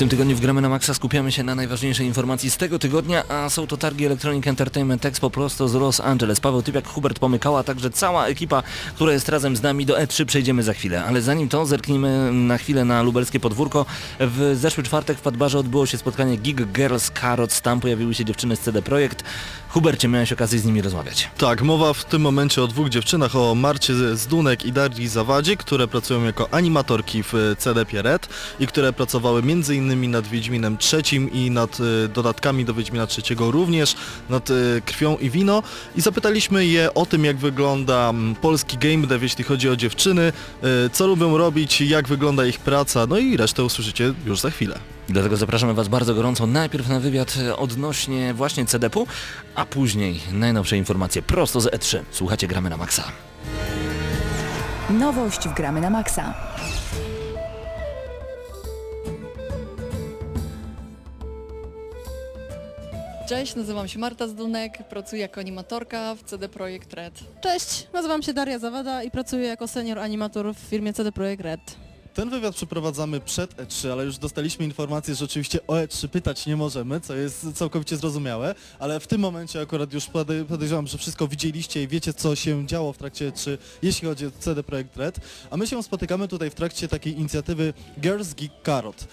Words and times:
Tym 0.00 0.08
tygodniu 0.08 0.36
w 0.36 0.40
Gramy 0.40 0.60
na 0.60 0.68
Maxa 0.68 0.94
skupiamy 0.94 1.32
się 1.32 1.42
na 1.42 1.54
najważniejszej 1.54 2.06
informacji 2.06 2.50
z 2.50 2.56
tego 2.56 2.78
tygodnia, 2.78 3.28
a 3.28 3.50
są 3.50 3.66
to 3.66 3.76
targi 3.76 4.06
Electronic 4.06 4.46
Entertainment 4.46 5.04
Expo 5.04 5.30
prosto 5.30 5.68
z 5.68 5.74
Los 5.74 6.00
Angeles. 6.00 6.40
Paweł 6.40 6.62
Typiak, 6.62 6.88
Hubert 6.88 7.18
Pomykała, 7.18 7.60
a 7.60 7.62
także 7.62 7.90
cała 7.90 8.26
ekipa, 8.26 8.62
która 8.94 9.12
jest 9.12 9.28
razem 9.28 9.56
z 9.56 9.62
nami 9.62 9.86
do 9.86 9.94
E3 9.94 10.24
przejdziemy 10.24 10.62
za 10.62 10.72
chwilę. 10.74 11.04
Ale 11.04 11.22
zanim 11.22 11.48
to 11.48 11.66
zerknijmy 11.66 12.32
na 12.32 12.58
chwilę 12.58 12.84
na 12.84 13.02
lubelskie 13.02 13.40
podwórko. 13.40 13.86
W 14.20 14.56
zeszły 14.60 14.82
czwartek 14.82 15.18
w 15.18 15.20
Padbarze 15.20 15.58
odbyło 15.58 15.86
się 15.86 15.98
spotkanie 15.98 16.36
Gig 16.36 16.72
Girls 16.72 17.10
Carrots. 17.20 17.60
Tam 17.60 17.80
pojawiły 17.80 18.14
się 18.14 18.24
dziewczyny 18.24 18.56
z 18.56 18.60
CD 18.60 18.82
Projekt. 18.82 19.24
Hubercie, 19.68 20.08
miałeś 20.08 20.32
okazję 20.32 20.58
z 20.58 20.64
nimi 20.64 20.82
rozmawiać. 20.82 21.30
Tak, 21.38 21.62
mowa 21.62 21.92
w 21.92 22.04
tym 22.04 22.22
momencie 22.22 22.62
o 22.62 22.66
dwóch 22.66 22.88
dziewczynach, 22.88 23.36
o 23.36 23.54
Marcie 23.54 23.94
Zdunek 24.16 24.64
i 24.64 24.72
Darii 24.72 25.08
Zawadzie, 25.08 25.56
które 25.56 25.88
pracują 25.88 26.24
jako 26.24 26.48
animatorki 26.54 27.22
w 27.22 27.32
CDP 27.58 28.02
Red 28.02 28.28
i 28.60 28.66
które 28.66 28.92
pracowały 28.92 29.42
m.in. 29.92 30.10
nad 30.10 30.26
Wiedźminem 30.26 30.78
trzecim 30.78 31.32
i 31.32 31.50
nad 31.50 31.80
y, 31.80 32.08
dodatkami 32.08 32.64
do 32.64 32.74
Wiedźmina 32.74 33.06
trzeciego 33.06 33.50
również, 33.50 33.94
nad 34.28 34.50
y, 34.50 34.82
Krwią 34.86 35.16
i 35.16 35.30
Wino 35.30 35.62
i 35.96 36.00
zapytaliśmy 36.00 36.66
je 36.66 36.94
o 36.94 37.06
tym, 37.06 37.24
jak 37.24 37.36
wygląda 37.36 38.10
mm, 38.10 38.34
polski 38.34 38.78
game 38.78 39.06
dev, 39.06 39.24
jeśli 39.24 39.44
chodzi 39.44 39.68
o 39.68 39.76
dziewczyny, 39.76 40.32
y, 40.86 40.90
co 40.92 41.06
lubią 41.06 41.38
robić, 41.38 41.80
jak 41.80 42.08
wygląda 42.08 42.46
ich 42.46 42.58
praca, 42.58 43.06
no 43.06 43.18
i 43.18 43.36
resztę 43.36 43.64
usłyszycie 43.64 44.14
już 44.26 44.40
za 44.40 44.50
chwilę. 44.50 44.78
Dlatego 45.08 45.36
zapraszamy 45.36 45.74
Was 45.74 45.88
bardzo 45.88 46.14
gorąco 46.14 46.46
najpierw 46.46 46.88
na 46.88 47.00
wywiad 47.00 47.38
odnośnie 47.56 48.34
właśnie 48.34 48.66
CDP-u, 48.66 49.06
a 49.54 49.66
później 49.66 50.20
najnowsze 50.32 50.76
informacje 50.76 51.22
prosto 51.22 51.60
z 51.60 51.66
E3. 51.66 51.98
Słuchacie 52.10 52.46
Gramy 52.46 52.70
na 52.70 52.76
Maxa. 52.76 53.04
Nowość 54.90 55.48
w 55.48 55.54
Gramy 55.54 55.80
na 55.80 55.90
Maxa. 55.90 56.34
Cześć, 63.30 63.54
nazywam 63.54 63.88
się 63.88 63.98
Marta 63.98 64.28
Zdunek, 64.28 64.88
pracuję 64.88 65.22
jako 65.22 65.40
animatorka 65.40 66.14
w 66.14 66.22
CD 66.22 66.48
Projekt 66.48 66.92
Red. 66.94 67.14
Cześć, 67.40 67.86
nazywam 67.92 68.22
się 68.22 68.32
Daria 68.34 68.58
Zawada 68.58 69.02
i 69.02 69.10
pracuję 69.10 69.46
jako 69.46 69.68
senior 69.68 69.98
animator 69.98 70.54
w 70.54 70.58
firmie 70.58 70.92
CD 70.92 71.12
Projekt 71.12 71.42
Red. 71.42 71.60
Ten 72.14 72.30
wywiad 72.30 72.54
przeprowadzamy 72.54 73.20
przed 73.20 73.56
E3, 73.56 73.88
ale 73.92 74.04
już 74.04 74.18
dostaliśmy 74.18 74.64
informację, 74.64 75.14
że 75.14 75.24
oczywiście 75.24 75.58
o 75.66 75.74
E3 75.74 76.08
pytać 76.08 76.46
nie 76.46 76.56
możemy, 76.56 77.00
co 77.00 77.14
jest 77.14 77.46
całkowicie 77.54 77.96
zrozumiałe, 77.96 78.54
ale 78.78 79.00
w 79.00 79.06
tym 79.06 79.20
momencie 79.20 79.60
akurat 79.60 79.92
już 79.92 80.06
podej- 80.06 80.44
podejrzewam, 80.44 80.86
że 80.86 80.98
wszystko 80.98 81.28
widzieliście 81.28 81.82
i 81.82 81.88
wiecie, 81.88 82.12
co 82.14 82.36
się 82.36 82.66
działo 82.66 82.92
w 82.92 82.98
trakcie 82.98 83.30
E3, 83.30 83.58
jeśli 83.82 84.08
chodzi 84.08 84.26
o 84.26 84.30
CD 84.30 84.62
Projekt 84.62 84.96
Red, 84.96 85.20
a 85.50 85.56
my 85.56 85.66
się 85.66 85.82
spotykamy 85.82 86.28
tutaj 86.28 86.50
w 86.50 86.54
trakcie 86.54 86.88
takiej 86.88 87.18
inicjatywy 87.18 87.72
Girls 88.00 88.34
Geek 88.34 88.52
Carrot. 88.66 89.06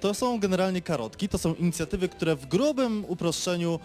To 0.00 0.14
są 0.14 0.38
generalnie 0.40 0.82
karotki, 0.82 1.28
to 1.28 1.38
są 1.38 1.54
inicjatywy, 1.54 2.08
które 2.08 2.36
w 2.36 2.46
grubym 2.46 3.04
uproszczeniu 3.08 3.78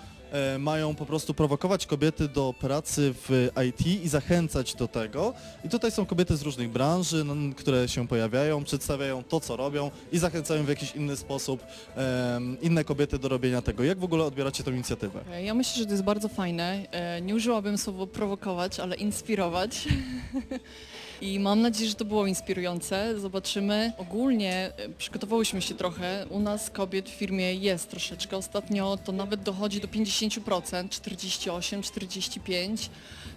mają 0.60 0.96
po 0.96 1.06
prostu 1.06 1.34
prowokować 1.34 1.86
kobiety 1.86 2.28
do 2.28 2.54
pracy 2.60 3.14
w 3.28 3.50
IT 3.68 3.88
i 4.04 4.08
zachęcać 4.10 4.76
do 4.76 4.88
tego. 4.88 5.34
I 5.66 5.70
tutaj 5.70 5.92
są 5.92 6.06
kobiety 6.06 6.38
z 6.38 6.42
różnych 6.42 6.70
branży, 6.70 7.26
które 7.58 7.88
się 7.90 8.08
pojawiają, 8.08 8.64
przedstawiają 8.64 9.24
to, 9.24 9.40
co 9.40 9.56
robią 9.58 9.92
i 10.12 10.18
zachęcają 10.18 10.64
w 10.64 10.70
jakiś 10.70 10.96
inny 10.96 11.18
sposób 11.18 11.64
inne 12.62 12.84
kobiety 12.84 13.20
do 13.20 13.30
robienia 13.30 13.62
tego. 13.62 13.84
Jak 13.84 14.00
w 14.00 14.04
ogóle 14.04 14.24
odbieracie 14.24 14.64
tę 14.64 14.72
inicjatywę? 14.72 15.20
E, 15.32 15.44
Ja 15.44 15.54
myślę, 15.54 15.80
że 15.80 15.86
to 15.86 15.92
jest 15.92 16.04
bardzo 16.04 16.28
fajne. 16.30 16.86
E, 16.92 17.22
Nie 17.22 17.36
użyłabym 17.36 17.78
słowa 17.78 18.08
prowokować, 18.08 18.80
ale 18.80 18.96
inspirować. 18.96 19.88
I 21.22 21.40
mam 21.40 21.62
nadzieję, 21.62 21.90
że 21.90 21.96
to 21.96 22.06
było 22.06 22.28
inspirujące. 22.28 23.20
Zobaczymy. 23.20 23.94
Ogólnie 23.98 24.72
e, 24.78 24.90
przygotowałyśmy 24.90 25.62
się 25.62 25.76
trochę. 25.76 26.26
U 26.30 26.40
nas 26.40 26.70
kobiet 26.70 27.10
w 27.10 27.14
firmie 27.14 27.54
jest 27.54 27.90
troszeczkę. 27.90 28.38
Ostatnio 28.38 28.98
to 29.06 29.12
nawet 29.12 29.44
dochodzi 29.44 29.82
do 29.82 29.88
50%, 29.88 30.90
48, 30.90 31.82
45. 31.82 32.90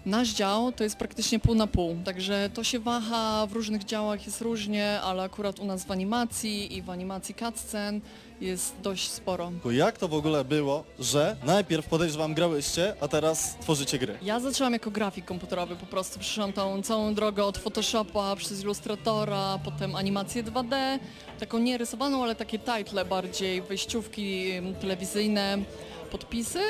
Nasz 0.06 0.28
dział 0.28 0.72
to 0.72 0.84
jest 0.84 0.96
praktycznie 0.96 1.38
pół 1.38 1.54
na 1.54 1.66
pół, 1.66 1.96
także 2.04 2.50
to 2.54 2.64
się 2.64 2.78
waha, 2.78 3.46
w 3.46 3.52
różnych 3.52 3.84
działach 3.84 4.26
jest 4.26 4.40
różnie, 4.40 5.00
ale 5.00 5.22
akurat 5.22 5.60
u 5.60 5.64
nas 5.64 5.84
w 5.84 5.90
animacji 5.90 6.76
i 6.76 6.82
w 6.82 6.90
animacji 6.90 7.34
cutscen 7.34 8.00
jest 8.40 8.74
dość 8.82 9.10
sporo. 9.10 9.52
Jak 9.70 9.98
to 9.98 10.08
w 10.08 10.14
ogóle 10.14 10.44
było, 10.44 10.84
że 10.98 11.36
najpierw 11.44 11.86
podejrzewam 11.86 12.34
grałyście, 12.34 12.94
a 13.00 13.08
teraz 13.08 13.56
tworzycie 13.60 13.98
gry? 13.98 14.18
Ja 14.22 14.40
zaczęłam 14.40 14.72
jako 14.72 14.90
grafik 14.90 15.24
komputerowy, 15.24 15.76
po 15.76 15.86
prostu 15.86 16.18
przyszłam 16.18 16.52
tą 16.52 16.82
całą 16.82 17.14
drogę 17.14 17.44
od 17.44 17.58
Photoshopa 17.58 18.36
przez 18.36 18.62
Illustratora, 18.62 19.58
potem 19.64 19.96
animację 19.96 20.44
2D, 20.44 20.98
taką 21.40 21.58
nie 21.58 21.78
rysowaną, 21.78 22.22
ale 22.22 22.34
takie 22.34 22.58
title 22.58 23.04
bardziej, 23.04 23.62
wejściówki 23.62 24.50
em, 24.50 24.74
telewizyjne, 24.74 25.58
podpisy. 26.10 26.60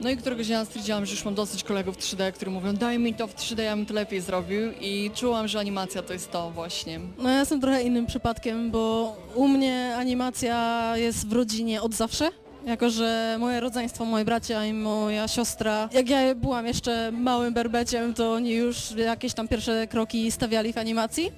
No 0.00 0.10
i 0.10 0.16
któregoś 0.16 0.46
dnia 0.46 0.64
stwierdziłam, 0.64 1.06
że 1.06 1.12
już 1.12 1.24
mam 1.24 1.34
dosyć 1.34 1.64
kolegów 1.64 1.98
3D, 1.98 2.32
którzy 2.32 2.50
mówią 2.50 2.74
daj 2.74 2.98
mi 2.98 3.14
to 3.14 3.26
w 3.26 3.34
3D, 3.34 3.62
ja 3.62 3.76
bym 3.76 3.86
to 3.86 3.94
lepiej 3.94 4.20
zrobił 4.20 4.72
i 4.80 5.10
czułam, 5.14 5.48
że 5.48 5.58
animacja 5.58 6.02
to 6.02 6.12
jest 6.12 6.30
to 6.30 6.50
właśnie. 6.50 7.00
No 7.18 7.30
ja 7.30 7.38
jestem 7.38 7.60
trochę 7.60 7.82
innym 7.82 8.06
przypadkiem, 8.06 8.70
bo 8.70 9.16
u 9.34 9.48
mnie 9.48 9.94
animacja 9.96 10.92
jest 10.96 11.28
w 11.28 11.32
rodzinie 11.32 11.82
od 11.82 11.94
zawsze. 11.94 12.30
Jako, 12.68 12.90
że 12.90 13.36
moje 13.40 13.60
rodzeństwo, 13.60 14.04
moi 14.04 14.24
bracia 14.24 14.66
i 14.66 14.72
moja 14.72 15.28
siostra, 15.28 15.88
jak 15.92 16.08
ja 16.08 16.34
byłam 16.34 16.66
jeszcze 16.66 17.12
małym 17.12 17.54
berbeciem, 17.54 18.14
to 18.14 18.32
oni 18.32 18.50
już 18.50 18.90
jakieś 18.90 19.34
tam 19.34 19.48
pierwsze 19.48 19.86
kroki 19.86 20.30
stawiali 20.30 20.72
w 20.72 20.78
animacji. 20.78 21.32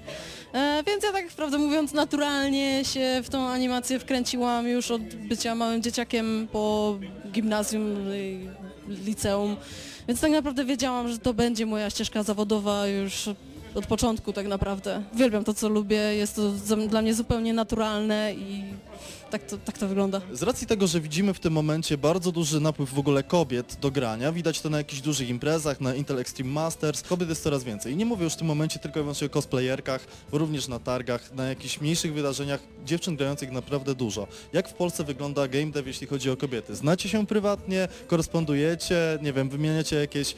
E, 0.54 0.82
więc 0.86 1.04
ja 1.04 1.12
tak 1.12 1.28
prawdę 1.28 1.58
mówiąc 1.58 1.92
naturalnie 1.92 2.84
się 2.84 3.20
w 3.24 3.28
tą 3.28 3.48
animację 3.48 3.98
wkręciłam 3.98 4.68
już 4.68 4.90
od 4.90 5.02
bycia 5.02 5.54
małym 5.54 5.82
dzieciakiem 5.82 6.48
po 6.52 6.98
gimnazjum, 7.32 7.96
i 8.14 8.48
liceum. 9.04 9.56
Więc 10.08 10.20
tak 10.20 10.30
naprawdę 10.30 10.64
wiedziałam, 10.64 11.08
że 11.08 11.18
to 11.18 11.34
będzie 11.34 11.66
moja 11.66 11.90
ścieżka 11.90 12.22
zawodowa 12.22 12.86
już 12.86 13.28
od 13.74 13.86
początku 13.86 14.32
tak 14.32 14.46
naprawdę. 14.46 15.02
Uwielbiam 15.14 15.44
to, 15.44 15.54
co 15.54 15.68
lubię, 15.68 15.96
jest 15.96 16.36
to 16.36 16.50
dla 16.88 17.02
mnie 17.02 17.14
zupełnie 17.14 17.54
naturalne 17.54 18.34
i 18.34 18.64
tak 19.30 19.46
to, 19.46 19.58
tak 19.58 19.78
to 19.78 19.88
wygląda. 19.88 20.20
Z 20.32 20.42
racji 20.42 20.66
tego, 20.66 20.86
że 20.86 21.00
widzimy 21.00 21.34
w 21.34 21.40
tym 21.40 21.52
momencie 21.52 21.98
bardzo 21.98 22.32
duży 22.32 22.60
napływ 22.60 22.94
w 22.94 22.98
ogóle 22.98 23.22
kobiet 23.22 23.76
do 23.80 23.90
grania, 23.90 24.32
widać 24.32 24.60
to 24.60 24.70
na 24.70 24.78
jakichś 24.78 25.02
dużych 25.02 25.28
imprezach, 25.28 25.80
na 25.80 25.94
Intel 25.94 26.18
Extreme 26.18 26.50
Masters, 26.52 27.02
kobiet 27.02 27.28
jest 27.28 27.42
coraz 27.42 27.64
więcej. 27.64 27.92
I 27.92 27.96
nie 27.96 28.06
mówię 28.06 28.24
już 28.24 28.32
w 28.32 28.36
tym 28.36 28.46
momencie 28.46 28.78
tylko 28.78 29.00
i 29.00 29.02
wyłącznie 29.02 29.26
o 29.26 29.30
cosplayerkach, 29.30 30.06
również 30.32 30.68
na 30.68 30.78
targach, 30.78 31.32
na 31.34 31.44
jakichś 31.44 31.80
mniejszych 31.80 32.14
wydarzeniach 32.14 32.60
dziewczyn 32.84 33.16
grających 33.16 33.50
naprawdę 33.50 33.94
dużo. 33.94 34.26
Jak 34.52 34.68
w 34.68 34.72
Polsce 34.72 35.04
wygląda 35.04 35.48
game 35.48 35.66
dev, 35.66 35.88
jeśli 35.88 36.06
chodzi 36.06 36.30
o 36.30 36.36
kobiety? 36.36 36.74
Znacie 36.76 37.08
się 37.08 37.26
prywatnie, 37.26 37.88
korespondujecie, 38.06 39.18
nie 39.22 39.32
wiem, 39.32 39.48
wymieniacie 39.48 39.96
jakieś 39.96 40.32
e, 40.32 40.34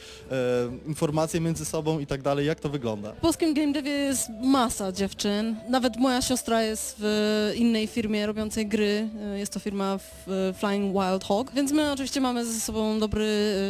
informacje 0.87 1.41
między 1.41 1.65
sobą 1.65 1.99
i 1.99 2.05
tak 2.05 2.21
dalej, 2.21 2.47
jak 2.47 2.59
to 2.59 2.69
wygląda? 2.69 3.11
W 3.11 3.21
polskim 3.21 3.53
game 3.53 3.73
devie 3.73 3.91
jest 3.91 4.29
masa 4.43 4.91
dziewczyn. 4.91 5.55
Nawet 5.69 5.97
moja 5.97 6.21
siostra 6.21 6.63
jest 6.63 6.95
w 6.99 7.51
innej 7.55 7.87
firmie 7.87 8.25
robiącej 8.25 8.67
gry. 8.67 8.82
Jest 9.35 9.53
to 9.53 9.59
firma 9.59 9.97
w- 9.97 10.53
Flying 10.57 10.93
Wild 10.93 11.23
Hog. 11.23 11.51
Więc 11.53 11.71
my 11.71 11.91
oczywiście 11.91 12.21
mamy 12.21 12.45
ze 12.45 12.59
sobą 12.59 12.99
dobry, 12.99 13.27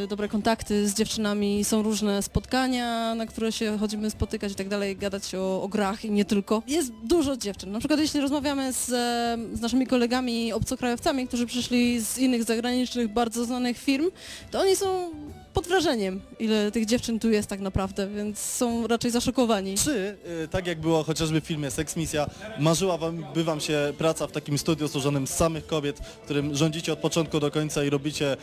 dobre 0.09 0.27
kontakty 0.27 0.87
z 0.89 0.93
dziewczynami. 0.93 1.63
Są 1.63 1.81
różne 1.83 2.21
spotkania, 2.23 3.15
na 3.15 3.25
które 3.25 3.51
się 3.51 3.77
chodzimy 3.77 4.09
spotykać 4.09 4.51
i 4.51 4.55
tak 4.55 4.69
dalej, 4.69 4.97
gadać 4.97 5.35
o, 5.35 5.61
o 5.63 5.67
grach 5.67 6.05
i 6.05 6.11
nie 6.11 6.25
tylko. 6.25 6.63
Jest 6.67 6.91
dużo 7.03 7.37
dziewczyn. 7.37 7.71
Na 7.71 7.79
przykład 7.79 7.99
jeśli 7.99 8.21
rozmawiamy 8.21 8.73
z, 8.73 8.89
e, 8.89 9.37
z 9.57 9.61
naszymi 9.61 9.87
kolegami 9.87 10.53
obcokrajowcami, 10.53 11.27
którzy 11.27 11.45
przyszli 11.45 11.99
z 12.01 12.17
innych 12.17 12.43
zagranicznych, 12.43 13.07
bardzo 13.13 13.45
znanych 13.45 13.77
firm, 13.77 14.09
to 14.51 14.59
oni 14.59 14.75
są 14.75 15.09
pod 15.53 15.67
wrażeniem, 15.67 16.21
ile 16.39 16.71
tych 16.71 16.85
dziewczyn 16.85 17.19
tu 17.19 17.29
jest 17.29 17.49
tak 17.49 17.59
naprawdę, 17.59 18.07
więc 18.07 18.39
są 18.39 18.87
raczej 18.87 19.11
zaszokowani. 19.11 19.75
Czy, 19.77 20.17
y, 20.43 20.47
tak 20.47 20.67
jak 20.67 20.79
było 20.81 21.03
chociażby 21.03 21.41
w 21.41 21.43
filmie 21.45 21.71
Sex 21.71 21.95
Misja, 21.95 22.29
marzyła 22.59 22.97
wam, 22.97 23.25
by 23.33 23.43
wam 23.43 23.59
się 23.59 23.93
praca 23.97 24.27
w 24.27 24.31
takim 24.31 24.57
studiu 24.57 24.87
złożonym 24.87 25.27
z 25.27 25.33
samych 25.33 25.67
kobiet, 25.67 25.99
w 25.99 26.19
którym 26.19 26.55
rządzicie 26.55 26.93
od 26.93 26.99
początku 26.99 27.39
do 27.39 27.51
końca 27.51 27.83
i 27.83 27.89
robicie 27.89 28.33
y, 28.33 28.37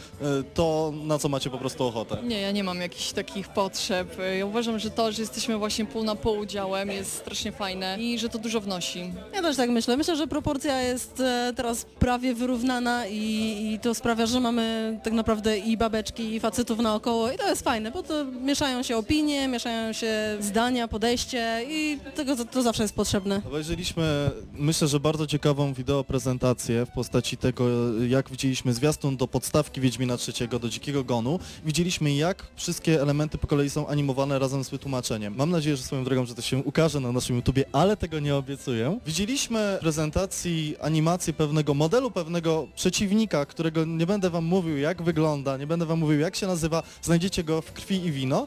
to, 0.54 0.92
na 1.04 1.18
co 1.18 1.28
macie 1.28 1.50
po 1.50 1.58
prostu 1.58 1.84
ochotę? 1.86 2.16
Nie, 2.22 2.40
ja 2.40 2.50
nie 2.50 2.64
mam 2.64 2.80
jakichś 2.80 3.12
takich 3.12 3.48
potrzeb. 3.48 4.16
Ja 4.38 4.46
uważam, 4.46 4.78
że 4.78 4.90
to, 4.90 5.12
że 5.12 5.22
jesteśmy 5.22 5.58
właśnie 5.58 5.86
pół 5.86 6.04
na 6.04 6.14
pół 6.16 6.46
działem 6.46 6.90
jest 6.90 7.12
strasznie 7.12 7.52
fajne 7.52 7.96
i 8.00 8.18
że 8.18 8.28
to 8.28 8.38
dużo 8.38 8.60
wnosi. 8.60 9.12
Ja 9.34 9.42
też 9.42 9.56
tak 9.56 9.70
myślę. 9.70 9.96
Myślę, 9.96 10.16
że 10.16 10.26
proporcja 10.26 10.82
jest 10.82 11.20
e, 11.20 11.52
teraz 11.56 11.84
prawie 11.84 12.34
wyrównana 12.34 13.06
i, 13.06 13.72
i 13.72 13.78
to 13.82 13.94
sprawia, 13.94 14.26
że 14.26 14.40
mamy 14.40 14.98
tak 15.04 15.12
naprawdę 15.12 15.58
i 15.58 15.76
babeczki, 15.76 16.34
i 16.34 16.40
facetów 16.40 16.78
naokoło 16.78 17.00
naokoło 17.00 17.32
i 17.32 17.38
to 17.38 17.49
jest 17.49 17.62
fajne, 17.62 17.91
bo 17.91 18.02
to 18.02 18.25
mieszają 18.25 18.82
się 18.82 18.97
opinie, 18.97 19.49
mieszają 19.49 19.93
się 19.93 20.37
zdania, 20.41 20.88
podejście 20.88 21.61
i 21.69 21.99
tego 22.14 22.37
to, 22.44 22.62
zawsze 22.62 22.82
jest 22.82 22.94
potrzebne. 22.94 23.43
Obejrzeliśmy, 23.47 24.31
myślę, 24.52 24.88
że 24.88 25.00
bardzo 25.00 25.26
ciekawą 25.26 25.75
wideo 25.75 26.05
prezentację 26.05 26.87
w 26.87 26.91
postaci 26.91 27.37
tego, 27.37 27.64
jak 28.08 28.31
widzieliśmy 28.31 28.75
zwiastun 28.75 29.17
do 29.17 29.29
podstawki 29.29 29.81
Wiedźmina 29.81 30.17
III, 30.41 30.61
do 30.61 30.69
Dzikiego 30.69 31.05
Gonu. 31.05 31.38
Widzieliśmy, 31.64 32.14
jak 32.14 32.47
wszystkie 32.56 33.02
elementy 33.02 33.38
po 33.38 33.47
kolei 33.47 33.70
są 33.70 33.87
animowane 33.87 34.38
razem 34.38 34.64
z 34.64 34.70
wytłumaczeniem. 34.70 35.35
Mam 35.37 35.50
nadzieję, 35.50 35.76
że 35.76 35.82
swoją 35.82 36.05
drogą, 36.05 36.26
że 36.26 36.35
to 36.35 36.43
się 36.43 36.58
ukaże 36.58 37.00
na 37.00 37.12
naszym 37.12 37.37
YouTubie, 37.37 37.64
ale 37.73 37.97
tego 37.97 38.20
nie 38.20 38.37
obiecuję. 38.37 38.99
Widzieliśmy 39.06 39.79
prezentacji 39.81 40.76
animację 40.81 41.32
pewnego 41.32 41.75
modelu, 41.75 42.11
pewnego 42.11 42.69
przeciwnika, 42.76 43.47
którego 43.47 43.85
nie 43.85 44.06
będę 44.06 44.31
wam 44.31 44.44
mówił, 44.44 44.79
jak 44.79 45.02
wygląda, 45.02 45.56
nie 45.56 45.67
będę 45.67 45.87
wam 45.87 45.99
mówił, 45.99 46.20
jak 46.20 46.37
się 46.37 46.47
nazywa, 46.47 46.82
znajdziecie 47.02 47.44
go 47.44 47.62
w 47.62 47.72
krwi 47.72 48.04
i 48.04 48.12
wino. 48.12 48.46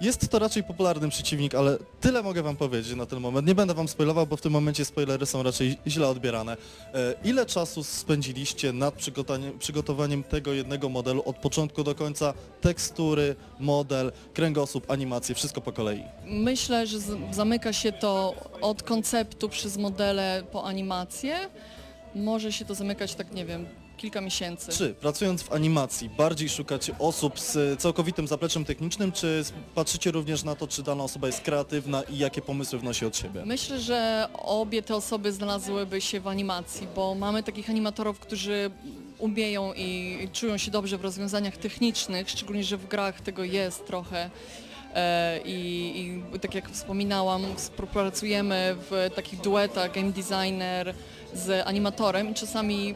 Jest 0.00 0.28
to 0.28 0.38
raczej 0.38 0.64
popularny 0.64 1.08
przeciwnik, 1.08 1.54
ale 1.54 1.78
tyle 2.00 2.22
mogę 2.22 2.42
wam 2.42 2.56
powiedzieć 2.56 2.96
na 2.96 3.06
ten 3.06 3.20
moment. 3.20 3.48
Nie 3.48 3.54
będę 3.54 3.74
wam 3.74 3.88
spoilował, 3.88 4.26
bo 4.26 4.36
w 4.36 4.40
tym 4.40 4.52
momencie 4.52 4.84
spoilery 4.84 5.26
są 5.26 5.42
raczej 5.42 5.78
źle 5.86 6.08
odbierane. 6.08 6.56
E, 6.94 7.14
ile 7.24 7.46
czasu 7.46 7.84
spędziliście 7.84 8.72
nad 8.72 8.94
przygotowaniem, 9.58 10.22
tego 10.22 10.52
jednego 10.52 10.88
modelu 10.88 11.22
od 11.26 11.36
początku 11.36 11.84
do 11.84 11.94
końca? 11.94 12.34
Tekstury, 12.60 13.36
model, 13.58 14.12
kręgosłup, 14.34 14.90
animacje, 14.90 15.34
wszystko 15.34 15.60
po 15.60 15.72
kolei. 15.72 16.02
Myślę, 16.24 16.86
że 16.86 16.98
zamyka 17.32 17.72
się 17.72 17.92
to 17.92 18.34
od 18.60 18.82
konceptu 18.82 19.48
przez 19.48 19.76
modele 19.76 20.42
po 20.52 20.64
animację. 20.64 21.50
Może 22.14 22.52
się 22.52 22.64
to 22.64 22.74
zamykać 22.74 23.14
tak, 23.14 23.32
nie 23.34 23.44
wiem, 23.44 23.66
kilka 23.96 24.20
miesięcy. 24.20 24.72
Czy 24.72 24.94
pracując 24.94 25.42
w 25.42 25.52
animacji 25.52 26.08
bardziej 26.10 26.48
szukacie 26.48 26.94
osób 26.98 27.40
z 27.40 27.80
całkowitym 27.80 28.26
zapleczem 28.26 28.64
technicznym, 28.64 29.12
czy 29.12 29.44
patrzycie 29.74 30.10
również 30.10 30.44
na 30.44 30.54
to, 30.54 30.66
czy 30.66 30.82
dana 30.82 31.04
osoba 31.04 31.26
jest 31.26 31.40
kreatywna 31.40 32.02
i 32.02 32.18
jakie 32.18 32.42
pomysły 32.42 32.78
wnosi 32.78 33.06
od 33.06 33.16
siebie? 33.16 33.42
Myślę, 33.46 33.80
że 33.80 34.28
obie 34.32 34.82
te 34.82 34.94
osoby 34.96 35.32
znalazłyby 35.32 36.00
się 36.00 36.20
w 36.20 36.28
animacji, 36.28 36.86
bo 36.94 37.14
mamy 37.14 37.42
takich 37.42 37.70
animatorów, 37.70 38.20
którzy 38.20 38.70
umieją 39.18 39.72
i 39.76 40.18
czują 40.32 40.58
się 40.58 40.70
dobrze 40.70 40.98
w 40.98 41.02
rozwiązaniach 41.02 41.56
technicznych, 41.56 42.30
szczególnie, 42.30 42.64
że 42.64 42.76
w 42.76 42.88
grach 42.88 43.20
tego 43.20 43.44
jest 43.44 43.86
trochę. 43.86 44.30
E, 44.94 45.40
I, 45.44 46.22
I 46.34 46.40
tak 46.40 46.54
jak 46.54 46.70
wspominałam, 46.70 47.42
współpracujemy 47.56 48.76
w 48.90 49.10
takich 49.14 49.40
duetach 49.40 49.92
game 49.92 50.12
designer 50.12 50.94
z 51.34 51.66
animatorem 51.66 52.30
i 52.30 52.34
czasami 52.34 52.94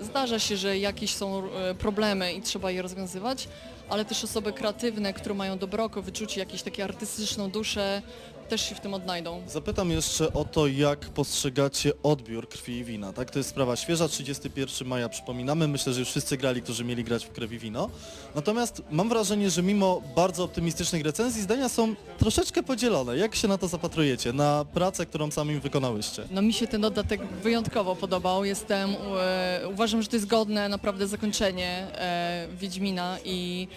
zdarza 0.00 0.38
się, 0.38 0.56
że 0.56 0.78
jakieś 0.78 1.14
są 1.14 1.42
e, 1.50 1.74
problemy 1.74 2.32
i 2.32 2.42
trzeba 2.42 2.70
je 2.70 2.82
rozwiązywać, 2.82 3.48
ale 3.88 4.04
też 4.04 4.24
osoby 4.24 4.52
kreatywne, 4.52 5.12
które 5.12 5.34
mają 5.34 5.58
dobro 5.58 5.84
oko, 5.84 6.02
wyczucie, 6.02 6.40
jakąś 6.40 6.62
taką 6.62 6.82
artystyczną 6.82 7.50
duszę, 7.50 8.02
też 8.50 8.68
się 8.68 8.74
w 8.74 8.80
tym 8.80 8.94
odnajdą. 8.94 9.42
Zapytam 9.48 9.90
jeszcze 9.90 10.32
o 10.32 10.44
to, 10.44 10.66
jak 10.66 10.98
postrzegacie 10.98 11.92
odbiór 12.02 12.48
krwi 12.48 12.72
i 12.72 12.84
wina, 12.84 13.12
tak? 13.12 13.30
To 13.30 13.38
jest 13.38 13.48
sprawa 13.50 13.76
świeża, 13.76 14.08
31 14.08 14.88
maja 14.88 15.08
przypominamy, 15.08 15.68
myślę, 15.68 15.92
że 15.92 16.00
już 16.00 16.08
wszyscy 16.08 16.36
grali, 16.36 16.62
którzy 16.62 16.84
mieli 16.84 17.04
grać 17.04 17.26
w 17.26 17.30
krew 17.30 17.52
i 17.52 17.58
wino. 17.58 17.90
Natomiast 18.34 18.82
mam 18.90 19.08
wrażenie, 19.08 19.50
że 19.50 19.62
mimo 19.62 20.02
bardzo 20.16 20.44
optymistycznych 20.44 21.04
recenzji, 21.04 21.42
zdania 21.42 21.68
są 21.68 21.94
troszeczkę 22.18 22.62
podzielone. 22.62 23.16
Jak 23.16 23.34
się 23.34 23.48
na 23.48 23.58
to 23.58 23.68
zapatrujecie, 23.68 24.32
na 24.32 24.64
pracę, 24.74 25.06
którą 25.06 25.30
sami 25.30 25.60
wykonałyście? 25.60 26.24
No 26.30 26.42
mi 26.42 26.52
się 26.52 26.66
ten 26.66 26.80
dodatek 26.80 27.20
wyjątkowo 27.42 27.96
podobał. 27.96 28.44
Jestem, 28.44 28.96
e, 29.20 29.60
uważam, 29.72 30.02
że 30.02 30.08
to 30.08 30.16
jest 30.16 30.26
godne 30.26 30.68
naprawdę 30.68 31.06
zakończenie 31.06 31.86
e, 31.94 32.48
Wiedźmina 32.60 33.18
i 33.24 33.68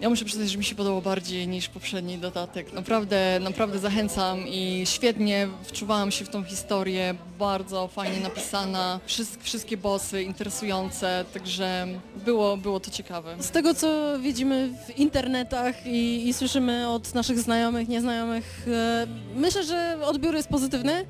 ja 0.00 0.08
muszę 0.08 0.24
przyznać, 0.24 0.50
że 0.50 0.58
mi 0.58 0.64
się 0.64 0.74
podobał 0.74 1.02
bardziej 1.02 1.48
niż 1.48 1.68
poprzedni 1.68 2.18
dodatek. 2.18 2.72
Naprawdę, 2.72 3.40
naprawdę 3.40 3.78
zachęcam 3.78 4.48
i 4.48 4.82
świetnie 4.84 5.48
wczuwałam 5.62 6.10
się 6.10 6.24
w 6.24 6.28
tą 6.28 6.44
historię, 6.44 7.14
bardzo 7.38 7.88
fajnie 7.88 8.20
napisana, 8.20 9.00
Wszyst, 9.06 9.42
wszystkie 9.42 9.76
bossy 9.76 10.22
interesujące, 10.22 11.24
także 11.34 11.86
było, 12.24 12.56
było 12.56 12.80
to 12.80 12.90
ciekawe. 12.90 13.36
Z 13.40 13.50
tego 13.50 13.74
co 13.74 14.18
widzimy 14.18 14.70
w 14.86 14.98
internetach 14.98 15.86
i, 15.86 16.28
i 16.28 16.32
słyszymy 16.32 16.88
od 16.88 17.14
naszych 17.14 17.38
znajomych, 17.38 17.88
nieznajomych, 17.88 18.66
e, 18.68 19.06
myślę, 19.34 19.64
że 19.64 19.98
odbiór 20.02 20.34
jest 20.34 20.48
pozytywny, 20.48 21.06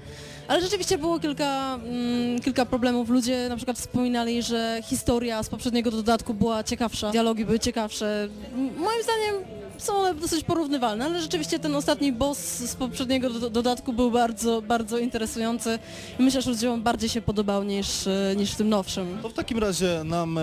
ale 0.49 0.61
rzeczywiście 0.61 0.99
było 0.99 1.21
kilka, 1.21 1.79
mm, 1.85 2.41
kilka 2.41 2.67
problemów. 2.67 3.11
Ludzie 3.11 3.49
na 3.49 3.57
przykład 3.57 3.79
wspominali, 3.79 4.43
że 4.43 4.81
historia 4.85 5.43
z 5.43 5.49
poprzedniego 5.49 5.91
dodatku 5.91 6.35
była 6.35 6.65
ciekawsza, 6.65 7.11
dialogi 7.11 7.45
były 7.45 7.59
ciekawsze. 7.59 8.29
Moim 8.57 9.03
zdaniem 9.03 9.35
są 9.79 9.95
one 9.95 10.15
dosyć 10.15 10.45
porównywalne, 10.45 11.05
ale 11.05 11.21
rzeczywiście 11.21 11.59
ten 11.59 11.75
ostatni 11.75 12.13
boss 12.13 12.39
z 12.39 12.75
poprzedniego 12.75 13.31
do 13.31 13.51
dodatku 13.51 13.93
był 13.93 14.11
bardzo, 14.11 14.63
bardzo 14.63 14.99
interesujący 14.99 15.79
myślę, 16.19 16.43
że 16.43 16.51
ludziom 16.51 16.83
bardziej 16.83 17.09
się 17.09 17.23
podobał 17.23 17.63
niż, 17.63 18.07
e, 18.07 18.35
niż 18.37 18.53
w 18.53 18.57
tym 18.57 18.69
nowszym. 18.69 19.19
To 19.23 19.29
w 19.29 19.33
takim 19.33 19.59
razie 19.59 20.05
nam 20.05 20.39
e, 20.39 20.43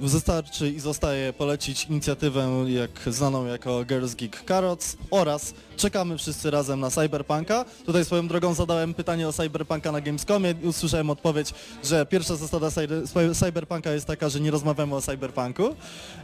wystarczy 0.00 0.70
i 0.70 0.80
zostaje 0.80 1.32
polecić 1.32 1.84
inicjatywę 1.84 2.64
jak 2.68 3.14
znaną 3.14 3.46
jako 3.46 3.84
Girls 3.84 4.14
Geek 4.14 4.44
Carrots 4.48 4.96
oraz 5.10 5.54
czekamy 5.76 6.18
wszyscy 6.18 6.50
razem 6.50 6.80
na 6.80 6.90
Cyberpunka. 6.90 7.64
Tutaj 7.86 8.04
swoją 8.04 8.28
drogą 8.28 8.54
zadałem 8.54 8.94
pytanie 8.94 9.28
o 9.28 9.32
Cyberpunka 9.32 9.92
na 9.92 10.00
Gamescomie 10.00 10.54
i 10.62 10.66
usłyszałem 10.66 11.10
odpowiedź, 11.10 11.54
że 11.84 12.06
pierwsza 12.06 12.36
zasada 12.36 12.68
cyber- 12.68 13.34
Cyberpunka 13.34 13.90
jest 13.92 14.06
taka, 14.06 14.28
że 14.28 14.40
nie 14.40 14.50
rozmawiamy 14.50 14.94
o 14.94 15.00
Cyberpunku 15.00 15.74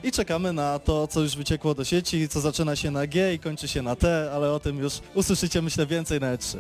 i 0.03 0.13
czekamy 0.13 0.53
na 0.53 0.79
to, 0.79 1.07
co 1.07 1.21
już 1.21 1.37
wyciekło 1.37 1.75
do 1.75 1.85
sieci, 1.85 2.29
co 2.29 2.41
zaczyna 2.41 2.77
się 2.77 2.91
na 2.91 3.07
G 3.07 3.35
i 3.35 3.39
kończy 3.39 3.69
się 3.69 3.83
na 3.83 3.97
T, 3.97 4.31
ale 4.35 4.53
o 4.53 4.61
tym 4.61 4.79
już 4.79 4.93
usłyszycie 5.15 5.63
myślę 5.63 5.87
więcej 5.87 6.21
na 6.21 6.27
E 6.27 6.37
E3. 6.37 6.59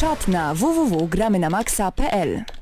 Czat 0.00 0.28
na 0.28 0.54
www.gramynamaxa.pl 0.54 2.59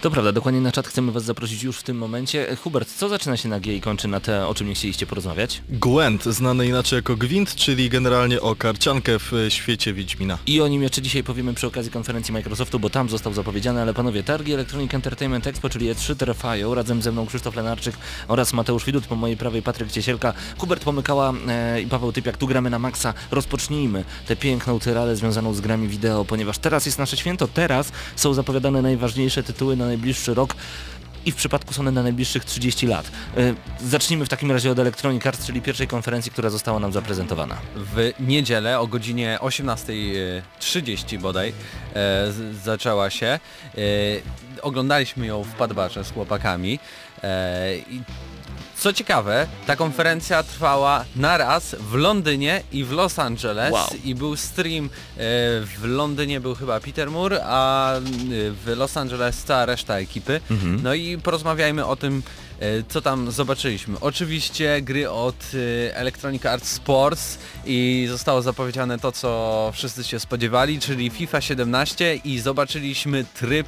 To 0.00 0.10
prawda, 0.10 0.32
dokładnie 0.32 0.60
na 0.60 0.72
czat 0.72 0.88
chcemy 0.88 1.12
Was 1.12 1.24
zaprosić 1.24 1.62
już 1.62 1.76
w 1.78 1.82
tym 1.82 1.98
momencie. 1.98 2.56
Hubert, 2.56 2.88
co 2.96 3.08
zaczyna 3.08 3.36
się 3.36 3.48
na 3.48 3.60
G 3.60 3.76
i 3.76 3.80
kończy 3.80 4.08
na 4.08 4.20
T, 4.20 4.46
o 4.46 4.54
czym 4.54 4.68
nie 4.68 4.74
chcieliście 4.74 5.06
porozmawiać? 5.06 5.62
Gwent, 5.68 6.24
znany 6.24 6.66
inaczej 6.66 6.96
jako 6.96 7.16
Gwint, 7.16 7.54
czyli 7.54 7.90
generalnie 7.90 8.40
o 8.40 8.56
karciankę 8.56 9.18
w 9.18 9.32
świecie 9.48 9.92
Wiedźmina. 9.92 10.38
I 10.46 10.60
o 10.60 10.68
nim 10.68 10.82
jeszcze 10.82 11.02
dzisiaj 11.02 11.24
powiemy 11.24 11.54
przy 11.54 11.66
okazji 11.66 11.90
konferencji 11.90 12.32
Microsoftu, 12.32 12.80
bo 12.80 12.90
tam 12.90 13.08
został 13.08 13.32
zapowiedziany, 13.32 13.82
ale 13.82 13.94
panowie, 13.94 14.22
targi 14.22 14.52
Electronic 14.52 14.94
Entertainment 14.94 15.46
Expo, 15.46 15.68
czyli 15.68 15.94
E3 15.94 16.16
trwają, 16.16 16.74
razem 16.74 17.02
ze 17.02 17.12
mną 17.12 17.26
Krzysztof 17.26 17.56
Lenarczyk 17.56 17.94
oraz 18.28 18.52
Mateusz 18.52 18.84
Widut, 18.84 19.06
po 19.06 19.16
mojej 19.16 19.36
prawej 19.36 19.62
Patryk 19.62 19.92
Ciesielka, 19.92 20.34
Hubert 20.58 20.84
Pomykała 20.84 21.32
e, 21.48 21.82
i 21.82 21.86
Paweł 21.86 22.12
Typiak, 22.12 22.36
tu 22.36 22.46
gramy 22.46 22.70
na 22.70 22.78
maksa. 22.78 23.14
Rozpocznijmy 23.30 24.04
tę 24.26 24.36
piękną 24.36 24.78
tyradę 24.78 25.16
związaną 25.16 25.54
z 25.54 25.60
grami 25.60 25.88
wideo, 25.88 26.24
ponieważ 26.24 26.58
teraz 26.58 26.86
jest 26.86 26.98
nasze 26.98 27.16
święto, 27.16 27.48
teraz 27.48 27.92
są 28.16 28.34
zapowiadane 28.34 28.82
najważniejsze 28.82 29.42
tytuły 29.42 29.76
na 29.76 29.89
najbliższy 29.90 30.34
rok. 30.34 30.54
I 31.26 31.32
w 31.32 31.34
przypadku 31.34 31.74
Sony 31.74 31.92
na 31.92 32.02
najbliższych 32.02 32.44
30 32.44 32.86
lat. 32.86 33.10
E, 33.36 33.54
Zacznijmy 33.84 34.24
w 34.26 34.28
takim 34.28 34.52
razie 34.52 34.70
od 34.70 34.78
Electronic 34.78 35.26
Arts, 35.26 35.46
czyli 35.46 35.62
pierwszej 35.62 35.86
konferencji, 35.88 36.32
która 36.32 36.50
została 36.50 36.78
nam 36.78 36.92
zaprezentowana. 36.92 37.56
w 37.76 38.12
niedzielę 38.20 38.80
o 38.80 38.86
godzinie 38.86 39.38
18.30 39.40 41.18
bodaj 41.18 41.52
e, 41.94 42.32
zaczęła 42.64 43.10
się. 43.10 43.26
E, 43.26 43.38
oglądaliśmy 44.62 45.26
ją 45.26 45.42
w 45.42 45.52
Padbarze 45.52 46.04
z 46.04 46.12
chłopakami. 46.12 46.78
I 47.90 48.00
co 48.80 48.92
ciekawe, 48.92 49.46
ta 49.66 49.76
konferencja 49.76 50.42
trwała 50.42 51.04
naraz 51.16 51.76
w 51.78 51.94
Londynie 51.94 52.62
i 52.72 52.84
w 52.84 52.92
Los 52.92 53.18
Angeles 53.18 53.72
Wow. 53.72 53.86
i 54.04 54.14
był 54.14 54.36
stream, 54.36 54.84
e, 54.84 54.88
w 55.66 55.80
Londynie 55.82 56.40
był 56.40 56.54
chyba 56.54 56.80
Peter 56.80 57.10
Moore, 57.10 57.40
a 57.44 57.94
e, 57.94 58.00
w 58.50 58.72
Los 58.76 58.96
Angeles 58.96 59.42
cała 59.44 59.66
reszta 59.66 59.98
ekipy. 59.98 60.40
Mhm. 60.50 60.80
No 60.82 60.94
i 60.94 61.18
porozmawiajmy 61.18 61.86
o 61.86 61.96
tym, 61.96 62.22
e, 62.60 62.66
co 62.88 63.00
tam 63.00 63.30
zobaczyliśmy. 63.30 64.00
Oczywiście 64.00 64.82
gry 64.82 65.10
od 65.10 65.36
Electronic 65.92 66.46
Arts 66.46 66.72
Sports 66.72 67.38
i 67.66 68.06
zostało 68.10 68.42
zapowiedziane 68.42 68.98
to, 68.98 69.12
co 69.12 69.70
wszyscy 69.74 70.04
się 70.04 70.20
spodziewali, 70.20 70.80
czyli 70.80 71.10
FIFA 71.10 71.40
17 71.40 72.14
i 72.24 72.38
zobaczyliśmy 72.38 73.24
tryb 73.34 73.66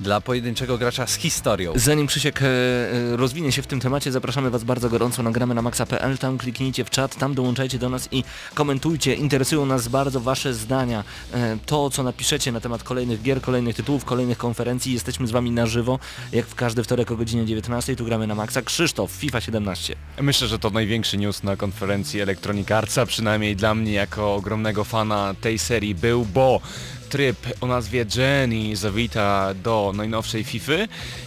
dla 0.00 0.20
pojedynczego 0.20 0.78
gracza 0.78 1.06
z 1.06 1.14
historią. 1.14 1.72
Zanim 1.76 2.06
Krzysiek 2.06 2.42
e, 2.42 2.46
e, 2.46 3.16
rozwinie 3.16 3.52
się 3.52 3.62
w 3.62 3.66
tym 3.66 3.80
temacie, 3.80 4.12
zapraszamy 4.12 4.50
Was 4.50 4.64
bardzo 4.64 4.88
gorąco 4.88 5.22
na 5.22 5.30
gramy 5.30 5.54
na 5.54 5.62
maxa.pl, 5.62 6.18
tam 6.18 6.38
kliknijcie 6.38 6.84
w 6.84 6.90
czat, 6.90 7.16
tam 7.16 7.34
dołączajcie 7.34 7.78
do 7.78 7.88
nas 7.88 8.08
i 8.12 8.24
komentujcie, 8.54 9.14
interesują 9.14 9.66
nas 9.66 9.88
bardzo 9.88 10.20
Wasze 10.20 10.54
zdania, 10.54 11.04
e, 11.32 11.56
to 11.66 11.90
co 11.90 12.02
napiszecie 12.02 12.52
na 12.52 12.60
temat 12.60 12.82
kolejnych 12.82 13.22
gier, 13.22 13.40
kolejnych 13.40 13.76
tytułów, 13.76 14.04
kolejnych 14.04 14.38
konferencji, 14.38 14.92
jesteśmy 14.92 15.26
z 15.26 15.30
Wami 15.30 15.50
na 15.50 15.66
żywo, 15.66 15.98
jak 16.32 16.46
w 16.46 16.54
każdy 16.54 16.82
wtorek 16.82 17.10
o 17.10 17.16
godzinie 17.16 17.46
19, 17.46 17.96
tu 17.96 18.04
gramy 18.04 18.26
na 18.26 18.34
maxa. 18.34 18.62
Krzysztof, 18.62 19.10
FIFA 19.10 19.40
17. 19.40 19.96
Myślę, 20.20 20.48
że 20.48 20.58
to 20.58 20.70
największy 20.70 21.18
news 21.18 21.42
na 21.42 21.56
konferencji 21.56 22.20
Electronic 22.20 22.70
Artsa, 22.70 23.06
przynajmniej 23.06 23.56
dla 23.56 23.74
mnie 23.74 23.92
jako 23.92 24.34
ogromnego 24.34 24.84
fana 24.84 25.34
tej 25.40 25.58
serii 25.58 25.94
był, 25.94 26.24
bo 26.24 26.60
tryb 27.08 27.36
o 27.60 27.66
nazwie 27.66 28.06
Jenny 28.16 28.76
zawita 28.76 29.54
do 29.54 29.92
najnowszej 29.96 30.44
FIFA 30.44 30.72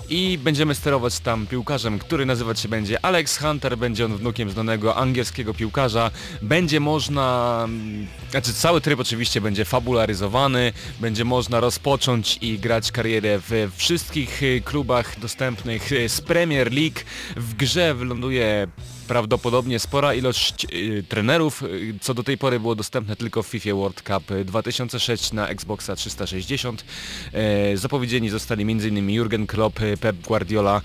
i 0.10 0.38
będziemy 0.38 0.76
sterować 0.76 1.20
tam 1.20 1.48
piłkarzem, 1.48 2.00
który 2.00 2.26
nazywać 2.26 2.60
się 2.60 2.70
będzie 2.70 3.06
Alex 3.06 3.38
Hunter, 3.38 3.78
będzie 3.78 4.06
on 4.06 4.18
wnukiem 4.18 4.50
znanego 4.50 4.96
angielskiego 4.96 5.54
piłkarza, 5.54 6.12
będzie 6.42 6.80
można, 6.80 7.60
mm, 7.64 8.08
znaczy 8.32 8.54
cały 8.54 8.82
tryb 8.82 9.00
oczywiście 9.00 9.42
będzie 9.42 9.66
fabularyzowany, 9.66 10.74
będzie 11.00 11.26
można 11.26 11.60
rozpocząć 11.60 12.38
i 12.42 12.60
grać 12.60 12.92
karierę 12.92 13.40
w 13.50 13.72
wszystkich 13.76 14.44
y, 14.44 14.62
klubach 14.66 15.20
dostępnych 15.20 15.92
y, 15.92 16.10
z 16.10 16.22
Premier 16.22 16.72
League, 16.74 17.00
w 17.36 17.54
grze 17.54 17.96
wyląduje 17.96 18.68
prawdopodobnie 19.10 19.80
spora 19.80 20.14
ilość 20.14 20.68
y, 20.74 21.04
trenerów, 21.10 21.64
y, 21.64 21.94
co 22.02 22.14
do 22.14 22.24
tej 22.24 22.38
pory 22.38 22.60
było 22.60 22.76
dostępne 22.76 23.16
tylko 23.16 23.44
w 23.44 23.48
FIFA 23.48 23.74
World 23.74 24.02
Cup 24.02 24.24
2006 24.46 25.34
na 25.34 25.48
Xboxa 25.48 25.96
360. 25.96 26.86
E, 27.34 27.78
zapowiedzieni 27.78 28.30
zostali 28.30 28.62
m.in. 28.62 29.10
Jurgen 29.10 29.48
Klopp, 29.48 29.80
Pep 30.00 30.16
Guardiola. 30.28 30.82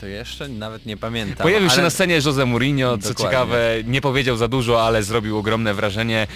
Kto 0.00 0.06
jeszcze? 0.06 0.48
Nawet 0.48 0.86
nie 0.86 0.96
pamiętam. 0.96 1.42
Pojawił 1.44 1.68
się 1.68 1.74
ale- 1.74 1.82
na 1.82 1.90
scenie 1.90 2.14
Jose 2.26 2.46
Mourinho, 2.46 2.98
co 2.98 3.08
Dokładnie. 3.08 3.24
ciekawe, 3.24 3.74
nie 3.86 4.00
powiedział 4.00 4.36
za 4.36 4.48
dużo, 4.48 4.82
ale 4.86 5.02
zrobił 5.02 5.38
ogromne 5.38 5.74
wrażenie. 5.74 6.26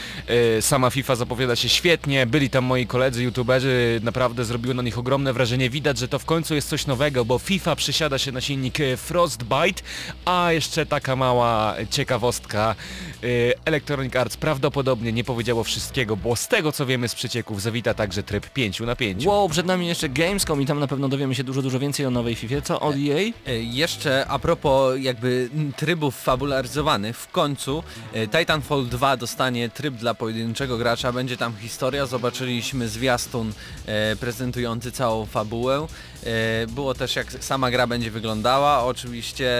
E, 0.59 0.63
Sama 0.63 0.91
FIFA 0.91 1.17
zapowiada 1.17 1.57
się 1.57 1.69
świetnie, 1.69 2.27
byli 2.27 2.51
tam 2.51 2.65
moi 2.65 2.87
koledzy 2.87 3.23
youtuberzy, 3.25 4.01
naprawdę 4.03 4.45
zrobiło 4.45 4.75
na 4.75 4.83
nich 4.83 4.99
ogromne 4.99 5.33
wrażenie. 5.33 5.71
Widać, 5.71 5.99
że 5.99 6.09
to 6.09 6.19
w 6.19 6.25
końcu 6.25 6.55
jest 6.55 6.69
coś 6.69 6.87
nowego, 6.87 7.25
bo 7.25 7.39
FIFA 7.39 7.77
przysiada 7.77 8.19
się 8.19 8.33
na 8.33 8.41
silnik 8.41 8.81
e, 8.81 8.97
Frostbite, 8.97 9.83
a 10.25 10.53
jeszcze 10.53 10.87
taka 10.87 11.17
mała 11.17 11.75
ciekawostka. 11.91 12.75
e, 13.23 13.27
Electronic 13.65 14.17
Arts 14.17 14.37
prawdopodobnie 14.37 15.13
nie 15.13 15.25
powiedziało 15.25 15.65
wszystkiego, 15.65 16.17
bo 16.17 16.37
z 16.37 16.49
tego 16.49 16.73
co 16.73 16.87
wiemy 16.87 17.09
z 17.09 17.15
przecieków 17.15 17.63
zawita 17.63 17.95
także 17.95 18.23
tryb 18.23 18.51
5 18.51 18.81
na 18.81 18.97
5. 18.97 19.27
Wow, 19.27 19.49
przed 19.49 19.67
nami 19.67 19.87
jeszcze 19.87 20.09
Gamescom 20.09 20.63
i 20.63 20.67
tam 20.67 20.81
na 20.81 20.87
pewno 20.87 21.09
dowiemy 21.09 21.35
się 21.35 21.45
dużo, 21.45 21.63
dużo 21.63 21.79
więcej 21.79 22.07
o 22.07 22.11
nowej 22.11 22.35
FIFA. 22.35 22.61
Co 22.61 22.81
od 22.81 22.95
EA? 22.97 23.33
E, 23.55 23.63
Jeszcze 23.63 24.27
a 24.29 24.39
propos 24.39 24.95
jakby 25.01 25.49
trybów 25.77 26.23
fabularyzowanych, 26.23 27.17
w 27.19 27.29
końcu 27.29 27.83
e, 28.13 28.29
Titanfall 28.29 28.87
2 28.87 29.17
dostanie 29.17 29.69
tryb 29.69 29.95
dla 29.95 30.15
pojedynczego 30.15 30.79
gracza, 30.79 31.13
będzie 31.13 31.37
tam 31.37 31.57
historia, 31.57 32.07
zobaczyliśmy 32.07 32.89
zwiastun 32.89 33.53
e, 33.87 34.17
prezentujący 34.17 34.93
całą 34.93 35.27
fabułę. 35.27 35.87
E, 36.25 36.67
było 36.67 36.95
też 36.95 37.17
jak 37.17 37.33
sama 37.45 37.71
gra 37.71 37.87
będzie 37.87 38.11
wyglądała, 38.11 38.85
oczywiście 38.85 39.51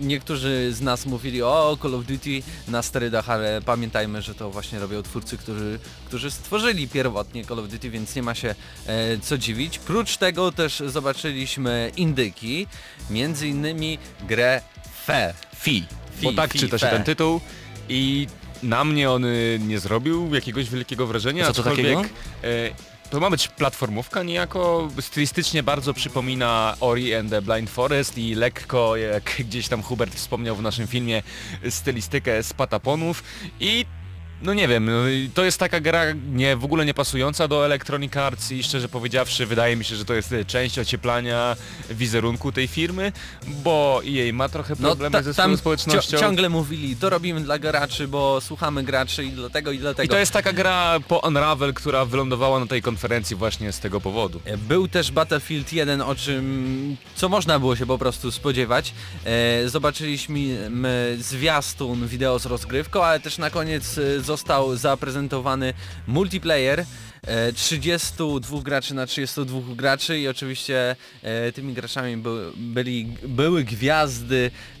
niektórzy 0.00 0.72
z 0.72 0.80
nas 0.80 1.06
mówili 1.06 1.42
o 1.42 1.78
Call 1.82 1.94
of 1.94 2.04
Duty 2.04 2.42
na 2.68 2.82
sterydach, 2.82 3.30
ale 3.30 3.60
pamiętajmy, 3.66 4.22
że 4.22 4.34
to 4.34 4.50
właśnie 4.50 4.78
robią 4.78 5.02
twórcy, 5.02 5.36
którzy, 5.38 5.78
którzy 6.06 6.30
stworzyli 6.30 6.88
pierwotnie 6.88 7.44
Call 7.44 7.58
of 7.58 7.68
Duty, 7.68 7.90
więc 7.90 8.16
nie 8.16 8.22
ma 8.22 8.34
się 8.34 8.54
e, 8.86 9.18
co 9.18 9.38
dziwić. 9.38 9.78
Prócz 9.78 10.16
tego 10.16 10.52
też 10.52 10.82
zobaczyliśmy 10.86 11.90
indyki, 11.96 12.66
między 13.10 13.48
innymi 13.48 13.98
grę 14.28 14.60
Fe. 15.06 15.34
Fi, 15.56 15.84
bo 16.22 16.30
Fi, 16.30 16.36
tak 16.36 16.52
Fi, 16.52 16.58
czyta 16.58 16.78
się 16.78 16.86
Fe. 16.86 16.92
ten 16.92 17.04
tytuł 17.04 17.40
i 17.88 18.26
na 18.62 18.84
mnie 18.84 19.10
on 19.10 19.24
y, 19.24 19.60
nie 19.66 19.78
zrobił 19.78 20.34
jakiegoś 20.34 20.70
wielkiego 20.70 21.06
wrażenia, 21.06 21.44
A 21.48 21.52
co 21.52 21.62
to 21.62 21.70
takiego? 21.70 22.00
e, 22.00 22.04
to 23.14 23.20
ma 23.20 23.30
być 23.30 23.48
platformówka 23.48 24.22
niejako, 24.22 24.88
stylistycznie 25.00 25.62
bardzo 25.62 25.94
przypomina 25.94 26.76
Ori 26.80 27.14
and 27.14 27.30
the 27.30 27.42
Blind 27.42 27.70
Forest 27.70 28.18
i 28.18 28.34
lekko, 28.34 28.96
jak 28.96 29.34
gdzieś 29.38 29.68
tam 29.68 29.82
Hubert 29.82 30.14
wspomniał 30.14 30.56
w 30.56 30.62
naszym 30.62 30.86
filmie, 30.86 31.22
stylistykę 31.70 32.42
z 32.42 32.52
pataponów. 32.52 33.22
I 33.60 33.86
no 34.44 34.54
nie 34.54 34.68
wiem, 34.68 34.84
no 34.84 35.02
to 35.34 35.44
jest 35.44 35.58
taka 35.58 35.80
gra 35.80 36.04
nie, 36.32 36.56
w 36.56 36.64
ogóle 36.64 36.84
nie 36.84 36.94
pasująca 36.94 37.48
do 37.48 37.66
Electronic 37.66 38.16
Arts 38.16 38.52
i 38.52 38.62
szczerze 38.62 38.88
powiedziawszy 38.88 39.46
wydaje 39.46 39.76
mi 39.76 39.84
się, 39.84 39.96
że 39.96 40.04
to 40.04 40.14
jest 40.14 40.32
e, 40.32 40.44
część 40.44 40.78
ocieplania 40.78 41.56
wizerunku 41.90 42.52
tej 42.52 42.68
firmy, 42.68 43.12
bo 43.46 44.00
jej 44.04 44.32
ma 44.32 44.48
trochę 44.48 44.76
problemy 44.76 45.12
ta- 45.12 45.22
ze 45.22 45.34
swoją 45.34 45.56
społecznością. 45.56 46.18
ciągle 46.18 46.48
mówili, 46.48 46.96
to 46.96 47.10
robimy 47.10 47.40
dla 47.40 47.58
graczy, 47.58 48.08
bo 48.08 48.40
słuchamy 48.40 48.82
graczy 48.82 49.24
i 49.24 49.30
dlatego 49.30 49.72
i 49.72 49.78
dlatego. 49.78 50.02
I 50.04 50.08
to 50.08 50.18
jest 50.18 50.32
taka 50.32 50.52
gra 50.52 51.00
po 51.08 51.18
Unravel, 51.18 51.74
która 51.74 52.04
wylądowała 52.04 52.60
na 52.60 52.66
tej 52.66 52.82
konferencji 52.82 53.36
właśnie 53.36 53.72
z 53.72 53.80
tego 53.80 54.00
powodu. 54.00 54.40
Był 54.58 54.88
też 54.88 55.10
Battlefield 55.12 55.72
1, 55.72 56.00
o 56.00 56.14
czym 56.14 56.96
co 57.16 57.28
można 57.28 57.58
było 57.58 57.76
się 57.76 57.86
po 57.86 57.98
prostu 57.98 58.30
spodziewać. 58.32 58.94
E, 59.24 59.68
zobaczyliśmy 59.68 60.70
zwiastun 61.18 62.06
wideo 62.08 62.38
z 62.38 62.46
rozgrywką, 62.46 63.04
ale 63.04 63.20
też 63.20 63.38
na 63.38 63.50
koniec 63.50 63.98
e, 63.98 64.20
został 64.34 64.76
zaprezentowany 64.76 65.74
multiplayer. 66.06 66.84
E, 67.26 67.52
32 67.52 68.60
graczy 68.62 68.94
na 68.94 69.06
32 69.06 69.74
graczy 69.74 70.18
i 70.18 70.28
oczywiście 70.28 70.96
e, 71.22 71.52
tymi 71.52 71.72
graczami 71.72 72.16
by, 72.16 72.52
byli, 72.56 73.16
były 73.28 73.64
gwiazdy 73.64 74.50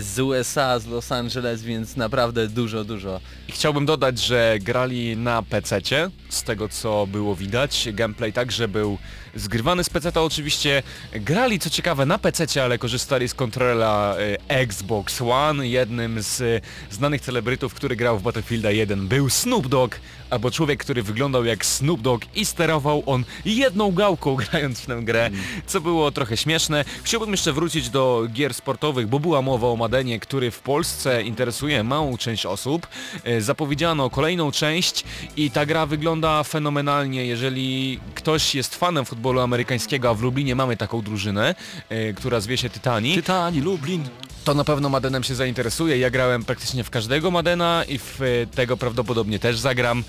z 0.00 0.18
USA, 0.18 0.78
z 0.78 0.86
Los 0.86 1.12
Angeles, 1.12 1.62
więc 1.62 1.96
naprawdę 1.96 2.48
dużo, 2.48 2.84
dużo 2.84 3.20
chciałbym 3.52 3.86
dodać, 3.86 4.18
że 4.18 4.58
grali 4.60 5.16
na 5.16 5.42
PC-cie, 5.42 6.10
z 6.28 6.42
tego 6.42 6.68
co 6.68 7.06
było 7.06 7.36
widać. 7.36 7.88
Gameplay 7.92 8.32
także 8.32 8.68
był 8.68 8.98
zgrywany 9.34 9.84
z 9.84 9.90
PC-ta 9.90 10.22
oczywiście. 10.22 10.82
Grali 11.12 11.58
co 11.58 11.70
ciekawe 11.70 12.06
na 12.06 12.18
PC-cie, 12.18 12.64
ale 12.64 12.78
korzystali 12.78 13.28
z 13.28 13.34
kontrola 13.34 14.16
e, 14.48 14.58
Xbox 14.58 15.22
One. 15.22 15.68
Jednym 15.68 16.22
z 16.22 16.40
e, 16.40 16.60
znanych 16.90 17.20
celebrytów, 17.20 17.74
który 17.74 17.96
grał 17.96 18.18
w 18.18 18.22
Battlefielda 18.22 18.70
1 18.70 19.08
był 19.08 19.30
Snoop 19.30 19.68
Dogg, 19.68 19.96
albo 20.32 20.50
człowiek, 20.50 20.80
który 20.80 21.02
wyglądał 21.02 21.44
jak 21.44 21.66
Snoop 21.66 22.00
Dogg 22.00 22.26
i 22.34 22.44
sterował 22.44 23.02
on 23.06 23.24
jedną 23.44 23.92
gałką 23.92 24.36
grając 24.50 24.80
w 24.80 24.86
tę 24.86 25.00
grę, 25.02 25.30
co 25.66 25.80
było 25.80 26.10
trochę 26.10 26.36
śmieszne. 26.36 26.84
Chciałbym 27.02 27.30
jeszcze 27.30 27.52
wrócić 27.52 27.90
do 27.90 28.26
gier 28.32 28.54
sportowych, 28.54 29.06
bo 29.08 29.20
była 29.20 29.42
mowa 29.42 29.68
o 29.68 29.76
Madenie, 29.76 30.20
który 30.20 30.50
w 30.50 30.60
Polsce 30.60 31.22
interesuje 31.22 31.84
małą 31.84 32.16
część 32.16 32.46
osób. 32.46 32.86
E, 33.24 33.40
Zapowiedziano 33.40 34.10
kolejną 34.10 34.52
część 34.52 35.04
i 35.36 35.50
ta 35.50 35.66
gra 35.66 35.86
wygląda 35.86 36.42
fenomenalnie. 36.42 37.26
Jeżeli 37.26 38.00
ktoś 38.14 38.54
jest 38.54 38.74
fanem 38.76 39.04
futbolu 39.04 39.40
amerykańskiego, 39.40 40.10
a 40.10 40.14
w 40.14 40.22
Lublinie 40.22 40.54
mamy 40.54 40.76
taką 40.76 41.02
drużynę, 41.02 41.54
e, 41.88 42.12
która 42.12 42.40
zwie 42.40 42.56
się 42.56 42.70
Tytani, 42.70 43.14
Tytani, 43.14 43.60
Lublin. 43.60 44.08
to 44.44 44.54
na 44.54 44.64
pewno 44.64 44.88
Madenem 44.88 45.22
się 45.24 45.34
zainteresuje. 45.34 45.98
Ja 45.98 46.10
grałem 46.10 46.44
praktycznie 46.44 46.84
w 46.84 46.90
każdego 46.90 47.30
Madena 47.30 47.84
i 47.88 47.98
w 47.98 48.20
e, 48.22 48.46
tego 48.46 48.76
prawdopodobnie 48.76 49.38
też 49.38 49.58
zagram. 49.58 50.04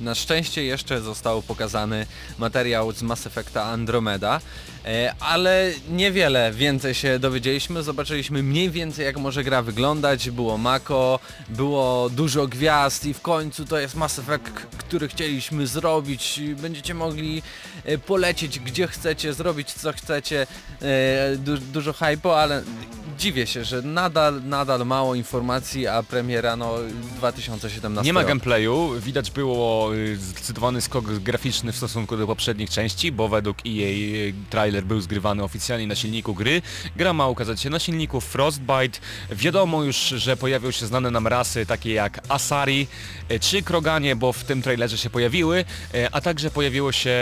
Na 0.00 0.14
szczęście 0.14 0.64
jeszcze 0.64 1.00
został 1.00 1.42
pokazany 1.42 2.06
materiał 2.38 2.92
z 2.92 3.02
Mass 3.02 3.26
Effecta 3.26 3.64
Andromeda, 3.64 4.40
e, 4.84 5.14
ale 5.20 5.72
niewiele 5.90 6.52
więcej 6.52 6.94
się 6.94 7.18
dowiedzieliśmy, 7.18 7.82
zobaczyliśmy 7.82 8.42
mniej 8.42 8.70
więcej 8.70 9.04
jak 9.04 9.16
może 9.16 9.44
gra 9.44 9.62
wyglądać, 9.62 10.30
było 10.30 10.58
Mako, 10.58 11.20
było 11.48 12.10
dużo 12.10 12.46
gwiazd 12.46 13.06
i 13.06 13.14
w 13.14 13.20
końcu 13.20 13.64
to 13.64 13.78
jest 13.78 13.94
Mass 13.94 14.18
Effect, 14.18 14.44
który 14.78 15.08
chcieliśmy 15.08 15.66
zrobić, 15.66 16.40
będziecie 16.62 16.94
mogli 16.94 17.42
e, 17.84 17.98
polecieć 17.98 18.58
gdzie 18.58 18.86
chcecie, 18.86 19.32
zrobić 19.32 19.72
co 19.72 19.92
chcecie, 19.92 20.46
e, 20.82 21.36
du 21.36 21.58
dużo 21.58 21.92
hypo, 21.92 22.40
ale 22.40 22.62
dziwię 23.18 23.46
się, 23.46 23.64
że 23.64 23.82
nadal, 23.82 24.42
nadal 24.44 24.86
mało 24.86 25.14
informacji, 25.14 25.86
a 25.86 26.02
premiera 26.02 26.56
no 26.56 26.74
2017 27.16 28.06
Nie 28.06 28.12
ma 28.12 28.24
gameplayu, 28.24 28.90
widać 29.00 29.30
było 29.30 29.94
y, 29.94 30.16
zdecydowany 30.16 30.80
skok 30.80 31.04
graficzny 31.04 31.72
w 31.72 31.76
stosunku 31.76 32.16
do 32.16 32.26
poprzednich 32.26 32.70
części, 32.70 33.12
bo 33.12 33.28
według 33.28 33.58
EA 33.66 33.70
y, 33.70 34.34
trailer 34.50 34.84
był 34.84 35.00
zgrywany 35.00 35.42
oficjalnie 35.42 35.86
na 35.86 35.94
silniku 35.94 36.34
gry. 36.34 36.62
Gra 36.96 37.12
ma 37.12 37.28
ukazać 37.28 37.60
się 37.60 37.70
na 37.70 37.78
silniku 37.78 38.20
Frostbite. 38.20 38.98
Wiadomo 39.30 39.82
już, 39.82 39.96
że 39.96 40.36
pojawią 40.36 40.70
się 40.70 40.86
znane 40.86 41.10
nam 41.10 41.26
rasy 41.26 41.66
takie 41.66 41.92
jak 41.92 42.20
Asari 42.28 42.86
y, 43.30 43.40
czy 43.40 43.62
Kroganie, 43.62 44.16
bo 44.16 44.32
w 44.32 44.44
tym 44.44 44.62
trailerze 44.62 44.98
się 44.98 45.10
pojawiły, 45.10 45.64
a 46.12 46.20
także 46.20 46.50
pojawiło 46.50 46.92
się 46.92 47.18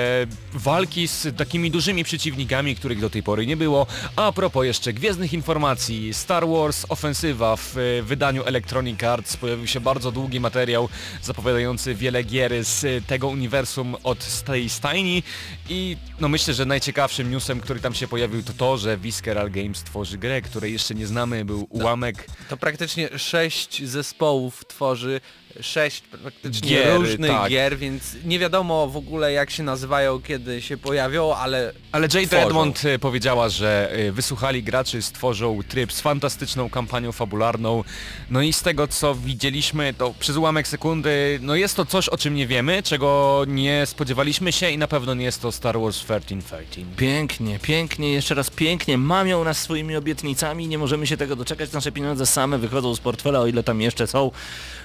walki 0.55 1.09
z 1.09 1.37
takimi 1.37 1.71
dużymi 1.71 2.05
przeciwnikami, 2.05 2.76
których 2.76 3.00
do 3.00 3.11
tej 3.11 3.23
pory 3.23 3.47
nie 3.47 3.57
było. 3.57 3.87
A 4.17 4.33
propos 4.33 4.65
jeszcze 4.65 4.93
gwiezdnych 4.93 5.33
informacji, 5.33 5.86
Star 6.12 6.49
Wars. 6.49 6.87
Ofensywa 6.88 7.57
w 7.57 7.76
e, 7.78 8.02
wydaniu 8.02 8.45
Electronic 8.45 9.02
Arts. 9.02 9.37
Pojawił 9.37 9.66
się 9.66 9.81
bardzo 9.81 10.12
długi 10.12 10.40
materiał 10.40 10.88
zapowiadający 11.23 11.95
wiele 11.95 12.23
gier 12.23 12.64
z 12.64 13.07
tego 13.07 13.28
uniwersum 13.28 13.97
od 14.05 14.43
tej 14.43 14.69
stajni. 14.69 15.23
I 15.69 15.97
no 16.21 16.28
myślę, 16.28 16.55
że 16.55 16.64
najciekawszym 16.64 17.31
newsem, 17.31 17.61
który 17.61 17.81
tam 17.81 17.95
się 17.95 18.09
pojawił 18.09 18.43
to 18.43 18.52
to, 18.52 18.78
że 18.78 18.97
Visceral 18.97 19.50
Games 19.50 19.83
tworzy 19.83 20.19
grę, 20.19 20.43
której 20.43 20.73
jeszcze 20.73 20.95
nie 20.95 21.07
znamy, 21.07 21.45
był 21.45 21.66
ułamek. 21.71 22.26
To 22.49 22.57
praktycznie 22.57 23.19
sześć 23.19 23.85
zespołów 23.85 24.64
tworzy 24.69 25.21
sześć 25.60 26.00
praktycznie 26.00 26.68
Gier, 26.70 26.96
różnych 26.96 27.30
tak. 27.30 27.50
gier, 27.50 27.78
więc 27.78 28.16
nie 28.25 28.38
wiadomo 28.38 28.86
w 28.86 28.96
ogóle 28.96 29.32
jak 29.32 29.50
się 29.50 29.62
nazywają, 29.62 30.22
kiedy 30.22 30.62
się 30.62 30.76
pojawią, 30.76 31.34
ale 31.34 31.72
Ale 31.92 32.08
Jade 32.14 32.26
Tworzą. 32.26 32.46
Edmond 32.46 32.84
e, 32.84 32.98
powiedziała, 32.98 33.48
że 33.48 33.90
e, 33.92 34.12
wysłuchali 34.12 34.62
graczy, 34.62 35.02
stworzą 35.02 35.60
tryb 35.68 35.92
z 35.92 36.00
fantastyczną 36.00 36.70
kampanią 36.70 37.12
fabularną. 37.12 37.84
No 38.30 38.42
i 38.42 38.52
z 38.52 38.62
tego 38.62 38.88
co 38.88 39.14
widzieliśmy, 39.14 39.94
to 39.94 40.14
przez 40.18 40.36
ułamek 40.36 40.68
sekundy, 40.68 41.38
no 41.42 41.54
jest 41.54 41.76
to 41.76 41.84
coś 41.84 42.08
o 42.08 42.18
czym 42.18 42.34
nie 42.34 42.46
wiemy, 42.46 42.82
czego 42.82 43.44
nie 43.48 43.86
spodziewaliśmy 43.86 44.52
się 44.52 44.70
i 44.70 44.78
na 44.78 44.88
pewno 44.88 45.14
nie 45.14 45.25
jest 45.25 45.42
to 45.42 45.52
Star 45.52 45.80
Wars 45.80 46.00
1313. 46.00 46.82
Pięknie, 46.96 47.58
pięknie, 47.58 48.12
jeszcze 48.12 48.34
raz 48.34 48.50
pięknie. 48.50 48.98
Mamią 48.98 49.44
nas 49.44 49.58
swoimi 49.58 49.96
obietnicami, 49.96 50.68
nie 50.68 50.78
możemy 50.78 51.06
się 51.06 51.16
tego 51.16 51.36
doczekać. 51.36 51.72
Nasze 51.72 51.92
pieniądze 51.92 52.26
same 52.26 52.58
wychodzą 52.58 52.94
z 52.94 53.00
portfela, 53.00 53.40
o 53.40 53.46
ile 53.46 53.62
tam 53.62 53.80
jeszcze 53.80 54.06
są. 54.06 54.30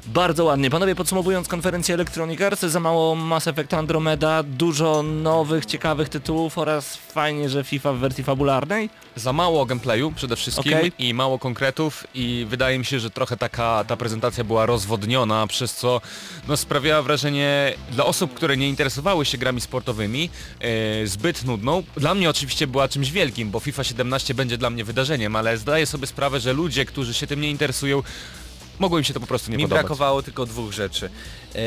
Bardzo 0.08 0.46
ładnie. 0.46 0.61
Panowie, 0.70 0.96
podsumowując 0.96 1.48
konferencję 1.48 1.96
Electronic 1.96 2.42
Arts, 2.42 2.62
za 2.62 2.80
mało 2.80 3.16
Mass 3.16 3.48
Effect 3.48 3.74
Andromeda, 3.74 4.44
dużo 4.44 5.04
nowych, 5.04 5.66
ciekawych 5.66 6.10
tytułów 6.10 6.58
oraz 6.58 6.96
fajnie, 6.96 7.50
że 7.50 7.64
FIFA 7.64 7.94
w 7.94 7.98
wersji 7.98 8.24
fabularnej. 8.24 8.90
Za 9.16 9.34
mało 9.34 9.66
gameplayu 9.66 10.12
przede 10.12 10.36
wszystkim 10.36 10.74
Okej. 10.74 10.92
i 11.00 11.14
mało 11.14 11.40
konkretów 11.40 12.08
i 12.14 12.46
wydaje 12.50 12.80
mi 12.80 12.86
się, 12.86 13.00
że 13.00 13.10
trochę 13.10 13.38
taka 13.38 13.84
ta 13.88 13.98
prezentacja 13.98 14.44
była 14.44 14.66
rozwodniona, 14.66 15.48
przez 15.48 15.76
co 15.76 16.02
no, 16.48 16.58
sprawiała 16.58 17.02
wrażenie 17.02 17.74
dla 17.92 18.06
osób, 18.06 18.34
które 18.34 18.58
nie 18.58 18.70
interesowały 18.70 19.26
się 19.26 19.38
grami 19.38 19.62
sportowymi 19.62 20.30
e, 20.60 21.08
zbyt 21.08 21.44
nudną. 21.46 21.84
Dla 21.98 22.14
mnie 22.14 22.30
oczywiście 22.30 22.68
była 22.68 22.88
czymś 22.88 23.12
wielkim, 23.12 23.52
bo 23.52 23.60
FIFA 23.60 23.84
17 23.84 24.34
będzie 24.34 24.58
dla 24.58 24.70
mnie 24.70 24.84
wydarzeniem, 24.84 25.36
ale 25.36 25.58
zdaję 25.58 25.86
sobie 25.86 26.08
sprawę, 26.08 26.40
że 26.40 26.54
ludzie, 26.54 26.86
którzy 26.86 27.14
się 27.14 27.28
tym 27.28 27.42
nie 27.42 27.50
interesują, 27.52 28.04
mogło 28.82 28.98
im 28.98 29.04
się 29.04 29.14
to 29.14 29.20
po 29.20 29.28
prostu 29.28 29.52
nie 29.52 29.58
mi 29.58 29.64
podobać. 29.64 29.82
brakowało 29.82 30.24
tylko 30.24 30.46
dwóch 30.46 30.72
rzeczy. 30.72 31.10
E, 31.56 31.60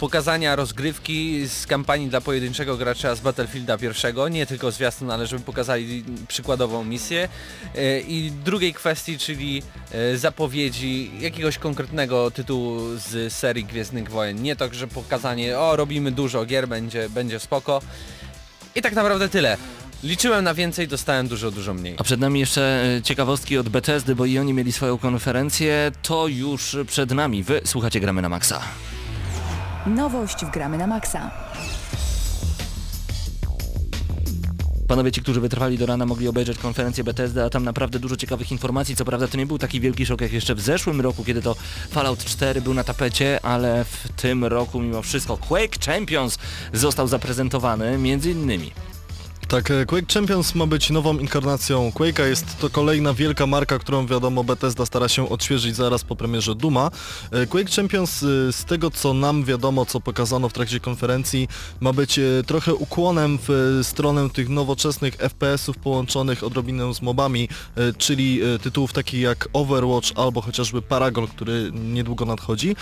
pokazania 0.00 0.56
rozgrywki 0.56 1.46
z 1.48 1.66
kampanii 1.66 2.08
dla 2.08 2.20
pojedynczego 2.20 2.76
gracza 2.76 3.14
z 3.14 3.20
Battlefielda 3.20 3.78
pierwszego, 3.78 4.28
nie 4.28 4.46
tylko 4.46 4.70
zwiastun, 4.70 5.10
ale 5.10 5.26
żeby 5.26 5.44
pokazali 5.44 6.04
przykładową 6.28 6.84
misję. 6.84 7.28
E, 7.74 8.00
I 8.00 8.30
drugiej 8.44 8.74
kwestii, 8.74 9.18
czyli 9.18 9.62
e, 9.92 10.16
zapowiedzi 10.16 11.10
jakiegoś 11.20 11.58
konkretnego 11.58 12.30
tytułu 12.30 12.80
z 12.96 13.32
serii 13.32 13.64
Gwiezdnych 13.64 14.10
Wojen. 14.10 14.42
Nie 14.42 14.56
to, 14.56 14.74
że 14.74 14.88
pokazanie, 14.88 15.58
o 15.58 15.76
robimy 15.76 16.12
dużo 16.12 16.44
gier, 16.44 16.68
będzie, 16.68 17.08
będzie 17.08 17.40
spoko. 17.40 17.82
I 18.74 18.82
tak 18.82 18.92
naprawdę 18.92 19.28
tyle. 19.28 19.56
Liczyłem 20.02 20.44
na 20.44 20.54
więcej, 20.54 20.88
dostałem 20.88 21.28
dużo, 21.28 21.50
dużo 21.50 21.74
mniej. 21.74 21.94
A 21.98 22.02
przed 22.02 22.20
nami 22.20 22.40
jeszcze 22.40 22.84
e, 22.96 23.02
ciekawostki 23.02 23.58
od 23.58 23.68
Bethesdy, 23.68 24.14
bo 24.14 24.26
i 24.26 24.38
oni 24.38 24.52
mieli 24.52 24.72
swoją 24.72 24.98
konferencję. 24.98 25.92
To 26.02 26.28
już 26.28 26.76
przed 26.86 27.10
nami. 27.10 27.42
Wy 27.42 27.60
słuchacie 27.64 28.00
Gramy 28.00 28.22
na 28.22 28.28
Maxa. 28.28 28.60
Nowość 29.86 30.44
w 30.44 30.50
Gramy 30.50 30.78
na 30.78 30.86
Maxa. 30.86 31.30
Panowie 34.88 35.12
ci, 35.12 35.22
którzy 35.22 35.40
wytrwali 35.40 35.78
do 35.78 35.86
rana 35.86 36.06
mogli 36.06 36.28
obejrzeć 36.28 36.58
konferencję 36.58 37.04
Bethesda, 37.04 37.44
a 37.44 37.50
tam 37.50 37.64
naprawdę 37.64 37.98
dużo 37.98 38.16
ciekawych 38.16 38.52
informacji. 38.52 38.96
Co 38.96 39.04
prawda 39.04 39.28
to 39.28 39.36
nie 39.38 39.46
był 39.46 39.58
taki 39.58 39.80
wielki 39.80 40.06
szok 40.06 40.20
jak 40.20 40.32
jeszcze 40.32 40.54
w 40.54 40.60
zeszłym 40.60 41.00
roku, 41.00 41.24
kiedy 41.24 41.42
to 41.42 41.56
Fallout 41.90 42.24
4 42.24 42.60
był 42.60 42.74
na 42.74 42.84
tapecie, 42.84 43.40
ale 43.42 43.84
w 43.84 44.08
tym 44.16 44.44
roku 44.44 44.80
mimo 44.80 45.02
wszystko 45.02 45.36
Quake 45.36 45.78
Champions 45.86 46.38
został 46.72 47.08
zaprezentowany 47.08 47.98
między 47.98 48.30
innymi. 48.30 48.72
Tak, 49.52 49.70
e, 49.70 49.86
Quake 49.86 50.12
Champions 50.14 50.54
ma 50.54 50.66
być 50.66 50.90
nową 50.90 51.18
inkarnacją 51.18 51.90
Quake'a, 51.90 52.26
jest 52.26 52.58
to 52.58 52.70
kolejna 52.70 53.14
wielka 53.14 53.46
marka, 53.46 53.78
którą 53.78 54.06
wiadomo 54.06 54.44
Bethesda 54.44 54.86
stara 54.86 55.08
się 55.08 55.28
odświeżyć 55.28 55.76
zaraz 55.76 56.04
po 56.04 56.16
premierze 56.16 56.54
Duma. 56.54 56.90
E, 57.30 57.46
Quake 57.46 57.70
Champions 57.76 58.22
e, 58.22 58.52
z 58.52 58.64
tego 58.64 58.90
co 58.90 59.14
nam 59.14 59.44
wiadomo, 59.44 59.86
co 59.86 60.00
pokazano 60.00 60.48
w 60.48 60.52
trakcie 60.52 60.80
konferencji, 60.80 61.48
ma 61.80 61.92
być 61.92 62.20
trochę 62.46 62.74
ukłonem 62.74 63.38
w 63.48 63.80
stronę 63.82 64.30
tych 64.30 64.48
nowoczesnych 64.48 65.16
FPS-ów 65.16 65.78
połączonych 65.78 66.44
odrobinę 66.44 66.94
z 66.94 67.02
mobami, 67.02 67.48
czyli 67.98 68.40
tytułów 68.62 68.92
takich 68.92 69.20
jak 69.20 69.48
Overwatch 69.52 70.08
albo 70.14 70.40
chociażby 70.40 70.82
Paragon, 70.82 71.26
który 71.26 71.70
niedługo 71.74 72.24
nadchodzi. 72.24 72.76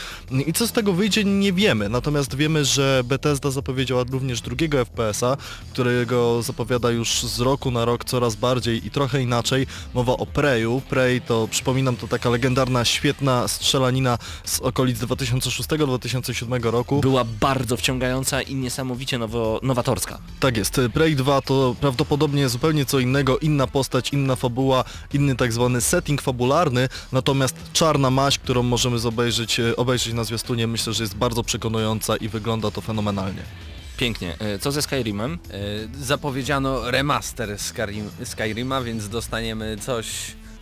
I 0.47 0.53
co 0.53 0.67
z 0.67 0.73
tego 0.73 0.93
wyjdzie 0.93 1.25
nie 1.25 1.53
wiemy, 1.53 1.89
natomiast 1.89 2.35
wiemy, 2.35 2.65
że 2.65 3.03
Bethesda 3.05 3.51
zapowiedziała 3.51 4.05
również 4.11 4.41
drugiego 4.41 4.85
FPS-a, 4.85 5.37
którego 5.73 6.43
zapowiada 6.61 6.91
już 6.91 7.23
z 7.23 7.41
roku 7.41 7.71
na 7.71 7.85
rok 7.85 8.05
coraz 8.05 8.35
bardziej 8.35 8.87
i 8.87 8.91
trochę 8.91 9.23
inaczej. 9.23 9.67
Mowa 9.95 10.13
o 10.13 10.27
Preyu. 10.27 10.83
Prey 10.89 11.21
to, 11.21 11.49
przypominam, 11.51 11.97
to 11.97 12.09
taka 12.09 12.31
legendarna, 12.31 12.85
świetna 12.85 13.49
strzelanina 13.49 14.19
z 14.45 14.61
okolic 14.61 14.99
2006-2007 14.99 16.71
roku. 16.71 17.01
Była 17.01 17.25
bardzo 17.25 17.77
wciągająca 17.77 18.43
i 18.43 18.55
niesamowicie 18.55 19.19
nowo, 19.19 19.61
nowatorska. 19.63 20.19
Tak 20.41 20.57
jest, 20.57 20.81
Prey 20.95 21.17
2 21.17 21.43
to 21.43 21.77
prawdopodobnie 21.81 22.49
zupełnie 22.49 22.85
co 22.85 22.99
innego, 22.99 23.39
inna 23.39 23.67
postać, 23.67 24.13
inna 24.13 24.37
fabuła, 24.37 24.85
inny 25.13 25.37
tak 25.37 25.53
zwany 25.53 25.81
setting 25.81 26.23
fabularny, 26.23 26.89
natomiast 27.13 27.57
czarna 27.73 28.11
maść, 28.11 28.39
którą 28.39 28.63
możemy 28.63 28.99
zobejrzeć, 28.99 29.61
e, 29.61 29.77
obejrzeć 29.77 30.15
na 30.15 30.25
zwiastunie, 30.25 30.67
myślę, 30.67 30.93
że 30.93 31.03
jest 31.03 31.17
bardzo 31.17 31.43
przekonująca 31.43 32.17
i 32.17 32.29
wygląda 32.29 32.71
to 32.71 32.81
fenomenalnie. 32.81 33.70
Pięknie. 34.01 34.37
E, 34.39 34.59
Co 34.59 34.73
ze 34.73 34.83
Skyrimem? 34.83 35.39
E, 35.51 35.59
zapowiedziano 36.05 36.91
remaster 36.91 37.59
Skyrim, 37.59 38.11
Skyrima, 38.25 38.83
więc 38.83 39.09
dostaniemy 39.09 39.77
coś, 39.81 40.07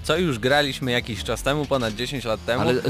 co 0.02 0.18
już 0.18 0.38
graliśmy 0.38 0.92
jakiś 0.92 1.24
czas 1.24 1.42
temu, 1.42 1.66
ponad 1.66 1.94
10 1.94 2.24
lat 2.24 2.44
temu. 2.44 2.60
Ale 2.60 2.72
e, 2.72 2.80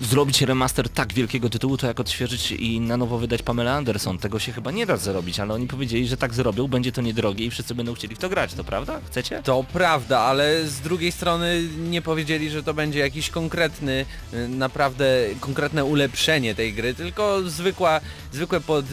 zrobić 0.00 0.42
remaster 0.42 0.88
tak 0.88 1.12
wielkiego 1.12 1.50
tytułu, 1.50 1.76
to 1.76 1.86
jak 1.86 2.00
odświeżyć 2.00 2.52
i 2.52 2.80
na 2.80 2.96
nowo 2.96 3.18
wydać 3.18 3.42
Pamela 3.42 3.72
Anderson. 3.72 4.18
Tego 4.18 4.38
się 4.38 4.52
chyba 4.52 4.70
nie 4.70 4.86
da 4.86 4.96
zrobić, 4.96 5.40
ale 5.40 5.54
oni 5.54 5.66
powiedzieli, 5.66 6.08
że 6.08 6.16
tak 6.16 6.34
zrobią, 6.34 6.68
będzie 6.68 6.92
to 6.92 7.02
niedrogie 7.02 7.44
i 7.44 7.50
wszyscy 7.50 7.74
będą 7.74 7.94
chcieli 7.94 8.14
w 8.14 8.18
to 8.18 8.28
grać, 8.28 8.54
to 8.54 8.64
prawda? 8.64 9.00
Chcecie? 9.06 9.42
To 9.42 9.64
prawda, 9.72 10.18
ale 10.18 10.66
z 10.66 10.80
drugiej 10.80 11.12
strony 11.12 11.62
nie 11.78 12.02
powiedzieli, 12.02 12.50
że 12.50 12.62
to 12.62 12.74
będzie 12.74 12.98
jakiś 12.98 13.30
konkretny, 13.30 14.06
naprawdę 14.48 15.06
konkretne 15.40 15.84
ulepszenie 15.84 16.54
tej 16.54 16.72
gry, 16.72 16.94
tylko 16.94 17.42
zwykła, 17.42 18.00
zwykłe 18.32 18.60
pod... 18.60 18.84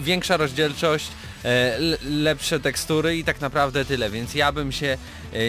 większa 0.00 0.36
rozdzielczość, 0.36 1.08
e, 1.44 1.78
le- 1.78 1.98
lepsze 2.10 2.60
tekstury 2.60 3.16
i 3.16 3.24
tak 3.24 3.40
naprawdę 3.40 3.84
tyle, 3.84 4.10
więc 4.10 4.34
ja 4.34 4.52
bym 4.52 4.72
się 4.72 4.98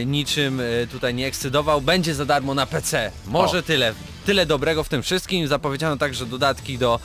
niczym 0.05 0.59
e, 0.59 0.87
tutaj 0.87 1.13
nie 1.13 1.27
ekscydował. 1.27 1.81
Będzie 1.81 2.15
za 2.15 2.25
darmo 2.25 2.53
na 2.53 2.65
PC. 2.65 3.11
Może 3.27 3.59
O. 3.59 3.61
tyle. 3.61 3.93
Tyle 4.25 4.45
dobrego 4.45 4.83
w 4.83 4.89
tym 4.89 5.01
wszystkim. 5.03 5.47
Zapowiedziano 5.47 5.97
także 5.97 6.25
dodatki 6.25 6.77
do 6.77 6.99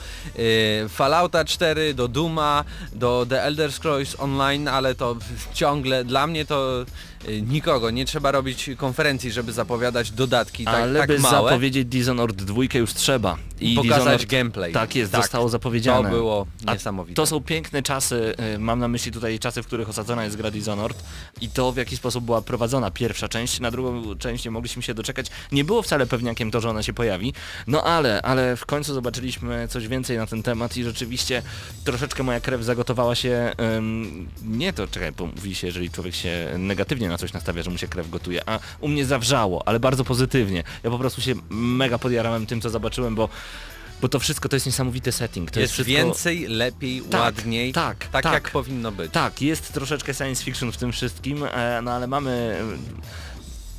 e, 0.85 0.89
Fallouta 0.89 1.45
4, 1.45 1.93
do 1.93 2.07
Duma, 2.07 2.63
do 2.93 3.25
The 3.29 3.43
Elder 3.43 3.71
Scrolls 3.73 4.15
Online, 4.19 4.67
ale 4.67 4.95
to 4.95 5.15
ciągle 5.53 6.05
dla 6.05 6.27
mnie 6.27 6.45
to 6.45 6.85
e, 7.27 7.41
nikogo. 7.41 7.89
Nie 7.91 8.05
trzeba 8.05 8.31
robić 8.31 8.69
konferencji, 8.77 9.31
żeby 9.31 9.53
zapowiadać 9.53 10.11
dodatki 10.11 10.65
tak, 10.65 10.75
ale 10.75 10.99
tak 10.99 11.07
by 11.07 11.19
małe 11.19 11.49
zapowiedzieć 11.49 11.87
Dishonored 11.87 12.43
2 12.43 12.63
już 12.73 12.93
trzeba. 12.93 13.37
i 13.59 13.75
pokazać 13.75 13.97
Dishonored, 13.97 14.25
gameplay. 14.25 14.73
Tak 14.73 14.95
jest, 14.95 15.11
Tak. 15.11 15.21
zostało 15.21 15.49
zapowiedziane. 15.49 16.09
To 16.09 16.15
było 16.15 16.47
A 16.65 16.73
niesamowite. 16.73 17.15
To 17.15 17.25
są 17.25 17.41
piękne 17.41 17.81
czasy, 17.83 18.35
y, 18.55 18.59
mam 18.59 18.79
na 18.79 18.87
myśli 18.87 19.11
tutaj 19.11 19.39
czasy, 19.39 19.63
w 19.63 19.67
których 19.67 19.89
osadzona 19.89 20.23
jest 20.23 20.35
gra 20.37 20.51
Dishonored 20.51 21.03
i 21.41 21.49
to 21.49 21.71
w 21.71 21.77
jaki 21.77 21.97
sposób 21.97 22.25
była 22.25 22.41
prowadzona 22.41 22.62
pierwsza 22.93 23.29
część, 23.29 23.59
na 23.59 23.71
drugą 23.71 24.15
część 24.15 24.45
nie 24.45 24.51
mogliśmy 24.51 24.83
się 24.83 24.93
doczekać. 24.93 25.27
Nie 25.51 25.63
było 25.63 25.81
wcale 25.81 26.05
pewniakiem 26.05 26.51
to, 26.51 26.61
że 26.61 26.69
ona 26.69 26.83
się 26.83 26.93
pojawi, 26.93 27.33
no 27.67 27.83
ale, 27.83 28.21
ale 28.21 28.55
w 28.55 28.65
końcu 28.65 28.93
zobaczyliśmy 28.93 29.67
coś 29.67 29.87
więcej 29.87 30.17
na 30.17 30.27
ten 30.27 30.43
temat 30.43 30.77
i 30.77 30.83
rzeczywiście 30.83 31.41
troszeczkę 31.83 32.23
moja 32.23 32.39
krew 32.39 32.63
zagotowała 32.63 33.15
się, 33.15 33.51
nie 34.43 34.73
to, 34.73 34.87
czekaj, 34.87 35.11
bo 35.11 35.25
mówi 35.25 35.55
się, 35.55 35.67
jeżeli 35.67 35.91
człowiek 35.91 36.15
się 36.15 36.49
negatywnie 36.57 37.09
na 37.09 37.17
coś 37.17 37.33
nastawia, 37.33 37.63
że 37.63 37.71
mu 37.71 37.77
się 37.77 37.87
krew 37.87 38.09
gotuje, 38.09 38.49
a 38.49 38.59
u 38.79 38.87
mnie 38.87 39.05
zawrzało, 39.05 39.67
ale 39.67 39.79
bardzo 39.79 40.03
pozytywnie. 40.03 40.63
Ja 40.83 40.89
po 40.89 40.99
prostu 40.99 41.21
się 41.21 41.33
mega 41.49 41.97
podjarałem 41.97 42.45
tym, 42.45 42.61
co 42.61 42.69
zobaczyłem, 42.69 43.15
bo 43.15 43.29
bo 44.03 44.09
to 44.09 44.19
wszystko 44.19 44.49
to 44.49 44.55
jest 44.55 44.65
niesamowity 44.65 45.11
setting. 45.11 45.51
To 45.51 45.59
jest 45.59 45.71
jest, 45.71 45.73
wszystko... 45.73 46.05
więcej, 46.05 46.47
lepiej, 46.47 47.01
Tak, 47.01 47.21
ładniej, 47.21 47.73
tak, 47.73 48.07
tak, 48.07 48.23
tak. 48.23 48.33
jak 48.33 48.51
powinno 48.51 48.91
być. 48.91 49.11
Tak, 49.11 49.41
jest 49.41 49.73
troszeczkę 49.73 50.13
science 50.13 50.43
fiction 50.43 50.71
w 50.71 50.77
tym 50.77 50.91
wszystkim, 50.91 51.43
e, 51.43 51.81
no 51.83 51.91
ale 51.91 52.07
mamy 52.07 52.57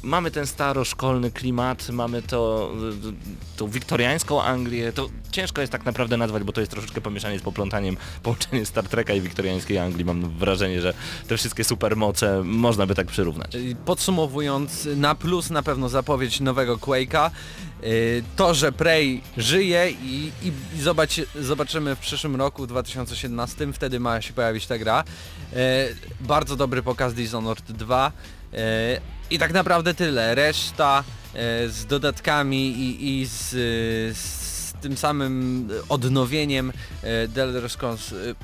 mamy 0.04 0.30
ten 0.30 0.46
staroszkolny 0.46 1.30
klimat, 1.30 1.88
mamy 1.88 2.22
to, 2.22 2.72
y, 3.10 3.56
tą 3.56 3.68
wiktoriańską 3.68 4.42
Anglię, 4.42 4.92
to 4.92 5.08
ciężko 5.30 5.60
jest 5.60 5.72
tak 5.72 5.84
naprawdę 5.84 6.16
nazwać, 6.16 6.42
bo 6.42 6.52
to 6.52 6.60
jest 6.60 6.72
troszeczkę 6.72 7.00
pomieszanie 7.00 7.38
z 7.38 7.42
poplątaniem, 7.42 7.96
połączenie 8.22 8.66
Star 8.66 8.88
Treka 8.88 9.12
i 9.14 9.20
wiktoriańskiej 9.20 9.78
Anglii. 9.78 10.04
Mam 10.04 10.38
wrażenie, 10.38 10.80
że 10.80 10.94
te 11.28 11.37
wszystkie 11.37 11.64
supermoce 11.64 12.42
można 12.44 12.87
by 12.87 12.94
tak 12.94 13.06
przyrównać. 13.06 13.56
Podsumowując, 13.84 14.88
na 14.96 15.14
plus 15.14 15.50
na 15.50 15.62
pewno 15.62 15.88
zapowiedź 15.88 16.40
nowego 16.40 16.76
Quake'a, 16.76 17.30
to, 18.36 18.54
że 18.54 18.72
Prey 18.72 19.20
żyje 19.36 19.90
i, 19.90 20.32
i, 20.42 20.52
i 20.76 20.80
zobacz, 20.80 21.20
zobaczymy 21.40 21.96
w 21.96 21.98
przyszłym 21.98 22.36
roku, 22.36 22.62
w 22.62 22.66
2017, 22.66 23.72
wtedy 23.72 24.00
ma 24.00 24.20
się 24.20 24.32
pojawić 24.32 24.66
ta 24.66 24.78
gra. 24.78 25.04
Y, 25.52 25.56
Bardzo 26.20 26.56
dobry 26.56 26.82
pokaz 26.82 27.14
Dishonored 27.14 27.72
2 27.72 28.12
y, 28.52 28.58
i 29.30 29.38
tak 29.38 29.52
naprawdę 29.52 29.94
tyle. 29.94 30.34
Reszta 30.34 31.04
y, 31.64 31.70
z 31.70 31.86
dodatkami 31.86 32.68
i, 32.70 33.20
i 33.20 33.26
z, 33.26 33.52
y, 33.52 34.14
z 34.14 34.72
tym 34.80 34.96
samym 34.96 35.68
odnowieniem 35.88 36.70
y, 36.70 36.72
The 37.34 37.42
Elder 37.42 37.70
Scrolls 37.70 38.12
y, 38.12 38.34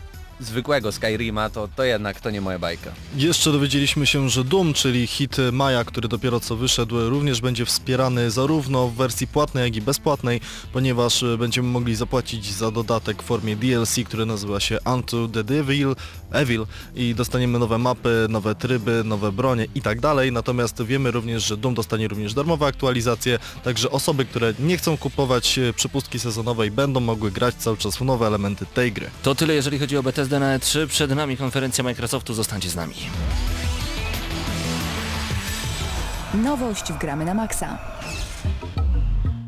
zwykłego 0.40 0.92
Skyrima, 0.92 1.50
to, 1.50 1.68
to 1.76 1.84
jednak 1.84 2.20
to 2.20 2.30
nie 2.30 2.40
moja 2.40 2.58
bajka. 2.58 2.90
Jeszcze 3.16 3.52
dowiedzieliśmy 3.52 4.06
się, 4.06 4.28
że 4.28 4.44
Doom, 4.44 4.74
czyli 4.74 5.06
hit 5.06 5.36
Maja, 5.52 5.84
który 5.84 6.08
dopiero 6.08 6.40
co 6.40 6.56
wyszedł, 6.56 7.08
również 7.08 7.40
będzie 7.40 7.64
wspierany 7.64 8.30
zarówno 8.30 8.88
w 8.88 8.94
wersji 8.94 9.26
płatnej, 9.26 9.64
jak 9.64 9.76
i 9.76 9.80
bezpłatnej, 9.80 10.40
ponieważ 10.72 11.24
będziemy 11.38 11.68
mogli 11.68 11.94
zapłacić 11.94 12.52
za 12.52 12.70
dodatek 12.70 13.22
w 13.22 13.26
formie 13.26 13.56
DLC, 13.56 13.96
który 14.06 14.26
nazywa 14.26 14.60
się 14.60 14.78
Unto 14.94 15.28
the 15.28 15.44
Devil, 15.44 15.94
Evil 16.32 16.66
i 16.94 17.14
dostaniemy 17.14 17.58
nowe 17.58 17.78
mapy, 17.78 18.26
nowe 18.28 18.54
tryby, 18.54 19.02
nowe 19.04 19.32
bronie 19.32 19.66
i 19.74 19.82
tak 19.82 20.00
dalej. 20.00 20.32
Natomiast 20.32 20.82
wiemy 20.82 21.10
również, 21.10 21.44
że 21.44 21.56
Doom 21.56 21.74
dostanie 21.74 22.08
również 22.08 22.34
darmowe 22.34 22.66
aktualizacje, 22.66 23.38
także 23.64 23.90
osoby, 23.90 24.24
które 24.24 24.54
nie 24.58 24.76
chcą 24.76 24.96
kupować 24.96 25.60
przepustki 25.76 26.18
sezonowej 26.18 26.70
będą 26.70 27.00
mogły 27.00 27.30
grać 27.30 27.54
cały 27.54 27.76
czas 27.76 27.96
w 27.96 28.00
nowe 28.00 28.26
elementy 28.26 28.66
tej 28.66 28.92
gry. 28.92 29.10
To 29.22 29.34
tyle 29.34 29.54
jeżeli 29.54 29.78
chodzi 29.78 29.96
o 29.96 30.02
Bethesda 30.02 30.29
na 30.38 30.58
E3. 30.58 30.86
Przed 30.86 31.10
nami 31.10 31.36
konferencja 31.36 31.84
Microsoftu, 31.84 32.34
zostańcie 32.34 32.70
z 32.70 32.76
nami. 32.76 32.94
Nowość 36.34 36.92
w 36.92 36.98
Gramy 36.98 37.24
na 37.24 37.34
Maxa. 37.34 37.78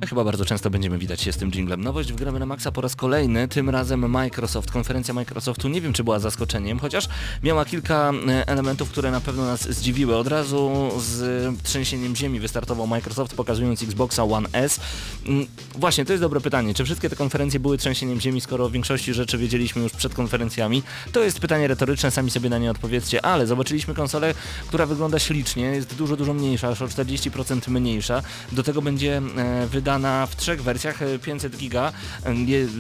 Chyba 0.08 0.24
bardzo 0.24 0.44
często 0.44 0.70
będziemy 0.70 0.98
widać 0.98 1.20
się 1.20 1.32
z 1.32 1.36
tym 1.36 1.50
jinglem. 1.50 1.82
Nowość 1.82 2.12
w 2.12 2.16
Gramy 2.16 2.38
na 2.38 2.46
Maxa 2.46 2.72
po 2.72 2.80
raz 2.80 2.96
kolejny, 2.96 3.48
tym 3.48 3.70
razem 3.70 4.10
Microsoft. 4.10 4.70
Konferencja 4.70 5.14
Microsoftu 5.14 5.68
nie 5.68 5.80
wiem 5.80 5.92
czy 5.92 6.04
była 6.04 6.18
zaskoczeniem, 6.18 6.78
chociaż 6.78 7.08
miała 7.42 7.64
kilka 7.64 8.12
e, 8.28 8.48
elementów, 8.48 8.90
które 8.90 9.10
na 9.10 9.20
pewno 9.20 9.44
nas 9.46 9.68
zdziwiły. 9.70 10.16
Od 10.16 10.26
razu 10.26 10.90
z 10.98 11.22
trzęsieniem 11.62 12.16
ziemi 12.16 12.40
wystartował 12.40 12.86
Microsoft 12.86 13.34
pokazując 13.34 13.82
Xboxa 13.82 14.24
One 14.24 14.48
S. 14.52 14.80
Mm, 15.26 15.46
Właśnie, 15.74 16.04
to 16.04 16.12
jest 16.12 16.22
dobre 16.22 16.40
pytanie. 16.40 16.74
Czy 16.74 16.84
wszystkie 16.84 17.10
te 17.10 17.16
konferencje 17.16 17.60
były 17.60 17.78
trzęsieniem 17.78 18.20
ziemi, 18.20 18.40
skoro 18.40 18.64
o 18.64 18.70
większości 18.70 19.14
rzeczy 19.14 19.38
wiedzieliśmy 19.38 19.82
już 19.82 19.92
przed 19.92 20.14
konferencjami? 20.14 20.82
To 21.12 21.22
jest 21.22 21.40
pytanie 21.40 21.68
retoryczne, 21.68 22.10
sami 22.10 22.30
sobie 22.30 22.50
na 22.50 22.58
nie 22.58 22.70
odpowiedzcie, 22.70 23.24
ale 23.24 23.46
zobaczyliśmy 23.46 23.94
konsolę, 23.94 24.34
która 24.68 24.86
wygląda 24.86 25.18
ślicznie, 25.18 25.64
jest 25.64 25.94
dużo, 25.94 26.16
dużo 26.16 26.34
mniejsza, 26.34 26.68
aż 26.68 26.82
o 26.82 26.86
40% 26.86 27.70
mniejsza. 27.70 28.22
Do 28.52 28.62
tego 28.62 28.82
będzie 28.82 29.22
e, 29.36 29.66
wydana 29.92 30.26
w 30.26 30.36
trzech 30.36 30.62
wersjach, 30.62 31.02
e, 31.02 31.18
500 31.18 31.56
giga, 31.56 31.92
e, 32.24 32.34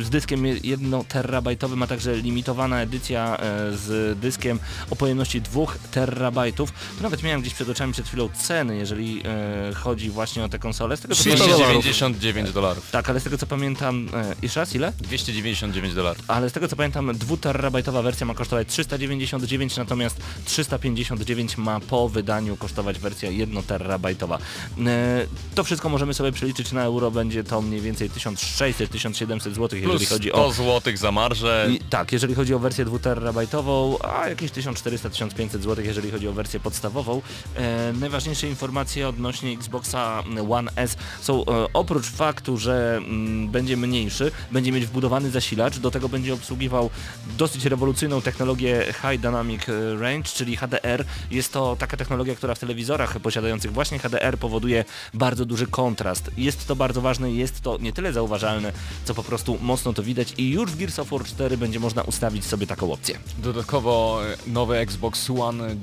z 0.04 0.10
dyskiem 0.10 0.46
1 0.46 1.04
terabajtowym, 1.04 1.82
a 1.82 1.86
także 1.86 2.16
limitowana 2.16 2.82
edycja 2.82 3.36
e, 3.36 3.76
z 3.76 4.18
dyskiem 4.18 4.58
o 4.90 4.96
pojemności 4.96 5.40
2 5.40 5.66
terabajtów. 5.90 6.72
Tu 6.96 7.02
nawet 7.02 7.22
miałem 7.22 7.40
gdzieś 7.40 7.54
przed 7.54 7.68
oczami 7.68 7.92
przed 7.92 8.06
chwilą 8.06 8.28
ceny, 8.28 8.76
jeżeli 8.76 9.22
e, 9.24 9.74
chodzi 9.74 10.10
właśnie 10.10 10.44
o 10.44 10.48
te 10.48 10.58
konsole. 10.58 10.96
Z 10.96 11.00
tego 11.00 11.14
co 11.14 11.20
300 11.20 11.38
pamiętam, 11.38 11.60
dolarów. 11.60 11.82
299 11.82 12.52
dolarów. 12.52 12.90
tak, 12.90 13.10
ale 13.10 13.20
z 13.20 13.24
tego 13.24 13.38
co 13.38 13.46
pamiętam, 13.46 14.08
e, 14.14 14.34
jeszcze 14.42 14.60
raz 14.60 14.74
ile? 14.74 14.92
299 15.00 15.94
dolarów. 15.94 16.24
Ale 16.28 16.50
z 16.50 16.52
tego 16.52 16.68
co 16.68 16.76
pamiętam 16.76 17.10
2 17.14 17.36
terabajtowa 17.36 18.02
wersja 18.02 18.26
ma 18.26 18.34
kosztować 18.34 18.68
399, 18.68 19.76
natomiast 19.76 20.16
359 20.44 21.58
ma 21.58 21.80
po 21.80 22.08
wydaniu 22.08 22.56
kosztować 22.56 22.98
wersja 22.98 23.30
1 23.30 23.62
terabajtowa. 23.62 24.38
E, 24.86 25.26
to 25.54 25.64
wszystko 25.64 25.88
możemy 25.88 26.14
sobie 26.14 26.32
przeliczyć 26.32 26.72
na 26.72 26.82
euro, 26.82 27.01
będzie 27.10 27.44
to 27.44 27.62
mniej 27.62 27.80
więcej 27.80 28.10
1600-1700 28.10 29.38
zł, 29.38 29.68
jeżeli 29.72 29.98
Plus 29.98 30.08
chodzi 30.08 30.28
100 30.28 30.46
o 30.46 30.52
zł 30.52 30.96
za 30.96 31.12
marżę. 31.12 31.68
i, 31.70 31.78
tak, 31.78 32.12
jeżeli 32.12 32.34
chodzi 32.34 32.54
o 32.54 32.58
wersję 32.58 32.84
2 32.84 32.98
terabajtową, 32.98 33.98
a 33.98 34.28
jakieś 34.28 34.50
1400-1500 34.50 35.48
zł, 35.48 35.84
jeżeli 35.84 36.10
chodzi 36.10 36.28
o 36.28 36.32
wersję 36.32 36.60
podstawową. 36.60 37.22
E, 37.54 37.92
najważniejsze 37.92 38.48
informacje 38.48 39.08
odnośnie 39.08 39.52
Xboxa 39.52 40.22
One 40.50 40.70
S 40.76 40.96
są 41.20 41.44
e, 41.44 41.66
oprócz 41.72 42.06
faktu, 42.06 42.58
że 42.58 42.96
mm, 42.96 43.48
będzie 43.48 43.76
mniejszy, 43.76 44.30
będzie 44.50 44.72
mieć 44.72 44.86
wbudowany 44.86 45.30
zasilacz, 45.30 45.78
do 45.78 45.90
tego 45.90 46.08
będzie 46.08 46.34
obsługiwał 46.34 46.90
dosyć 47.38 47.64
rewolucyjną 47.64 48.22
technologię 48.22 48.84
High 49.02 49.20
Dynamic 49.20 49.68
e, 49.68 49.96
Range, 49.96 50.28
czyli 50.28 50.56
HDR. 50.56 51.04
Jest 51.30 51.52
to 51.52 51.76
taka 51.78 51.96
technologia, 51.96 52.34
która 52.34 52.54
w 52.54 52.58
telewizorach 52.58 53.20
posiadających 53.20 53.72
właśnie 53.72 53.98
HDR 53.98 54.38
powoduje 54.38 54.84
bardzo 55.14 55.44
duży 55.44 55.66
kontrast. 55.66 56.30
Jest 56.36 56.66
to 56.66 56.76
bardzo 56.76 56.91
ważne 57.00 57.32
i 57.32 57.36
jest 57.36 57.60
to 57.60 57.78
nie 57.78 57.92
tyle 57.92 58.12
zauważalne, 58.12 58.72
co 59.04 59.14
po 59.14 59.22
prostu 59.22 59.58
mocno 59.60 59.92
to 59.92 60.02
widać 60.02 60.34
i 60.38 60.50
już 60.50 60.70
w 60.70 60.76
Gears 60.76 60.98
of 60.98 61.10
War 61.10 61.24
4 61.24 61.56
będzie 61.56 61.80
można 61.80 62.02
ustawić 62.02 62.44
sobie 62.44 62.66
taką 62.66 62.92
opcję. 62.92 63.18
Dodatkowo 63.38 64.20
e, 64.26 64.36
nowy 64.46 64.76
Xbox 64.76 65.30
One 65.30 65.76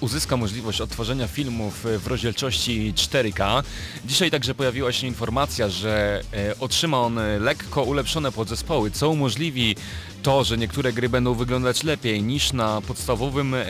uzyska 0.00 0.36
możliwość 0.36 0.80
odtworzenia 0.80 1.28
filmów 1.28 1.86
e, 1.86 1.98
w 1.98 2.06
rozdzielczości 2.06 2.92
4K. 2.96 3.62
Dzisiaj 4.04 4.30
także 4.30 4.54
pojawiła 4.54 4.92
się 4.92 5.06
informacja, 5.06 5.68
że 5.68 6.22
e, 6.32 6.58
otrzyma 6.58 7.00
on 7.00 7.18
lekko 7.40 7.82
ulepszone 7.82 8.32
podzespoły, 8.32 8.90
co 8.90 9.10
umożliwi 9.10 9.76
to, 10.22 10.44
że 10.44 10.58
niektóre 10.58 10.92
gry 10.92 11.08
będą 11.08 11.34
wyglądać 11.34 11.82
lepiej 11.82 12.22
niż 12.22 12.52
na 12.52 12.80
podstawowym 12.80 13.54
e, 13.54 13.64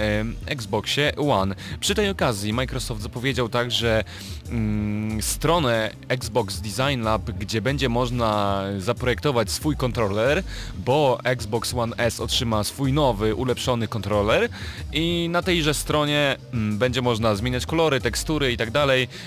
Xboxie 0.46 1.12
One. 1.16 1.54
Przy 1.80 1.94
tej 1.94 2.10
okazji 2.10 2.52
Microsoft 2.52 3.02
zapowiedział 3.02 3.48
także 3.48 4.04
mm, 4.50 5.22
stronę 5.22 5.90
Xbox 6.08 6.60
Design 6.60 7.02
Lab, 7.02 7.30
gdzie 7.30 7.62
będzie 7.62 7.88
można 7.88 8.62
zaprojektować 8.78 9.50
swój 9.50 9.76
kontroler, 9.76 10.42
bo 10.78 11.18
Xbox 11.24 11.74
One 11.74 11.96
S 11.96 12.20
otrzyma 12.20 12.64
swój 12.64 12.92
nowy, 12.92 13.34
ulepszony 13.34 13.88
kontroler 13.88 14.48
i 14.92 15.28
na 15.30 15.42
tejże 15.42 15.74
stronie 15.74 16.36
mm, 16.52 16.78
będzie 16.78 17.02
można 17.02 17.34
zmieniać 17.34 17.66
kolory, 17.66 18.00
tekstury 18.00 18.52
i 18.52 18.56
tak. 18.56 18.72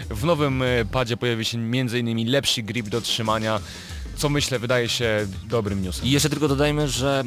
W 0.10 0.24
nowym 0.24 0.62
e, 0.62 0.86
padzie 0.92 1.18
pojawi 1.18 1.46
się 1.46 1.58
m.in. 1.58 2.32
lepszy 2.32 2.64
grip 2.64 2.90
do 2.90 3.02
trzymania, 3.02 3.60
co 4.18 4.30
myślę 4.30 4.60
wydaje 4.60 4.90
się 4.90 5.28
dobrym 5.50 5.84
newsem. 5.84 6.06
I 6.06 6.12
jeszcze 6.12 6.30
tylko 6.30 6.48
dodajmy, 6.48 6.88
że 6.88 7.24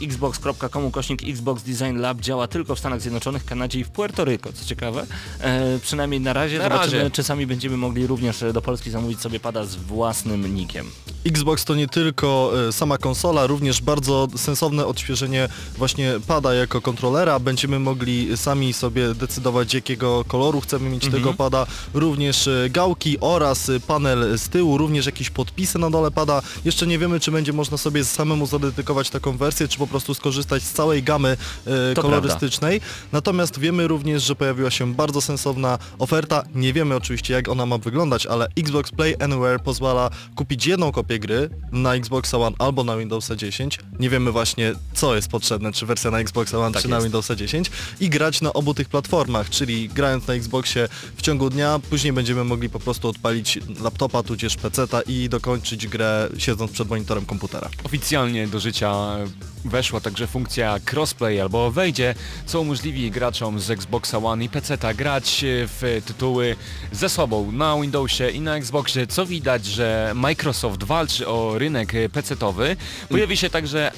e, 0.00 0.04
xbox.com 0.04 0.90
kośnik 0.90 1.22
Xbox 1.28 1.62
Design 1.62 1.96
Lab 1.96 2.20
działa 2.20 2.46
tylko 2.46 2.74
w 2.74 2.78
Stanach 2.78 3.00
Zjednoczonych, 3.00 3.44
Kanadzie 3.44 3.78
i 3.78 3.84
w 3.84 3.90
Puerto 3.90 4.24
Rico, 4.24 4.52
co 4.52 4.64
ciekawe. 4.64 5.06
E, 5.40 5.78
przynajmniej 5.78 6.20
na 6.20 6.32
razie. 6.32 6.58
Na 6.58 6.64
Zobaczymy, 6.64 6.98
razie. 6.98 7.10
czy 7.10 7.22
sami 7.22 7.46
będziemy 7.46 7.76
mogli 7.76 8.06
również 8.06 8.42
e, 8.42 8.52
do 8.52 8.62
Polski 8.62 8.90
zamówić 8.90 9.20
sobie 9.20 9.40
pada 9.40 9.64
z 9.64 9.76
własnym 9.76 10.54
nikiem. 10.54 10.86
Xbox 11.26 11.64
to 11.64 11.74
nie 11.74 11.88
tylko 11.88 12.52
e, 12.68 12.72
sama 12.72 12.98
konsola, 12.98 13.46
również 13.46 13.80
bardzo 13.80 14.28
sensowne 14.36 14.86
odświeżenie 14.86 15.48
właśnie 15.78 16.12
pada 16.26 16.54
jako 16.54 16.80
kontrolera. 16.80 17.38
Będziemy 17.38 17.78
mogli 17.78 18.36
sami 18.36 18.72
sobie 18.72 19.14
decydować 19.14 19.74
jakiego 19.74 20.24
koloru 20.24 20.60
chcemy 20.60 20.90
mieć 20.90 21.08
tego 21.08 21.34
pada. 21.34 21.66
Również 21.94 22.46
e, 22.46 22.70
gałki 22.70 23.20
oraz 23.20 23.70
panel 23.86 24.38
z 24.38 24.48
tyłu, 24.48 24.78
również 24.78 25.06
jakieś 25.06 25.30
podpisy 25.30 25.73
na 25.78 25.90
dole 25.90 26.10
pada. 26.10 26.42
Jeszcze 26.64 26.86
nie 26.86 26.98
wiemy 26.98 27.20
czy 27.20 27.30
będzie 27.30 27.52
można 27.52 27.76
sobie 27.76 28.04
samemu 28.04 28.46
zadedykować 28.46 29.10
taką 29.10 29.36
wersję, 29.36 29.68
czy 29.68 29.78
po 29.78 29.86
prostu 29.86 30.14
skorzystać 30.14 30.62
z 30.62 30.72
całej 30.72 31.02
gamy 31.02 31.36
e, 31.66 31.94
kolorystycznej. 31.94 32.80
Natomiast 33.12 33.58
wiemy 33.58 33.88
również, 33.88 34.22
że 34.22 34.34
pojawiła 34.34 34.70
się 34.70 34.94
bardzo 34.94 35.20
sensowna 35.20 35.78
oferta. 35.98 36.42
Nie 36.54 36.72
wiemy 36.72 36.96
oczywiście 36.96 37.34
jak 37.34 37.48
ona 37.48 37.66
ma 37.66 37.78
wyglądać, 37.78 38.26
ale 38.26 38.48
Xbox 38.58 38.90
Play 38.90 39.14
Anywhere 39.20 39.58
pozwala 39.58 40.10
kupić 40.36 40.66
jedną 40.66 40.92
kopię 40.92 41.18
gry 41.18 41.50
na 41.72 41.94
Xbox 41.94 42.34
One 42.34 42.56
albo 42.58 42.84
na 42.84 42.96
Windowsa 42.96 43.36
10. 43.36 43.78
Nie 43.98 44.10
wiemy 44.10 44.32
właśnie 44.32 44.74
co 44.94 45.14
jest 45.14 45.28
potrzebne, 45.28 45.72
czy 45.72 45.86
wersja 45.86 46.10
na 46.10 46.18
Xbox 46.18 46.54
One, 46.54 46.72
Tak 46.72 46.82
czy 46.82 46.88
na 46.88 46.96
jest. 46.96 47.06
Windowsa 47.06 47.36
10 47.36 47.70
i 48.00 48.10
grać 48.10 48.40
na 48.40 48.52
obu 48.52 48.74
tych 48.74 48.88
platformach, 48.88 49.50
czyli 49.50 49.88
grając 49.88 50.26
na 50.26 50.34
Xboxie 50.34 50.88
w 51.16 51.22
ciągu 51.22 51.50
dnia, 51.50 51.80
później 51.90 52.12
będziemy 52.12 52.44
mogli 52.44 52.68
po 52.68 52.80
prostu 52.80 53.08
odpalić 53.08 53.58
laptopa 53.82 54.22
tudzież 54.22 54.56
peceta 54.56 55.02
i 55.02 55.28
dokończyć 55.64 55.88
grę 55.88 56.28
siedząc 56.38 56.72
przed 56.72 56.88
monitorem 56.88 57.26
komputera. 57.26 57.70
Oficjalnie 57.84 58.46
do 58.46 58.60
życia 58.60 59.16
weszła 59.64 60.00
także 60.00 60.26
funkcja 60.26 60.78
crossplay 60.92 61.40
albo 61.40 61.70
wejdzie, 61.70 62.14
co 62.46 62.60
umożliwi 62.60 63.10
graczom 63.10 63.60
z 63.60 63.70
Xboxa 63.70 64.18
One 64.18 64.44
i 64.44 64.48
PC 64.48 64.78
grać 64.94 65.44
w 65.46 66.02
tytuły 66.06 66.56
ze 66.92 67.08
sobą 67.08 67.52
na 67.52 67.80
Windowsie 67.80 68.30
i 68.30 68.40
na 68.40 68.56
Xboxie, 68.56 69.06
co 69.06 69.26
widać, 69.26 69.66
że 69.66 70.12
Microsoft 70.14 70.84
walczy 70.84 71.28
o 71.28 71.58
rynek 71.58 71.92
PC-towy. 71.92 72.76
Pojawi 73.08 73.36
się 73.36 73.50
także 73.50 73.92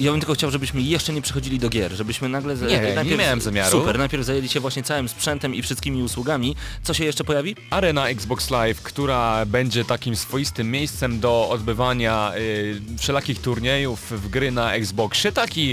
Ja 0.00 0.10
bym 0.10 0.20
tylko 0.20 0.34
chciał, 0.34 0.50
żebyśmy 0.50 0.82
jeszcze 0.82 1.12
nie 1.12 1.22
przechodzili 1.22 1.58
do 1.58 1.68
gier, 1.68 1.92
żebyśmy 1.92 2.28
nagle... 2.28 2.56
za- 2.56 2.66
Nie, 2.66 3.04
nie 3.04 3.16
miałem 3.16 3.40
zamiaru. 3.40 3.70
Super, 3.78 3.98
najpierw 3.98 4.24
zajęli 4.24 4.48
się 4.48 4.60
właśnie 4.60 4.82
całym 4.82 5.08
sprzętem 5.08 5.54
i 5.54 5.62
wszystkimi 5.62 6.02
usługami. 6.02 6.56
Co 6.82 6.94
się 6.94 7.04
jeszcze 7.04 7.24
pojawi? 7.24 7.56
Arena 7.70 8.08
Xbox 8.08 8.50
Live, 8.50 8.82
która 8.82 9.46
będzie 9.46 9.84
takim 9.84 10.16
swoistym 10.16 10.70
miejscem 10.70 11.20
do 11.20 11.48
odbywania 11.50 12.32
y, 12.36 12.80
wszelakich 12.98 13.40
turniejów 13.40 14.10
w 14.10 14.28
gry 14.28 14.50
na 14.50 14.72
Xboxie, 14.74 15.32
taki 15.32 15.70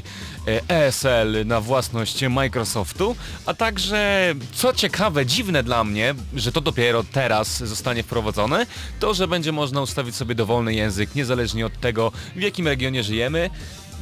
y, 0.48 0.62
ESL 0.68 1.46
na 1.46 1.62
własność 1.62 2.22
Microsoftu, 2.30 3.16
a 3.46 3.54
także 3.54 4.34
co 4.54 4.74
ciekawe, 4.74 5.26
dziwne 5.26 5.64
dla 5.64 5.84
mnie, 5.84 6.16
że 6.36 6.52
to 6.52 6.62
dopiero 6.62 7.04
teraz 7.04 7.58
zostanie 7.64 8.04
wprowadzone, 8.04 8.66
to 9.00 9.14
że 9.14 9.28
będzie 9.28 9.52
można 9.52 9.82
ustawić 9.82 10.16
sobie 10.16 10.36
dowolny 10.36 10.74
język, 10.74 11.16
niezależnie 11.16 11.66
od 11.66 11.80
tego 11.80 12.12
w 12.36 12.42
jakim 12.42 12.68
regionie 12.68 13.04
żyjemy. 13.04 13.50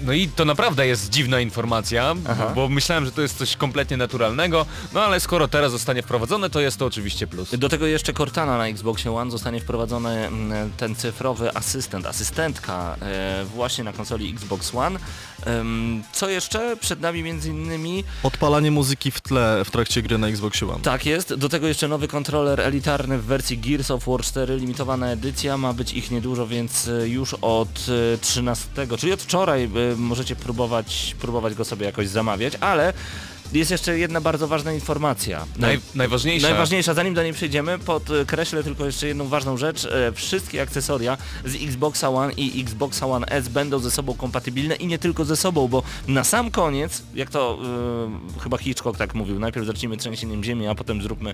No 0.03 0.13
i 0.13 0.27
to 0.27 0.45
naprawdę 0.45 0.87
jest 0.87 1.09
dziwna 1.09 1.39
informacja, 1.39 2.15
Aha. 2.29 2.51
bo 2.55 2.69
myślałem, 2.69 3.05
że 3.05 3.11
to 3.11 3.21
jest 3.21 3.37
coś 3.37 3.55
kompletnie 3.55 3.97
naturalnego, 3.97 4.65
no 4.93 5.01
ale 5.01 5.19
skoro 5.19 5.47
teraz 5.47 5.71
zostanie 5.71 6.01
wprowadzone, 6.01 6.49
to 6.49 6.59
jest 6.59 6.77
to 6.77 6.85
oczywiście 6.85 7.27
plus. 7.27 7.57
Do 7.57 7.69
tego 7.69 7.87
jeszcze 7.87 8.13
Cortana 8.13 8.57
na 8.57 8.67
Xboxie 8.67 9.11
One 9.11 9.31
zostanie 9.31 9.59
wprowadzony 9.61 10.27
mm, 10.27 10.71
ten 10.77 10.95
cyfrowy 10.95 11.55
asystent, 11.55 12.05
asystentka 12.05 12.95
e, 13.01 13.45
właśnie 13.45 13.83
na 13.83 13.93
konsoli 13.93 14.33
Xbox 14.33 14.75
One. 14.75 14.99
Co 16.13 16.29
jeszcze? 16.29 16.77
Przed 16.77 17.01
nami 17.01 17.23
między 17.23 17.49
innymi 17.49 18.03
Odpalanie 18.23 18.71
muzyki 18.71 19.11
w 19.11 19.21
tle 19.21 19.61
w 19.65 19.71
trakcie 19.71 20.01
gry 20.01 20.17
na 20.17 20.27
Xboxie 20.27 20.69
One. 20.69 20.81
Tak 20.81 21.05
jest, 21.05 21.33
do 21.33 21.49
tego 21.49 21.67
jeszcze 21.67 21.87
nowy 21.87 22.07
kontroler 22.07 22.61
elitarny 22.61 23.17
w 23.17 23.25
wersji 23.25 23.57
Gears 23.57 23.91
of 23.91 24.05
War 24.05 24.21
4, 24.21 24.57
limitowana 24.57 25.11
edycja, 25.11 25.57
ma 25.57 25.73
być 25.73 25.93
ich 25.93 26.11
niedużo, 26.11 26.47
więc 26.47 26.87
e, 26.87 27.09
już 27.09 27.35
od 27.41 27.85
e, 28.13 28.17
13, 28.17 28.67
czyli 28.97 29.13
od 29.13 29.21
wczoraj 29.21 29.63
e, 29.63 29.69
możecie 29.97 30.35
próbować, 30.35 31.15
próbować 31.19 31.53
go 31.53 31.65
sobie 31.65 31.85
jakoś 31.85 32.07
zamawiać, 32.07 32.53
ale 32.59 32.93
jest 33.53 33.71
jeszcze 33.71 33.99
jedna 33.99 34.21
bardzo 34.21 34.47
ważna 34.47 34.73
informacja. 34.73 35.45
Naj, 35.57 35.79
najważniejsza. 35.95 36.49
Najważniejsza, 36.49 36.93
zanim 36.93 37.13
do 37.13 37.23
niej 37.23 37.33
przejdziemy, 37.33 37.79
podkreślę 37.79 38.63
tylko 38.63 38.85
jeszcze 38.85 39.07
jedną 39.07 39.27
ważną 39.27 39.57
rzecz. 39.57 39.85
E, 39.85 40.11
Wszystkie 40.11 40.61
akcesoria 40.61 41.17
z 41.45 41.55
Xboxa 41.63 42.09
One 42.09 42.33
i 42.33 42.61
Xboxa 42.61 43.07
One 43.07 43.27
S 43.27 43.49
będą 43.49 43.79
ze 43.79 43.91
sobą 43.91 44.13
kompatybilne 44.13 44.75
i 44.75 44.87
nie 44.87 44.99
tylko 44.99 45.25
ze 45.25 45.35
sobą, 45.35 45.67
bo 45.67 45.83
na 46.07 46.23
sam 46.23 46.51
koniec, 46.51 47.03
jak 47.15 47.29
to 47.29 47.59
e, 48.37 48.39
chyba 48.43 48.57
Hitchcock 48.57 48.97
tak 48.97 49.15
mówił, 49.15 49.39
najpierw 49.39 49.65
zacznijmy 49.65 49.97
trzęsieniem 49.97 50.43
ziemi, 50.43 50.67
a 50.67 50.75
potem 50.75 51.01
zróbmy, 51.01 51.33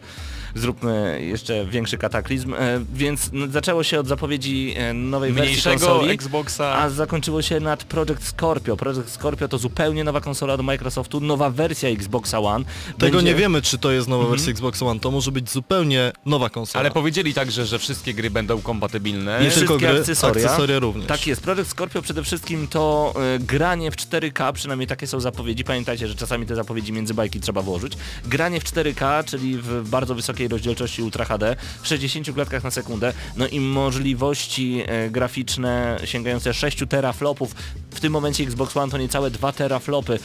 zróbmy 0.56 1.21
jeszcze 1.21 1.65
większy 1.65 1.97
kataklizm, 1.97 2.54
e, 2.54 2.58
więc 2.93 3.32
zaczęło 3.50 3.84
się 3.84 4.00
od 4.00 4.08
zapowiedzi 4.08 4.76
nowej 4.93 5.32
wersji 5.34 5.52
mniejszego 5.52 5.86
konsoli. 5.88 6.12
Xboxa. 6.12 6.76
A 6.78 6.89
zakończyło 6.89 7.41
się 7.41 7.60
nad 7.60 7.84
Project 7.84 8.24
Scorpio. 8.28 8.78
Project 8.78 9.10
Scorpio 9.10 9.47
to 9.47 9.58
zupełnie 9.58 10.04
nowa 10.04 10.21
konsola 10.21 10.54
od 10.54 10.63
Microsoftu, 10.63 11.19
nowa 11.19 11.50
wersja 11.50 11.89
Xboxa 11.89 12.01
One. 12.34 12.66
Tego 12.98 13.18
Będzie- 13.18 13.34
nie 13.34 13.36
wiemy, 13.40 13.62
czy 13.62 13.78
to 13.78 13.92
jest 13.92 14.08
nowa 14.08 14.28
wersja 14.28 14.52
Xbox 14.52 14.82
One, 14.82 15.00
to 15.00 15.12
może 15.12 15.32
być 15.32 15.52
zupełnie 15.52 16.12
nowa 16.26 16.50
konsola. 16.50 16.80
Ale 16.80 16.92
powiedzieli 16.92 17.34
także, 17.34 17.66
że 17.66 17.80
wszystkie 17.80 18.14
gry 18.14 18.30
będą 18.30 18.62
kompatybilne. 18.62 19.40
nie 19.44 19.50
wszystkie 19.50 19.60
tylko 19.60 19.78
gry, 19.78 20.00
akcesoria. 20.00 20.46
akcesoria 20.46 20.80
również. 20.80 21.08
Tak 21.08 21.28
jest, 21.28 21.42
Project 21.42 21.70
Scorpio 21.70 22.02
przede 22.02 22.24
wszystkim 22.24 22.68
to 22.68 23.14
e, 23.36 23.40
granie 23.40 23.92
w 23.92 23.96
4K, 23.96 24.54
przynajmniej 24.54 24.88
takie 24.88 25.08
są 25.08 25.20
zapowiedzi, 25.20 25.64
pamiętajcie, 25.64 26.08
że 26.08 26.16
czasami 26.16 26.46
te 26.46 26.56
zapowiedzi 26.56 26.94
między 26.94 27.14
bajki 27.14 27.40
trzeba 27.40 27.62
włożyć. 27.62 27.94
Granie 28.26 28.60
w 28.60 28.64
4K, 28.64 29.26
czyli 29.26 29.58
w 29.58 29.90
bardzo 29.90 30.16
wysokiej 30.16 30.48
rozdzielczości 30.48 31.02
Ultra 31.04 31.26
HD, 31.26 31.56
w 31.82 31.88
60 31.88 32.34
klatkach 32.34 32.64
na 32.64 32.72
sekundę, 32.72 33.14
no 33.38 33.48
i 33.48 33.60
możliwości 33.60 34.84
e, 34.88 35.10
graficzne 35.10 36.00
sięgające 36.06 36.54
6 36.54 36.78
teraflopów. 36.90 37.56
W 37.92 38.00
tym 38.00 38.14
momencie 38.14 38.44
Xbox 38.44 38.78
One 38.78 38.92
to 38.92 38.98
niecałe 38.98 39.32
2 39.32 39.52
teraflopy. 39.52 40.14
E, 40.14 40.20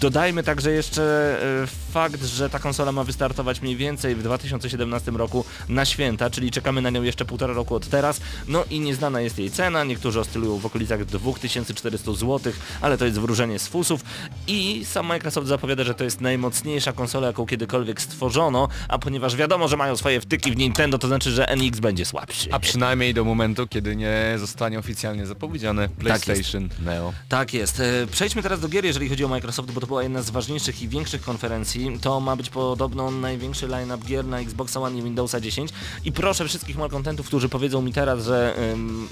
dodajmy 0.00 0.42
także 0.42 0.70
jeszcze 0.72 0.87
e, 0.98 1.66
fakt, 1.92 2.24
że 2.24 2.50
ta 2.50 2.58
konsola 2.58 2.92
ma 2.92 3.04
wystartować 3.04 3.62
mniej 3.62 3.76
więcej 3.76 4.14
w 4.14 4.22
2017 4.22 5.10
roku 5.10 5.44
na 5.68 5.84
święta, 5.84 6.30
czyli 6.30 6.50
czekamy 6.50 6.82
na 6.82 6.90
nią 6.90 7.02
jeszcze 7.02 7.24
półtora 7.24 7.54
roku 7.54 7.74
od 7.74 7.88
teraz. 7.88 8.20
No 8.48 8.64
i 8.70 8.80
nieznana 8.80 9.20
jest 9.20 9.38
jej 9.38 9.50
cena, 9.50 9.84
niektórzy 9.84 10.20
oscylują 10.20 10.58
w 10.58 10.66
okolicach 10.66 11.04
2400 11.04 12.12
zł, 12.12 12.52
ale 12.80 12.98
to 12.98 13.04
jest 13.04 13.18
wróżenie 13.18 13.58
z 13.58 13.68
fusów 13.68 14.00
i 14.46 14.84
sam 14.84 15.06
Microsoft 15.06 15.46
zapowiada, 15.48 15.84
że 15.84 15.94
to 15.94 16.04
jest 16.04 16.20
najmocniejsza 16.20 16.92
konsola, 16.92 17.26
jaką 17.26 17.46
kiedykolwiek 17.46 18.00
stworzono, 18.00 18.68
a 18.88 18.98
ponieważ 18.98 19.36
wiadomo, 19.36 19.68
że 19.68 19.76
mają 19.76 19.96
swoje 19.96 20.20
wtyki 20.20 20.52
w 20.52 20.56
Nintendo, 20.56 20.98
to 20.98 21.08
znaczy, 21.08 21.30
że 21.30 21.46
NX 21.56 21.80
będzie 21.80 22.04
słabszy. 22.04 22.48
A 22.52 22.58
przynajmniej 22.58 23.14
do 23.14 23.24
momentu, 23.24 23.66
kiedy 23.66 23.96
nie 23.96 24.34
zostanie 24.38 24.78
oficjalnie 24.78 25.26
zapowiedziane 25.26 25.88
Tak 25.88 25.98
PlayStation 25.98 26.68
Neo. 26.84 27.12
Tak 27.28 27.54
jest. 27.54 27.80
E, 27.80 28.06
Przejdźmy 28.12 28.42
teraz 28.42 28.60
do 28.60 28.68
gier, 28.68 28.84
jeżeli 28.84 29.08
chodzi 29.08 29.24
o 29.24 29.28
Microsoft, 29.28 29.70
bo 29.70 29.80
to 29.80 29.86
była 29.86 30.02
jedna 30.02 30.22
z 30.22 30.30
ważniejszych 30.30 30.77
i 30.82 30.88
większych 30.88 31.22
konferencji. 31.22 31.98
To 32.00 32.20
ma 32.20 32.36
być 32.36 32.50
podobno 32.50 33.10
największy 33.10 33.66
line-up 33.66 34.06
gier 34.06 34.24
na 34.24 34.40
Xbox 34.40 34.76
One 34.76 34.98
i 34.98 35.02
Windowsa 35.02 35.40
10. 35.40 35.70
I 36.04 36.12
proszę 36.12 36.48
wszystkich 36.48 36.78
malkontentów, 36.78 37.26
którzy 37.26 37.48
powiedzą 37.48 37.82
mi 37.82 37.92
teraz, 37.92 38.24
że 38.24 38.54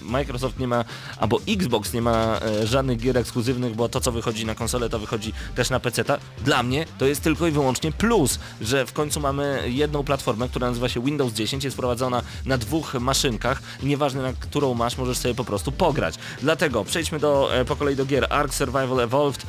Microsoft 0.03 0.59
nie 0.59 0.69
ma, 0.69 0.85
albo 1.17 1.41
Xbox 1.49 1.93
nie 1.93 2.03
ma 2.03 2.41
e, 2.41 2.67
żadnych 2.67 2.99
gier 2.99 3.19
ekskluzywnych, 3.19 3.75
bo 3.75 3.89
to 3.89 4.01
co 4.01 4.13
wychodzi 4.13 4.47
na 4.47 4.55
konsolę, 4.55 4.89
to 4.89 4.99
wychodzi 4.99 5.33
też 5.55 5.71
na 5.71 5.81
PC. 5.81 6.03
-ta. 6.05 6.19
Dla 6.45 6.63
mnie 6.63 6.87
to 6.99 7.07
jest 7.07 7.23
tylko 7.23 7.47
i 7.47 7.51
wyłącznie 7.51 7.93
plus, 7.93 8.39
że 8.61 8.87
w 8.87 8.93
końcu 8.93 9.21
mamy 9.21 9.63
jedną 9.67 10.05
platformę, 10.05 10.49
która 10.49 10.69
nazywa 10.69 10.89
się 10.89 11.03
Windows 11.03 11.33
10, 11.33 11.65
jest 11.65 11.77
prowadzona 11.77 12.23
na 12.47 12.59
dwóch 12.59 12.95
maszynkach 12.95 13.63
i 13.83 13.87
nieważne 13.87 14.23
na 14.23 14.33
którą 14.33 14.75
masz, 14.75 14.99
możesz 14.99 15.19
sobie 15.19 15.35
po 15.35 15.45
prostu 15.45 15.73
pograć. 15.73 16.15
Dlatego 16.43 16.85
przejdźmy 16.85 17.19
do, 17.19 17.55
e, 17.55 17.65
po 17.65 17.77
kolei 17.77 17.97
do 17.97 18.07
gier 18.07 18.27
Ark 18.31 18.55
Survival 18.55 19.01
Evolved. 19.01 19.47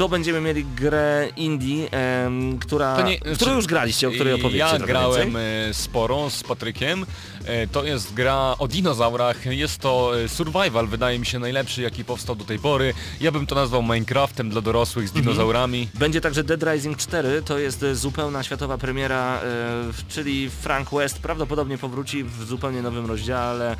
To 0.00 0.08
będziemy 0.08 0.40
mieli 0.40 0.64
grę 0.64 1.28
indie, 1.36 1.90
em, 1.90 2.58
która, 2.58 3.02
nie- 3.02 3.18
którą 3.18 3.34
znaczy, 3.36 3.52
już 3.54 3.66
graliście, 3.66 4.08
o 4.08 4.10
której 4.10 4.32
opowiedzcie 4.34 4.58
Ja 4.72 4.78
grałem 4.78 5.20
więcej. 5.32 5.74
sporo 5.74 6.30
z 6.30 6.42
Patrykiem. 6.42 7.06
E, 7.44 7.66
To 7.66 7.84
jest 7.84 8.14
gra 8.14 8.54
o 8.58 8.68
dinozaurach. 8.68 9.46
Jest 9.46 9.78
to 9.78 10.12
e, 10.24 10.28
survival, 10.28 10.86
wydaje 10.86 11.18
mi 11.18 11.26
się 11.26 11.38
najlepszy, 11.38 11.82
jaki 11.82 12.04
powstał 12.04 12.36
do 12.36 12.44
tej 12.44 12.58
pory. 12.58 12.94
Ja 13.20 13.32
bym 13.32 13.46
to 13.46 13.54
nazwał 13.54 13.82
Minecraftem 13.82 14.50
dla 14.50 14.60
dorosłych 14.60 15.04
Mhm. 15.08 15.22
z 15.22 15.26
dinozaurami. 15.26 15.88
Będzie 15.94 16.20
także 16.20 16.44
Dead 16.44 16.62
Rising 16.62 16.96
4, 16.96 17.42
to 17.42 17.58
jest 17.58 17.82
e, 17.82 17.94
zupełna 17.94 18.42
światowa 18.42 18.78
premiera, 18.78 19.40
czyli 20.08 20.50
Frank 20.50 20.90
West 20.90 21.18
prawdopodobnie 21.18 21.78
powróci 21.78 22.24
w 22.24 22.44
zupełnie 22.44 22.82
nowym 22.82 23.06
rozdziale. 23.06 23.76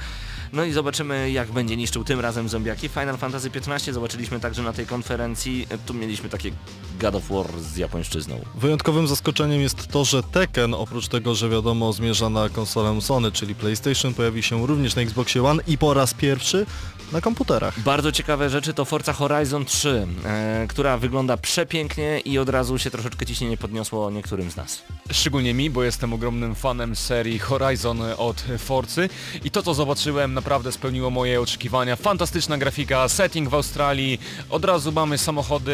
No 0.52 0.64
i 0.64 0.72
zobaczymy 0.72 1.30
jak 1.30 1.52
będzie 1.52 1.76
niszczył 1.76 2.04
tym 2.04 2.20
razem 2.20 2.48
zombiaki. 2.48 2.88
Final 2.88 3.16
Fantasy 3.16 3.50
XV 3.54 3.92
zobaczyliśmy 3.92 4.40
także 4.40 4.62
na 4.62 4.72
tej 4.72 4.86
konferencji. 4.86 5.66
Tu 5.86 5.94
mieliśmy 6.10 6.28
takie 6.28 6.50
God 7.00 7.14
of 7.14 7.28
War 7.28 7.60
z 7.60 7.76
japońszczyzną. 7.76 8.40
Wyjątkowym 8.54 9.08
zaskoczeniem 9.08 9.60
jest 9.60 9.86
to, 9.86 10.04
że 10.04 10.22
Tekken, 10.22 10.74
oprócz 10.74 11.08
tego, 11.08 11.34
że 11.34 11.48
wiadomo 11.48 11.92
zmierza 11.92 12.30
na 12.30 12.48
konsolę 12.48 13.00
Sony, 13.00 13.32
czyli 13.32 13.54
PlayStation, 13.54 14.14
pojawi 14.14 14.42
się 14.42 14.66
również 14.66 14.96
na 14.96 15.02
Xboxie 15.02 15.44
One 15.44 15.62
i 15.66 15.78
po 15.78 15.94
raz 15.94 16.14
pierwszy 16.14 16.66
na 17.12 17.20
komputerach. 17.20 17.80
Bardzo 17.80 18.12
ciekawe 18.12 18.50
rzeczy 18.50 18.74
to 18.74 18.84
Forza 18.84 19.12
Horizon 19.12 19.64
3, 19.64 20.06
e, 20.24 20.66
która 20.68 20.98
wygląda 20.98 21.36
przepięknie 21.36 22.20
i 22.20 22.38
od 22.38 22.48
razu 22.48 22.78
się 22.78 22.90
troszeczkę 22.90 23.26
ciśnienie 23.26 23.56
podniosło 23.56 24.10
niektórym 24.10 24.50
z 24.50 24.56
nas. 24.56 24.82
Szczególnie 25.10 25.54
mi, 25.54 25.70
bo 25.70 25.82
jestem 25.82 26.12
ogromnym 26.12 26.54
fanem 26.54 26.96
serii 26.96 27.38
Horizon 27.38 28.02
od 28.18 28.44
Forcy 28.58 29.08
i 29.44 29.50
to 29.50 29.62
co 29.62 29.74
zobaczyłem 29.74 30.34
naprawdę 30.34 30.72
spełniło 30.72 31.10
moje 31.10 31.40
oczekiwania. 31.40 31.96
Fantastyczna 31.96 32.58
grafika, 32.58 33.08
setting 33.08 33.48
w 33.48 33.54
Australii, 33.54 34.20
od 34.50 34.64
razu 34.64 34.92
mamy 34.92 35.18
samochody 35.18 35.72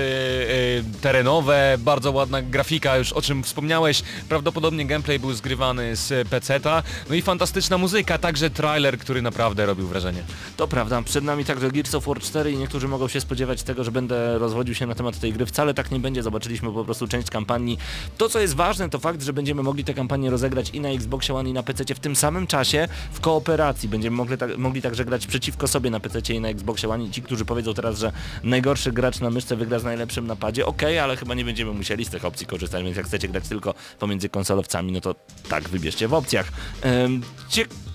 e, 0.98 1.00
terenowe, 1.00 1.76
bardzo 1.78 2.12
ładna 2.12 2.42
grafika, 2.42 2.96
już 2.96 3.12
o 3.12 3.22
czym 3.22 3.42
wspomniałeś, 3.42 4.02
prawdopodobnie 4.28 4.86
gameplay 4.86 5.18
był 5.18 5.32
zgrywany 5.32 5.96
z 5.96 6.28
PC-ta, 6.28 6.82
no 7.08 7.14
i 7.14 7.22
fantastyczna 7.22 7.78
muzyka, 7.78 8.18
także 8.18 8.50
trailer, 8.50 8.98
który 8.98 9.22
naprawdę 9.22 9.66
robił 9.66 9.86
wrażenie. 9.86 10.22
To 10.56 10.68
prawda, 10.68 11.02
przed 11.02 11.25
nami 11.26 11.44
także 11.44 11.70
Gears 11.70 11.94
of 11.94 12.06
War 12.06 12.20
4 12.20 12.52
i 12.52 12.56
niektórzy 12.56 12.88
mogą 12.88 13.08
się 13.08 13.20
spodziewać 13.20 13.62
tego, 13.62 13.84
że 13.84 13.92
będę 13.92 14.38
rozwodził 14.38 14.74
się 14.74 14.86
na 14.86 14.94
temat 14.94 15.20
tej 15.20 15.32
gry. 15.32 15.46
Wcale 15.46 15.74
tak 15.74 15.90
nie 15.90 16.00
będzie, 16.00 16.22
zobaczyliśmy 16.22 16.72
po 16.72 16.84
prostu 16.84 17.08
część 17.08 17.30
kampanii. 17.30 17.78
To 18.18 18.28
co 18.28 18.40
jest 18.40 18.54
ważne 18.54 18.90
to 18.90 18.98
fakt, 18.98 19.22
że 19.22 19.32
będziemy 19.32 19.62
mogli 19.62 19.84
tę 19.84 19.94
kampanię 19.94 20.30
rozegrać 20.30 20.70
i 20.70 20.80
na 20.80 20.88
Xboxie 20.88 21.34
One 21.34 21.50
i 21.50 21.52
na 21.52 21.62
PC 21.62 21.94
w 21.94 22.00
tym 22.00 22.16
samym 22.16 22.46
czasie 22.46 22.88
w 23.12 23.20
kooperacji. 23.20 23.88
Będziemy 23.88 24.16
mogli, 24.16 24.38
tak, 24.38 24.58
mogli 24.58 24.82
także 24.82 25.04
grać 25.04 25.26
przeciwko 25.26 25.68
sobie 25.68 25.90
na 25.90 26.00
PC 26.00 26.34
i 26.34 26.40
na 26.40 26.48
Xboxie 26.48 26.88
One 26.88 27.04
i 27.04 27.10
ci, 27.10 27.22
którzy 27.22 27.44
powiedzą 27.44 27.74
teraz, 27.74 27.98
że 27.98 28.12
najgorszy 28.42 28.92
gracz 28.92 29.20
na 29.20 29.30
myszce 29.30 29.56
wygra 29.56 29.78
z 29.78 29.84
najlepszym 29.84 30.26
napadzie, 30.26 30.66
okej, 30.66 30.98
ale 30.98 31.16
chyba 31.16 31.34
nie 31.34 31.44
będziemy 31.44 31.72
musieli 31.72 32.04
z 32.04 32.10
tych 32.10 32.24
opcji 32.24 32.46
korzystać, 32.46 32.84
więc 32.84 32.96
jak 32.96 33.06
chcecie 33.06 33.28
grać 33.28 33.48
tylko 33.48 33.74
pomiędzy 33.98 34.28
konsolowcami, 34.28 34.92
no 34.92 35.00
to 35.00 35.14
tak 35.48 35.68
wybierzcie 35.68 36.08
w 36.08 36.14
opcjach. 36.14 36.52
Ehm, 36.82 37.22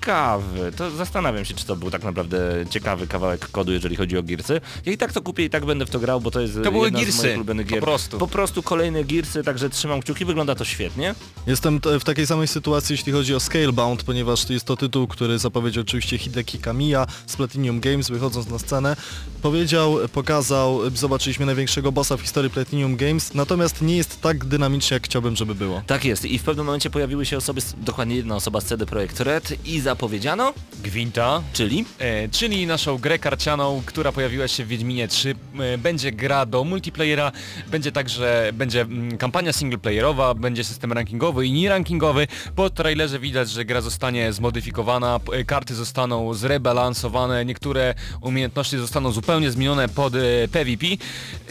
ciekawy. 0.06 0.72
To 0.72 0.92
zastanawiam 0.92 1.46
się, 1.46 1.54
czy 1.54 1.66
to 1.66 1.76
był 1.76 1.92
tak 1.92 2.04
naprawdę 2.04 2.66
ciekawy 2.70 3.08
kawałek 3.08 3.48
kodu, 3.52 3.72
jeżeli 3.72 3.96
chodzi 3.96 4.18
o 4.18 4.24
Gearsy. 4.24 4.62
Ja 4.86 4.94
i 4.94 4.98
tak 4.98 5.14
to 5.14 5.22
kupię 5.22 5.46
i 5.46 5.50
tak 5.50 5.66
będę 5.66 5.86
w 5.86 5.90
to 5.90 6.00
grał, 6.00 6.22
bo 6.22 6.32
to 6.32 6.42
jest 6.42 6.54
To 6.64 6.72
były 6.72 6.86
jedna 6.88 7.00
z 7.00 7.04
Gearsy, 7.04 7.24
moich 7.24 7.36
ulubionych 7.36 7.68
po 7.68 7.74
gier. 7.74 7.82
prostu. 7.84 8.18
Po 8.18 8.28
prostu 8.28 8.64
kolejne 8.64 9.04
Gearsy, 9.04 9.44
także 9.44 9.70
trzymam 9.70 10.02
kciuki, 10.02 10.26
wygląda 10.26 10.56
to 10.56 10.66
świetnie. 10.66 11.16
Jestem 11.48 11.80
w 12.00 12.04
takiej 12.04 12.28
samej 12.28 12.48
sytuacji, 12.48 12.94
jeśli 12.94 13.12
chodzi 13.14 13.36
o 13.36 13.40
Scalebound, 13.40 14.04
ponieważ 14.04 14.50
jest 14.50 14.66
to 14.66 14.78
tytuł, 14.78 15.08
który 15.08 15.40
zapowiedział 15.40 15.82
oczywiście 15.82 16.18
Hideki 16.18 16.60
Kamiya 16.60 17.06
z 17.28 17.36
Platinum 17.36 17.80
Games, 17.80 18.10
wychodząc 18.10 18.50
na 18.50 18.60
scenę. 18.60 18.96
Powiedział, 19.42 19.98
pokazał, 20.14 20.80
zobaczyliśmy 20.96 21.46
największego 21.46 21.92
bossa 21.92 22.18
w 22.18 22.22
historii 22.22 22.50
Platinum 22.52 22.96
Games, 22.98 23.34
natomiast 23.34 23.82
nie 23.82 23.98
jest 23.98 24.22
tak 24.22 24.46
dynamicznie, 24.46 24.96
jak 24.96 25.04
chciałbym, 25.06 25.36
żeby 25.36 25.56
było. 25.56 25.82
Tak 25.88 26.06
jest 26.06 26.26
i 26.26 26.40
w 26.40 26.44
pewnym 26.44 26.66
momencie 26.66 26.90
pojawiły 26.90 27.26
się 27.26 27.38
osoby, 27.38 27.62
z- 27.62 27.74
dokładnie 27.78 28.16
jedna 28.16 28.36
osoba 28.36 28.62
z 28.62 28.66
CD 28.66 28.86
Projekt 28.86 29.20
Red 29.20 29.68
i 29.68 29.80
zapowiedziano, 29.92 30.54
Gwinta, 30.84 31.42
czyli 31.54 31.86
e, 32.00 32.30
czyli 32.30 32.68
naszą 32.68 32.98
grę 32.98 33.20
karcianą, 33.20 33.84
która 33.86 34.12
pojawiła 34.12 34.48
się 34.48 34.66
w 34.66 34.68
Wiedźminie 34.68 35.08
3. 35.08 35.36
E, 35.60 35.78
będzie 35.78 36.12
gra 36.12 36.46
do 36.46 36.64
multiplayera, 36.64 37.32
będzie 37.68 37.92
także 37.92 38.50
będzie 38.54 38.82
mm, 38.82 39.18
kampania 39.18 39.54
singleplayerowa, 39.54 40.34
będzie 40.34 40.64
system 40.64 40.94
rankingowy 40.94 41.46
i 41.46 41.52
nie-rankingowy. 41.52 42.28
Po 42.56 42.70
trailerze 42.70 43.20
widać, 43.20 43.50
że 43.50 43.66
gra 43.66 43.82
zostanie 43.82 44.34
zmodyfikowana, 44.34 45.20
p- 45.20 45.34
e, 45.38 45.44
karty 45.46 45.76
zostaną 45.76 46.34
zrebalansowane, 46.34 47.46
niektóre 47.46 47.96
umiejętności 48.22 48.78
zostaną 48.78 49.12
zupełnie 49.12 49.52
zmienione 49.52 49.90
pod 49.90 50.16
e, 50.16 50.48
PvP. 50.52 50.86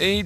I 0.01 0.25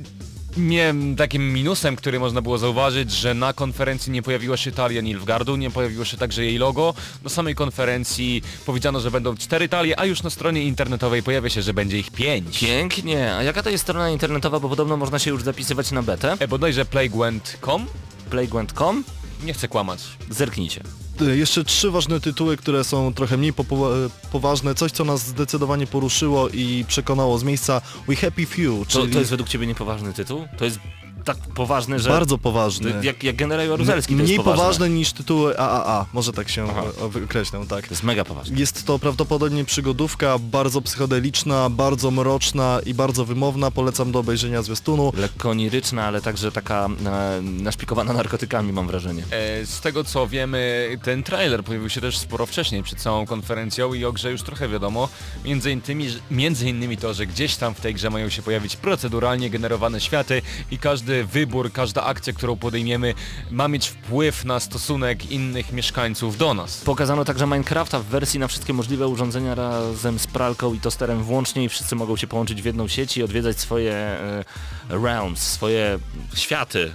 nie, 0.56 0.94
takim 1.16 1.52
minusem, 1.52 1.96
który 1.96 2.20
można 2.20 2.42
było 2.42 2.58
zauważyć, 2.58 3.10
że 3.12 3.34
na 3.34 3.52
konferencji 3.52 4.12
nie 4.12 4.22
pojawiła 4.22 4.56
się 4.56 4.72
talia 4.72 5.00
Nilfgaardu, 5.00 5.56
nie 5.56 5.70
pojawiło 5.70 6.04
się 6.04 6.16
także 6.16 6.44
jej 6.44 6.58
logo. 6.58 6.94
Na 7.22 7.30
samej 7.30 7.54
konferencji 7.54 8.42
powiedziano, 8.66 9.00
że 9.00 9.10
będą 9.10 9.36
cztery 9.36 9.68
talie, 9.68 10.00
a 10.00 10.04
już 10.04 10.22
na 10.22 10.30
stronie 10.30 10.64
internetowej 10.64 11.22
pojawia 11.22 11.48
się, 11.50 11.62
że 11.62 11.74
będzie 11.74 11.98
ich 11.98 12.10
pięć. 12.10 12.58
pięknie. 12.58 13.34
A 13.34 13.42
jaka 13.42 13.62
to 13.62 13.70
jest 13.70 13.82
strona 13.84 14.10
internetowa, 14.10 14.60
bo 14.60 14.68
podobno 14.68 14.96
można 14.96 15.18
się 15.18 15.30
już 15.30 15.42
zapisywać 15.42 15.90
na 15.90 16.02
betę. 16.02 16.36
E, 16.38 16.48
bodajże 16.48 16.84
playgwent.com? 16.84 17.86
Playgwent.com. 18.30 19.04
Nie 19.44 19.54
chcę 19.54 19.68
kłamać. 19.68 20.00
Zerknijcie. 20.30 21.03
Y, 21.22 21.36
Jeszcze 21.36 21.64
trzy 21.64 21.90
ważne 21.90 22.20
tytuły, 22.20 22.56
które 22.56 22.84
są 22.84 23.14
trochę 23.14 23.36
mniej 23.36 23.52
popo- 23.52 24.10
poważne, 24.32 24.74
coś 24.74 24.92
co 24.92 25.04
nas 25.04 25.26
zdecydowanie 25.26 25.86
poruszyło 25.86 26.48
i 26.48 26.84
przekonało 26.88 27.38
z 27.38 27.44
miejsca 27.44 27.80
We 28.08 28.16
Happy 28.16 28.46
Few, 28.46 28.78
To, 28.88 29.00
czyli 29.00 29.12
to 29.12 29.18
jest 29.18 29.30
według 29.30 29.48
Ciebie 29.48 29.66
niepoważny 29.66 30.12
tytuł? 30.12 30.48
To 30.58 30.64
jest 30.64 30.78
tak 31.24 31.36
poważny, 31.36 31.98
że... 31.98 32.08
bardzo 32.10 32.38
poważny. 32.38 32.94
jak, 33.02 33.22
jak 33.22 33.36
generał 33.36 33.66
Jaruzelski 33.66 34.14
to 34.14 34.22
Mniej 34.22 34.28
jest 34.32 34.44
poważne. 34.44 34.62
poważne 34.64 34.90
niż 34.90 35.12
tytuły 35.12 35.58
AAA, 35.58 36.06
może 36.12 36.32
tak 36.32 36.48
się 36.48 36.66
Aha. 36.70 36.82
o- 37.00 37.08
wykreślę, 37.08 37.66
tak. 37.68 37.84
To 37.88 37.90
jest 37.94 38.02
mega 38.02 38.24
poważne. 38.24 38.58
Jest 38.58 38.86
to 38.86 38.98
prawdopodobnie 38.98 39.64
przygodówka, 39.64 40.38
bardzo 40.38 40.80
psychodeliczna, 40.82 41.70
bardzo 41.70 42.10
mroczna 42.10 42.80
i 42.86 42.94
bardzo 42.94 43.24
wymowna. 43.24 43.70
Polecam 43.70 44.12
do 44.12 44.18
obejrzenia 44.18 44.62
zwiastunu. 44.62 45.12
Lekko 45.16 45.50
oniryczna, 45.50 46.04
ale 46.04 46.20
także 46.22 46.52
taka 46.52 46.88
e, 47.06 47.40
naszpikowana 47.42 48.12
narkotykami 48.12 48.72
mam 48.72 48.86
wrażenie. 48.86 49.22
E, 49.30 49.66
z 49.66 49.80
tego 49.80 50.04
co 50.04 50.26
wiemy, 50.28 50.88
ten 51.02 51.22
trailer 51.22 51.64
pojawił 51.64 51.88
się 51.90 52.00
też 52.00 52.18
sporo 52.18 52.46
wcześniej, 52.46 52.82
przed 52.82 53.00
całą 53.00 53.26
konferencją 53.26 53.94
i 53.94 54.04
o 54.04 54.12
grze 54.12 54.30
już 54.30 54.42
trochę 54.42 54.68
wiadomo. 54.68 55.08
Między 55.44 55.72
innymi, 55.72 56.06
między 56.30 56.68
innymi 56.68 56.96
to, 56.96 57.14
że 57.14 57.26
gdzieś 57.26 57.56
tam 57.56 57.74
w 57.74 57.80
tej 57.80 57.94
grze 57.94 58.10
mają 58.10 58.28
się 58.28 58.42
pojawić 58.42 58.76
proceduralnie 58.76 59.50
generowane 59.50 60.00
światy 60.00 60.42
i 60.70 60.78
każdy 60.78 61.13
wybór, 61.22 61.72
każda 61.72 62.04
akcja, 62.04 62.32
którą 62.32 62.56
podejmiemy 62.56 63.14
ma 63.50 63.68
mieć 63.68 63.88
wpływ 63.88 64.44
na 64.44 64.60
stosunek 64.60 65.30
innych 65.30 65.72
mieszkańców 65.72 66.36
do 66.36 66.54
nas. 66.54 66.80
Pokazano 66.80 67.24
także 67.24 67.46
Minecrafta 67.46 67.98
w 67.98 68.04
wersji 68.04 68.40
na 68.40 68.48
wszystkie 68.48 68.72
możliwe 68.72 69.08
urządzenia 69.08 69.54
razem 69.54 70.18
z 70.18 70.26
pralką 70.26 70.74
i 70.74 70.80
tosterem 70.80 71.22
włącznie 71.22 71.64
i 71.64 71.68
wszyscy 71.68 71.96
mogą 71.96 72.16
się 72.16 72.26
połączyć 72.26 72.62
w 72.62 72.64
jedną 72.64 72.88
sieć 72.88 73.16
i 73.16 73.22
odwiedzać 73.22 73.60
swoje 73.60 73.92
e, 73.92 74.44
realms, 74.88 75.38
swoje 75.40 75.98
światy. 76.34 76.92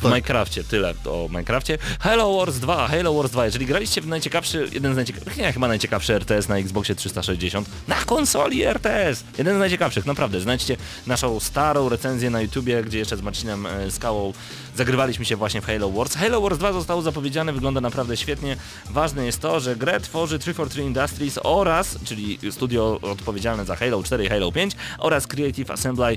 W 0.00 0.02
Tak. 0.02 0.12
Minecrafcie, 0.12 0.64
tyle 0.64 0.94
o 1.04 1.28
Minecrafcie. 1.28 1.78
Halo 2.00 2.36
Wars 2.36 2.56
2, 2.56 2.88
Halo 2.88 3.14
Wars 3.14 3.30
2. 3.32 3.44
Jeżeli 3.44 3.66
graliście 3.66 4.00
w 4.00 4.06
najciekawszy, 4.06 4.68
jeden 4.72 4.92
z 4.92 4.96
najciekawszych, 4.96 5.36
nie, 5.36 5.52
chyba 5.52 5.68
najciekawszy 5.68 6.14
RTS 6.14 6.48
na 6.48 6.58
Xboxie 6.58 6.94
360, 6.94 7.68
na 7.88 7.94
konsoli 7.94 8.62
RTS, 8.64 9.24
jeden 9.38 9.56
z 9.56 9.58
najciekawszych, 9.58 10.06
naprawdę. 10.06 10.40
Znajdźcie 10.40 10.76
naszą 11.06 11.40
starą 11.40 11.88
recenzję 11.88 12.30
na 12.30 12.40
YouTubie, 12.40 12.82
gdzie 12.82 12.98
jeszcze 12.98 13.16
z 13.16 13.22
Marcinem 13.22 13.66
e, 13.66 13.90
Skałą 13.90 14.32
zagrywaliśmy 14.76 15.24
się 15.24 15.36
właśnie 15.36 15.60
w 15.60 15.66
Halo 15.66 15.90
Wars. 15.90 16.14
Halo 16.14 16.40
Wars 16.40 16.58
2 16.58 16.72
zostało 16.72 17.02
zapowiedziane, 17.02 17.52
wygląda 17.52 17.80
naprawdę 17.80 18.16
świetnie. 18.16 18.56
Ważne 18.90 19.26
jest 19.26 19.40
to, 19.40 19.60
że 19.60 19.76
grę 19.76 20.00
tworzy 20.00 20.38
343 20.38 20.82
Industries 20.82 21.38
oraz, 21.42 21.98
czyli 22.04 22.38
studio 22.50 22.98
odpowiedzialne 23.02 23.64
za 23.64 23.76
Halo 23.76 24.02
4 24.02 24.24
i 24.24 24.28
Halo 24.28 24.52
5 24.52 24.72
oraz 24.98 25.26
Creative 25.26 25.70
Assembly, 25.70 26.16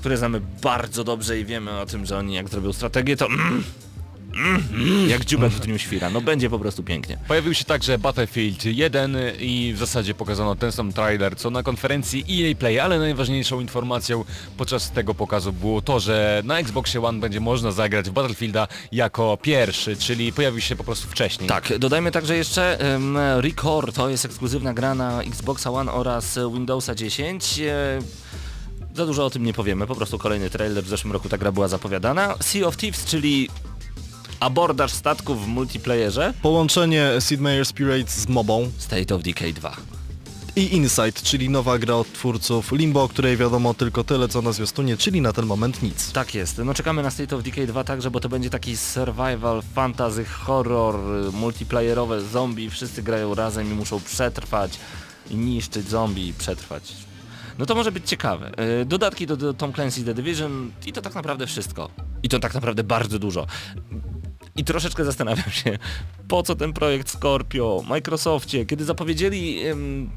które 0.00 0.16
znamy 0.16 0.40
bardzo 0.62 1.04
dobrze 1.04 1.38
i 1.38 1.44
wiemy 1.44 1.80
o 1.80 1.86
tym, 1.86 2.06
że 2.06 2.18
oni 2.18 2.34
jak 2.34 2.48
zrobią 2.48 2.72
strategię, 2.72 3.16
to 3.16 3.23
mm, 3.26 3.64
mm, 4.36 4.62
mm, 4.74 5.10
jak 5.10 5.24
dziubek 5.24 5.52
w 5.52 5.60
dniu 5.60 5.78
świra. 5.78 6.10
No 6.10 6.20
będzie 6.20 6.50
po 6.50 6.58
prostu 6.58 6.82
pięknie. 6.82 7.18
Pojawił 7.28 7.54
się 7.54 7.64
także 7.64 7.98
Battlefield 7.98 8.64
1 8.64 9.16
i 9.40 9.72
w 9.74 9.78
zasadzie 9.78 10.14
pokazano 10.14 10.56
ten 10.56 10.72
sam 10.72 10.92
trailer 10.92 11.36
co 11.36 11.50
na 11.50 11.62
konferencji 11.62 12.24
EA 12.30 12.54
Play, 12.54 12.80
ale 12.80 12.98
najważniejszą 12.98 13.60
informacją 13.60 14.24
podczas 14.56 14.90
tego 14.90 15.14
pokazu 15.14 15.52
było 15.52 15.82
to, 15.82 16.00
że 16.00 16.42
na 16.44 16.58
Xboxie 16.58 17.04
One 17.04 17.20
będzie 17.20 17.40
można 17.40 17.72
zagrać 17.72 18.10
w 18.10 18.12
Battlefielda 18.12 18.68
jako 18.92 19.38
pierwszy, 19.42 19.96
czyli 19.96 20.32
pojawił 20.32 20.60
się 20.60 20.76
po 20.76 20.84
prostu 20.84 21.08
wcześniej. 21.08 21.48
Tak, 21.48 21.78
dodajmy 21.78 22.10
także 22.10 22.36
jeszcze 22.36 22.78
um, 22.92 23.16
Record, 23.40 23.96
to 23.96 24.08
jest 24.08 24.24
ekskluzywna 24.24 24.74
gra 24.74 24.94
na 24.94 25.22
Xboxa 25.22 25.70
One 25.70 25.92
oraz 25.92 26.38
Windowsa 26.52 26.94
10. 26.94 27.60
E, 27.60 27.98
za 28.94 29.06
dużo 29.06 29.26
o 29.26 29.30
tym 29.30 29.44
nie 29.44 29.52
powiemy, 29.52 29.86
po 29.86 29.94
prostu 29.94 30.18
kolejny 30.18 30.50
trailer, 30.50 30.84
w 30.84 30.88
zeszłym 30.88 31.12
roku 31.12 31.28
ta 31.28 31.38
gra 31.38 31.52
była 31.52 31.68
zapowiadana. 31.68 32.34
Sea 32.40 32.66
of 32.66 32.76
Thieves, 32.76 33.04
czyli 33.04 33.48
abordaż 34.40 34.92
statków 34.92 35.44
w 35.44 35.48
multiplayerze. 35.48 36.34
Połączenie 36.42 37.10
Sid 37.20 37.40
Meier's 37.40 37.72
Pirates 37.72 38.14
z 38.18 38.28
mobą 38.28 38.70
State 38.78 39.14
of 39.14 39.22
Decay 39.22 39.52
2. 39.52 39.76
i 40.56 40.76
Insight, 40.76 41.22
czyli 41.22 41.48
nowa 41.50 41.78
gra 41.78 41.94
od 41.94 42.12
twórców 42.12 42.72
Limbo, 42.72 43.02
o 43.02 43.08
której 43.08 43.36
wiadomo 43.36 43.74
tylko 43.74 44.04
tyle 44.04 44.28
co 44.28 44.42
na 44.42 44.52
zwiastunie, 44.52 44.96
czyli 44.96 45.20
na 45.20 45.32
ten 45.32 45.46
moment 45.46 45.82
nic. 45.82 46.12
Tak 46.12 46.34
jest. 46.34 46.58
No 46.64 46.74
czekamy 46.74 47.02
na 47.02 47.10
State 47.10 47.36
of 47.36 47.42
Decay 47.42 47.66
2 47.66 47.84
także, 47.84 48.10
bo 48.10 48.20
to 48.20 48.28
będzie 48.28 48.50
taki 48.50 48.76
survival, 48.76 49.62
fantasy, 49.74 50.24
horror, 50.24 50.98
multiplayerowe 51.32 52.20
zombie, 52.20 52.70
wszyscy 52.70 53.02
grają 53.02 53.34
razem 53.34 53.70
i 53.72 53.74
muszą 53.74 54.00
przetrwać 54.00 54.78
niszczyć 55.30 55.88
zombie 55.88 56.28
i 56.28 56.32
przetrwać. 56.32 56.92
No 57.58 57.66
to 57.66 57.74
może 57.74 57.92
być 57.92 58.08
ciekawe. 58.08 58.52
Y, 58.82 58.84
Dodatki 58.84 59.26
do, 59.26 59.36
do 59.36 59.54
Tom 59.54 59.72
Clancy's 59.72 60.04
The 60.04 60.14
Division 60.14 60.70
i 60.86 60.92
to 60.92 61.02
tak 61.02 61.14
naprawdę 61.14 61.46
wszystko. 61.46 61.90
I 62.22 62.28
to 62.28 62.38
tak 62.38 62.54
naprawdę 62.54 62.84
bardzo 62.84 63.18
dużo. 63.18 63.46
I 64.56 64.64
troszeczkę 64.64 65.04
zastanawiam 65.04 65.50
się, 65.50 65.78
po 66.28 66.42
co 66.42 66.54
ten 66.54 66.72
projekt 66.72 67.10
Scorpio, 67.10 67.82
Microsoftie, 67.88 68.66
kiedy 68.66 68.84
zapowiedzieli 68.84 69.66
ym, 69.66 70.10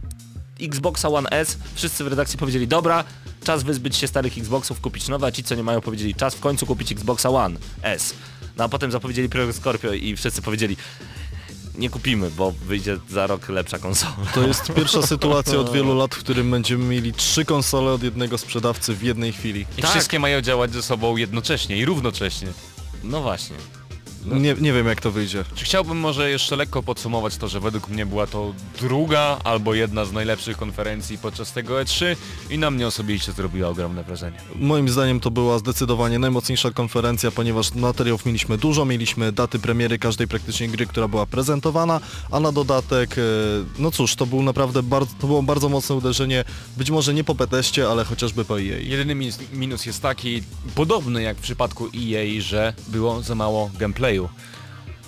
Xboxa 0.62 1.10
One 1.10 1.30
S, 1.30 1.58
wszyscy 1.74 2.04
w 2.04 2.08
redakcji 2.08 2.40
powiedzieli, 2.40 2.68
dobra, 2.68 3.04
czas 3.44 3.64
wyzbyć 3.64 3.96
się 3.96 4.08
starych 4.08 4.38
Xboxów, 4.38 4.82
kupić 4.82 5.08
nowe, 5.08 5.28
a 5.28 5.32
ci 5.32 5.44
co 5.44 5.56
nie 5.56 5.64
mają 5.64 5.82
powiedzieli, 5.82 6.16
czas 6.16 6.36
w 6.36 6.40
końcu 6.40 6.66
kupić 6.66 6.92
Xboxa 6.92 7.30
One 7.30 7.60
S. 7.82 8.14
No 8.58 8.64
a 8.64 8.70
potem 8.70 8.92
zapowiedzieli 8.92 9.30
projekt 9.30 9.56
Scorpio 9.58 9.94
i 9.94 10.16
wszyscy 10.16 10.42
powiedzieli, 10.42 10.78
nie 11.78 11.90
kupimy, 11.90 12.32
bo 12.32 12.52
wyjdzie 12.52 12.98
za 13.10 13.28
rok 13.28 13.50
lepsza 13.50 13.80
konsola. 13.80 14.14
To 14.34 14.48
jest 14.48 14.72
pierwsza 14.76 15.02
sytuacja 15.02 15.60
od 15.60 15.72
wielu 15.74 15.96
lat, 15.98 16.16
w 16.16 16.20
którym 16.20 16.52
będziemy 16.52 16.84
mieli 16.86 17.14
trzy 17.14 17.46
konsole 17.46 17.92
od 17.92 18.04
jednego 18.04 18.38
sprzedawcy 18.38 18.94
w 18.96 19.04
jednej 19.04 19.34
chwili. 19.34 19.66
I 19.78 19.82
Tak. 19.82 19.92
wszystkie 19.92 20.20
mają 20.20 20.42
działać 20.42 20.74
ze 20.74 20.84
sobą 20.84 21.18
jednocześnie 21.18 21.78
i 21.78 21.86
równocześnie. 21.86 22.48
No 23.04 23.22
właśnie. 23.22 23.56
Nie, 24.26 24.56
nie 24.60 24.74
wiem 24.74 24.88
jak 24.88 25.02
to 25.02 25.12
wyjdzie. 25.12 25.44
Czy 25.56 25.66
chciałbym 25.66 25.98
może 25.98 26.30
jeszcze 26.30 26.56
lekko 26.56 26.84
podsumować 26.84 27.38
to, 27.38 27.48
że 27.48 27.60
według 27.60 27.90
mnie 27.90 28.06
była 28.06 28.28
to 28.28 28.54
druga 28.80 29.40
albo 29.44 29.74
jedna 29.74 30.06
z 30.06 30.12
najlepszych 30.12 30.58
konferencji 30.58 31.18
podczas 31.18 31.52
tego 31.54 31.74
E3 31.74 32.16
i 32.50 32.58
na 32.58 32.72
mnie 32.72 32.88
osobiście 32.88 33.32
zrobiła 33.32 33.70
ogromne 33.70 34.04
wrażenie. 34.04 34.38
Moim 34.56 34.90
zdaniem 34.90 35.20
to 35.20 35.32
była 35.32 35.60
zdecydowanie 35.60 36.20
najmocniejsza 36.20 36.72
konferencja, 36.72 37.32
ponieważ 37.32 37.74
materiałów 37.74 38.26
mieliśmy 38.26 38.58
dużo, 38.58 38.86
mieliśmy 38.86 39.32
daty 39.32 39.60
premiery 39.60 40.00
każdej 40.00 40.28
praktycznie 40.28 40.68
gry, 40.68 40.86
która 40.86 41.08
była 41.08 41.26
prezentowana, 41.26 42.00
a 42.32 42.40
na 42.40 42.52
dodatek, 42.52 43.18
e, 43.18 43.22
no 43.80 43.92
cóż, 43.92 44.16
to 44.16 44.26
był 44.26 44.42
naprawdę 44.44 44.84
bardzo, 44.84 45.12
to 45.20 45.28
było 45.28 45.44
bardzo 45.44 45.70
mocne 45.70 45.96
uderzenie, 45.96 46.44
być 46.78 46.92
może 46.92 47.14
nie 47.14 47.24
po 47.24 47.36
Bethesdzie, 47.36 47.90
ale 47.90 48.06
chociażby 48.06 48.46
po 48.46 48.62
EA. 48.62 48.80
Jedyny 48.80 49.16
minus, 49.54 49.86
jest 49.86 50.02
taki, 50.02 50.44
podobny 50.76 51.22
jak 51.22 51.38
w 51.38 51.42
przypadku 51.42 51.86
EA, 51.86 52.42
że 52.42 52.74
było 52.88 53.22
za 53.22 53.36
mało 53.36 53.70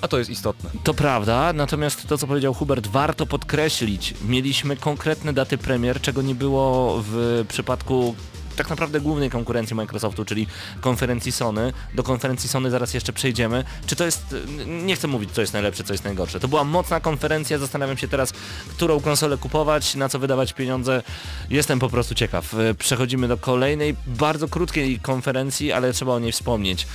A 0.01 0.07
to 0.07 0.17
jest 0.17 0.29
istotne. 0.29 0.69
To 0.83 0.93
prawda, 0.93 1.53
natomiast 1.53 2.07
to 2.07 2.17
co 2.17 2.27
powiedział 2.27 2.53
Hubert 2.53 2.87
warto 2.87 3.25
podkreślić. 3.25 4.13
Mieliśmy 4.27 4.77
konkretne 4.77 5.33
daty 5.33 5.57
premier, 5.57 6.01
czego 6.01 6.21
nie 6.21 6.35
było 6.35 6.99
w 7.07 7.45
przypadku 7.47 8.15
tak 8.55 8.69
naprawdę 8.69 9.01
głównej 9.01 9.29
konkurencji 9.29 9.75
Microsoftu, 9.75 10.25
czyli 10.25 10.47
konferencji 10.81 11.31
Sony. 11.31 11.73
Do 11.95 12.03
konferencji 12.03 12.49
Sony 12.49 12.71
zaraz 12.71 12.93
jeszcze 12.93 13.13
przejdziemy. 13.13 13.63
Czy 13.85 13.95
to 13.95 14.05
jest, 14.05 14.35
nie 14.67 14.95
chcę 14.95 15.07
mówić 15.07 15.31
co 15.31 15.41
jest 15.41 15.53
najlepsze, 15.53 15.83
co 15.83 15.93
jest 15.93 16.03
najgorsze. 16.03 16.39
To 16.39 16.47
była 16.47 16.63
mocna 16.63 16.99
konferencja, 16.99 17.57
zastanawiam 17.57 17.97
się 17.97 18.07
teraz, 18.07 18.33
którą 18.69 18.99
konsolę 18.99 19.37
kupować, 19.37 19.95
na 19.95 20.09
co 20.09 20.19
wydawać 20.19 20.53
pieniądze. 20.53 21.03
Jestem 21.49 21.79
po 21.79 21.89
prostu 21.89 22.15
ciekaw. 22.15 22.55
Przechodzimy 22.79 23.27
do 23.27 23.37
kolejnej, 23.37 23.95
bardzo 24.07 24.47
krótkiej 24.47 24.99
konferencji, 24.99 25.71
ale 25.71 25.93
trzeba 25.93 26.13
o 26.13 26.19
niej 26.19 26.31
wspomnieć. 26.31 26.87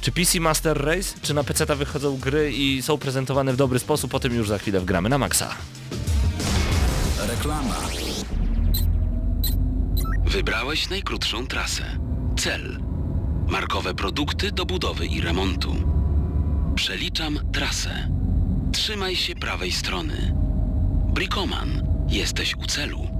Czy 0.00 0.12
PC 0.12 0.40
Master 0.40 0.84
Race, 0.84 1.14
czy 1.22 1.34
na 1.34 1.44
PC 1.44 1.76
wychodzą 1.76 2.16
gry 2.18 2.52
i 2.52 2.82
są 2.82 2.98
prezentowane 2.98 3.52
w 3.52 3.56
dobry 3.56 3.78
sposób, 3.78 4.14
o 4.14 4.20
tym 4.20 4.34
już 4.34 4.48
za 4.48 4.58
chwilę 4.58 4.80
wgramy 4.80 5.08
na 5.08 5.18
maksa. 5.18 5.54
Reklama. 7.28 7.74
Wybrałeś 10.24 10.90
najkrótszą 10.90 11.46
trasę. 11.46 11.98
Cel. 12.38 12.78
Markowe 13.48 13.94
produkty 13.94 14.52
do 14.52 14.66
budowy 14.66 15.06
i 15.06 15.20
remontu. 15.20 15.74
Przeliczam 16.74 17.38
trasę. 17.52 18.08
Trzymaj 18.72 19.16
się 19.16 19.34
prawej 19.34 19.72
strony. 19.72 20.34
Brikoman. 21.14 21.86
Jesteś 22.08 22.56
u 22.56 22.66
celu. 22.66 23.15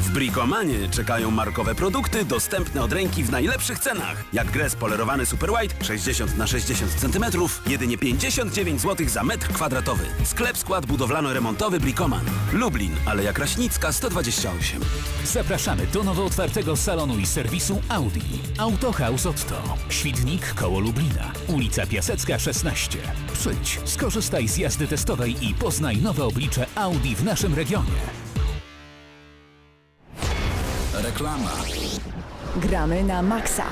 W 0.00 0.10
Bricomanie 0.10 0.88
czekają 0.90 1.30
markowe 1.30 1.74
produkty 1.74 2.24
dostępne 2.24 2.82
od 2.82 2.92
ręki 2.92 3.24
w 3.24 3.30
najlepszych 3.30 3.78
cenach. 3.78 4.24
Jak 4.32 4.50
gres 4.50 4.76
polerowany 4.76 5.26
Super 5.26 5.50
White 5.50 5.84
60 5.84 6.36
na 6.36 6.46
60 6.46 6.92
cm, 6.92 7.24
jedynie 7.66 7.98
59 7.98 8.80
zł 8.80 9.08
za 9.08 9.22
metr 9.22 9.48
kwadratowy. 9.48 10.04
Sklep 10.24 10.58
skład 10.58 10.86
budowlano-remontowy 10.86 11.80
Bricoman. 11.80 12.24
Lublin, 12.52 12.92
Aleja 13.06 13.32
Kraśnicka 13.32 13.92
128. 13.92 14.80
Zapraszamy 15.24 15.86
do 15.86 16.02
nowo 16.02 16.24
otwartego 16.24 16.76
salonu 16.76 17.18
i 17.18 17.26
serwisu 17.26 17.82
Audi. 17.88 18.20
Autohaus 18.58 19.26
Otto. 19.26 19.62
Świdnik 19.88 20.54
koło 20.54 20.80
Lublina. 20.80 21.32
Ulica 21.48 21.86
Piasecka 21.86 22.38
16. 22.38 22.98
Przyjdź, 23.32 23.80
skorzystaj 23.84 24.48
z 24.48 24.56
jazdy 24.56 24.86
testowej 24.86 25.36
i 25.46 25.54
poznaj 25.54 25.96
nowe 25.96 26.24
oblicze 26.24 26.66
Audi 26.74 27.16
w 27.16 27.24
naszym 27.24 27.54
regionie. 27.54 28.31
Reklama. 31.02 31.50
Gramy 32.56 33.02
na 33.04 33.22
maksa. 33.22 33.64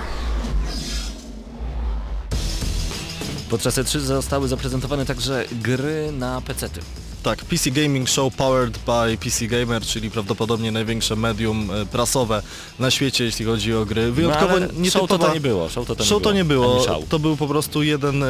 Podczas 3.51 3.79
E3 3.79 3.99
zostały 3.99 4.49
zaprezentowane 4.49 5.07
także 5.07 5.45
gry 5.53 6.13
na 6.13 6.41
PC-ty. 6.41 6.81
Tak, 7.23 7.45
PC 7.45 7.71
Gaming 7.71 8.09
Show 8.09 8.31
powered 8.37 8.79
by 8.87 9.17
PC 9.17 9.47
Gamer, 9.47 9.83
czyli 9.83 10.11
prawdopodobnie 10.11 10.73
największe 10.73 11.17
medium 11.17 11.71
e, 11.71 11.87
prasowe 11.87 12.43
na 12.79 12.91
świecie, 12.91 13.25
jeśli 13.25 13.45
chodzi 13.45 13.75
o 13.75 13.87
gry. 13.87 14.13
Wyjątkowo 14.13 14.47
no, 14.47 14.53
ale 14.53 14.67
nietypowa... 14.67 14.91
show 14.91 15.09
to, 15.09 15.19
to 15.19 15.35
nie 15.35 15.41
było. 15.41 15.69
Show 15.69 15.87
to, 15.87 15.97
to 15.97 16.05
Show 16.05 16.23
to 16.23 16.33
nie 16.33 16.45
było. 16.45 16.87
To 17.09 17.19
był 17.19 17.37
po 17.37 17.47
prostu 17.47 17.83
jeden 17.83 18.23
e, 18.23 18.27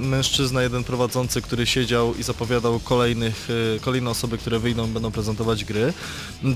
mężczyzna, 0.00 0.62
jeden 0.62 0.84
prowadzący, 0.84 1.42
który 1.42 1.66
siedział 1.66 2.14
i 2.14 2.22
zapowiadał 2.22 2.80
kolejnych, 2.80 3.48
e, 3.76 3.80
kolejne 3.80 4.10
osoby, 4.10 4.38
które 4.38 4.58
wyjdą, 4.58 4.86
będą 4.86 5.10
prezentować 5.10 5.64
gry. 5.64 5.92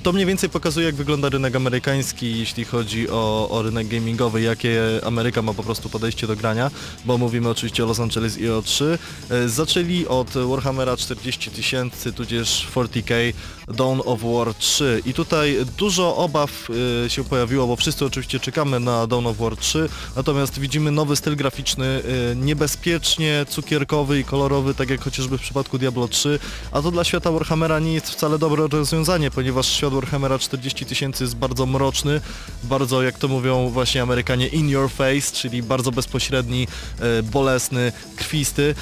To 0.03 0.13
mniej 0.13 0.27
więcej 0.27 0.51
pokazuje, 0.51 0.87
jak 0.87 0.95
wygląda 0.95 1.29
rynek 1.29 1.57
amerykański, 1.57 2.39
jeśli 2.39 2.65
chodzi 2.65 3.11
o, 3.11 3.49
o 3.51 3.63
rynek 3.63 3.89
gamingowy, 3.89 4.41
jakie 4.41 4.81
Ameryka 5.05 5.43
ma 5.43 5.55
po 5.55 5.63
prostu 5.63 5.89
podejście 5.89 6.27
do 6.27 6.37
grania, 6.37 6.71
bo 7.05 7.19
mówimy 7.19 7.49
oczywiście 7.49 7.85
o 7.85 7.87
Los 7.87 8.01
Angeles 8.01 8.39
i 8.39 8.49
o 8.49 8.63
3. 8.63 8.99
E, 9.31 9.49
Zaczęli 9.49 10.07
od 10.07 10.31
Warhammera 10.31 10.97
40 10.97 11.51
tysięcy, 11.51 11.76
tudzież 12.17 12.67
40k 12.75 13.33
Dawn 13.69 14.01
of 14.05 14.21
War 14.23 14.55
3 14.55 15.03
i 15.07 15.15
tutaj 15.15 15.57
dużo 15.79 16.17
obaw 16.17 16.69
e, 17.05 17.11
się 17.11 17.25
pojawiło, 17.25 17.67
bo 17.67 17.77
wszyscy 17.77 18.05
oczywiście 18.05 18.41
czekamy 18.41 18.81
na 18.81 19.07
Dawn 19.07 19.27
of 19.27 19.37
War 19.37 19.57
3, 19.57 19.89
natomiast 20.17 20.59
widzimy 20.59 20.91
nowy 20.91 21.17
styl 21.17 21.37
graficzny, 21.37 21.87
e, 22.33 22.37
niebezpiecznie 22.37 23.47
cukierkowy 23.49 24.21
i 24.21 24.25
kolorowy, 24.25 24.75
tak 24.75 24.91
jak 24.91 25.01
chociażby 25.01 25.39
w 25.39 25.41
przypadku 25.41 25.79
Diablo 25.79 26.09
3, 26.09 26.39
a 26.73 26.83
to 26.83 26.91
dla 26.91 27.05
świata 27.05 27.33
Warhammera 27.33 27.79
nie 27.79 27.93
jest 27.93 28.11
wcale 28.11 28.39
dobre 28.39 28.67
rozwiązanie, 28.67 29.31
ponieważ 29.31 29.67
świat 29.67 29.93
Warhammera 29.93 30.39
40 30.39 30.87
tysięcy 30.87 31.25
jest 31.25 31.37
bardzo 31.37 31.67
mroczny, 31.67 32.21
bardzo, 32.65 33.03
jak 33.03 33.19
to 33.19 33.29
mówią 33.29 33.69
właśnie 33.69 34.03
Amerykanie, 34.03 34.47
in 34.47 34.69
your 34.69 34.91
face, 34.91 35.33
czyli 35.33 35.63
bardzo 35.63 35.93
bezpośredni, 35.93 36.69
e, 37.01 37.23
bolesny, 37.23 37.93
krwisty. 38.17 38.75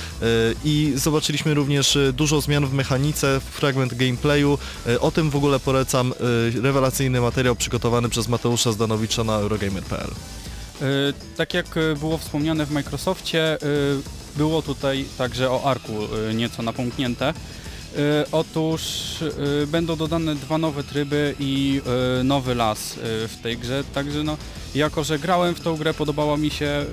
I 0.65 0.93
zobaczyliśmy 0.97 1.55
również 1.55 1.99
dużo 2.13 2.41
zmian 2.41 2.67
w 2.67 2.73
mechanice, 2.85 3.41
fragment 3.41 3.95
gameplayu, 3.95 4.59
E, 4.87 5.01
O 5.01 5.11
tym 5.11 5.31
w 5.31 5.37
ogóle 5.37 5.61
polecam 5.61 6.13
e, 6.13 6.61
rewelacyjny 6.63 7.21
materiał 7.21 7.57
przygotowany 7.57 8.09
przez 8.09 8.29
Mateusza 8.29 8.73
Zdanowicza 8.73 9.25
na 9.25 9.35
Eurogamer.pl. 9.35 10.11
Y, 10.11 11.15
Tak 11.37 11.55
jak 11.55 11.67
było 12.01 12.19
wspomniane 12.19 12.67
w 12.67 12.71
Microsoftie, 12.71 13.59
było 14.37 14.63
tutaj 14.63 15.05
także 15.19 15.51
o 15.51 15.65
Arku 15.65 15.93
nieco 16.35 16.63
napomknięte. 16.63 17.35
Otóż 18.33 18.83
będą 19.67 19.97
dodane 19.97 20.35
dwa 20.35 20.59
nowe 20.59 20.85
tryby 20.85 21.35
i 21.39 21.81
nowy 22.25 22.55
las 22.55 22.95
w 23.03 23.35
tej 23.43 23.59
grze, 23.59 23.85
także 23.95 24.23
no, 24.25 24.37
jako 24.75 25.05
że 25.05 25.19
grałem 25.19 25.55
w 25.55 25.61
tą 25.61 25.77
grę, 25.77 25.95
podobała 25.95 26.37
mi 26.37 26.51
się, 26.51 26.85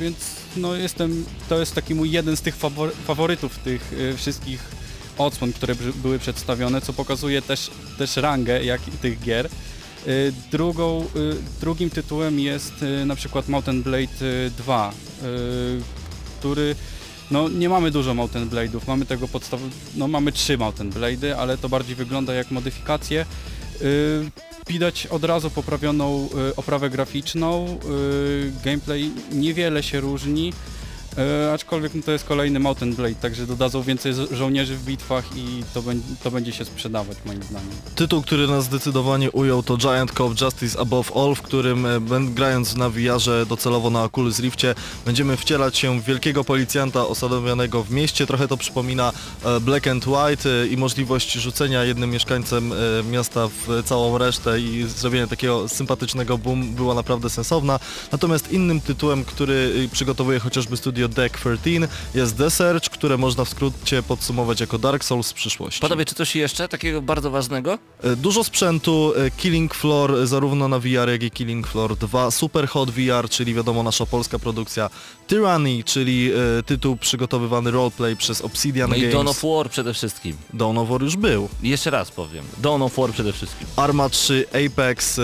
więc 0.00 0.16
no 0.56 0.74
jestem, 0.74 1.24
to 1.48 1.58
jest 1.60 1.74
taki 1.74 1.94
mój 1.94 2.10
jeden 2.10 2.36
z 2.36 2.40
tych 2.40 2.56
fawor- 2.58 2.90
faworytów 3.06 3.58
tych 3.58 3.92
wszystkich 4.16 4.79
odsłon, 5.26 5.52
które 5.52 5.74
były 5.74 6.18
przedstawione, 6.18 6.80
co 6.80 6.92
pokazuje 6.92 7.42
też, 7.42 7.70
też 7.98 8.16
rangę 8.16 8.64
jak 8.64 8.80
tych 9.02 9.20
gier. 9.20 9.48
Y, 10.06 10.32
Drugą, 10.50 11.06
y, 11.16 11.36
drugim 11.60 11.90
tytułem 11.90 12.40
jest 12.40 12.82
y, 12.82 13.06
na 13.06 13.14
przykład 13.14 13.48
Mountain 13.48 13.82
Blade 13.82 14.22
y, 14.22 14.50
2, 14.58 14.92
y, 15.22 15.80
który 16.38 16.74
no 17.30 17.48
nie 17.48 17.68
mamy 17.68 17.90
dużo 17.90 18.14
Mountain 18.14 18.48
Blade'ów, 18.48 18.80
mamy 18.86 19.06
tego 19.06 19.28
podstaw... 19.28 19.60
no 19.94 20.08
mamy 20.08 20.32
trzy 20.32 20.58
Mountain 20.58 20.90
Blade'y, 20.90 21.32
ale 21.32 21.58
to 21.58 21.68
bardziej 21.68 21.96
wygląda 21.96 22.34
jak 22.34 22.50
modyfikacje. 22.50 23.26
Widać 24.68 25.06
od 25.06 25.24
razu 25.24 25.50
poprawioną 25.50 26.28
oprawę 26.56 26.90
graficzną, 26.90 27.78
gameplay 28.64 29.10
niewiele 29.32 29.82
się 29.82 30.00
różni, 30.00 30.52
y, 31.18 31.50
aczkolwiek 31.52 31.94
no, 31.94 32.02
to 32.02 32.12
jest 32.12 32.24
kolejny 32.24 32.60
Mountain 32.60 32.94
Blade, 32.94 33.14
także 33.14 33.46
dodadzą 33.46 33.82
więcej 33.82 34.14
żo- 34.14 34.34
żołnierzy 34.34 34.76
w 34.76 34.84
bitwach 34.84 35.24
i 35.36 35.64
to, 35.74 35.82
to 36.22 36.30
będzie 36.30 36.52
się 36.52 36.64
sprzedawać 36.64 37.16
moim 37.26 37.42
zdaniem. 37.42 37.68
Tytuł, 37.94 38.22
który 38.22 38.46
nas 38.46 38.64
zdecydowanie 38.64 39.30
ujął 39.30 39.62
to 39.62 39.76
Giant 39.76 40.12
Cop 40.12 40.40
Justice 40.40 40.80
Above 40.80 41.12
All, 41.16 41.34
w 41.34 41.42
którym 41.42 41.86
e, 41.86 42.00
grając 42.34 42.76
na 42.76 42.90
VR-ze 42.90 43.46
docelowo 43.46 43.90
na 43.90 44.04
Oculus 44.04 44.40
Rifcie 44.40 44.74
będziemy 45.06 45.36
wcielać 45.36 45.78
się 45.78 46.00
w 46.00 46.04
wielkiego 46.04 46.44
policjanta 46.44 47.06
osadowionego 47.06 47.82
w 47.82 47.90
mieście. 47.90 48.26
Trochę 48.26 48.48
to 48.48 48.56
przypomina 48.56 49.12
e, 49.44 49.60
Black 49.60 49.86
and 49.86 50.06
White 50.06 50.50
e, 50.62 50.66
i 50.66 50.76
możliwość 50.76 51.32
rzucenia 51.32 51.84
jednym 51.84 52.10
mieszkańcem 52.10 52.72
e, 52.72 52.76
miasta 53.10 53.48
w 53.48 53.82
całą 53.84 54.18
resztę 54.18 54.60
i 54.60 54.84
zrobienie 54.88 55.26
takiego 55.26 55.68
sympatycznego 55.68 56.38
boom 56.38 56.74
była 56.74 56.94
naprawdę 56.94 57.30
sensowna. 57.30 57.78
Natomiast 58.12 58.52
innym 58.52 58.80
tytułem, 58.80 59.24
który 59.24 59.72
e, 59.84 59.88
przygotowuje 59.88 60.38
chociażby 60.38 60.76
studio 60.76 60.99
Deck 61.08 61.38
13 61.38 61.88
jest 62.14 62.36
The 62.38 62.50
Search, 62.50 62.90
które 62.90 63.18
można 63.18 63.44
w 63.44 63.48
skrócie 63.48 64.02
podsumować 64.02 64.60
jako 64.60 64.78
Dark 64.78 65.04
Souls 65.04 65.26
z 65.26 65.32
przyszłości. 65.32 65.80
Panowie, 65.80 66.04
czy 66.04 66.14
coś 66.14 66.36
jeszcze 66.36 66.68
takiego 66.68 67.02
bardzo 67.02 67.30
ważnego? 67.30 67.78
E, 68.02 68.16
Dużo 68.16 68.44
sprzętu, 68.44 69.12
e, 69.16 69.30
Killing 69.30 69.74
Floor 69.74 70.14
e, 70.14 70.26
zarówno 70.26 70.68
na 70.68 70.78
VR, 70.78 71.08
jak 71.10 71.22
i 71.22 71.30
Killing 71.30 71.66
Floor 71.66 71.96
2, 71.96 72.30
Super 72.30 72.68
Hot 72.68 72.90
VR, 72.90 73.28
czyli 73.30 73.54
wiadomo 73.54 73.82
nasza 73.82 74.06
polska 74.06 74.38
produkcja, 74.38 74.90
Tyranny, 75.26 75.84
czyli 75.84 76.30
tytuł 76.66 76.96
przygotowywany 76.96 77.70
roleplay 77.70 78.16
przez 78.16 78.40
Obsidian 78.40 78.90
No 78.90 78.96
i 78.96 79.00
Games. 79.00 79.14
Dawn 79.14 79.28
of 79.28 79.42
War 79.42 79.70
przede 79.70 79.94
wszystkim. 79.94 80.36
Dawn 80.54 80.78
of 80.78 80.88
War 80.88 81.02
już 81.02 81.16
był. 81.16 81.48
Jeszcze 81.62 81.90
raz 81.90 82.10
powiem. 82.10 82.44
Dawn 82.58 82.82
of 82.82 82.96
War 82.96 83.10
przede 83.12 83.32
wszystkim. 83.32 83.66
Arma 83.76 84.08
3, 84.08 84.46
Apex, 84.66 85.20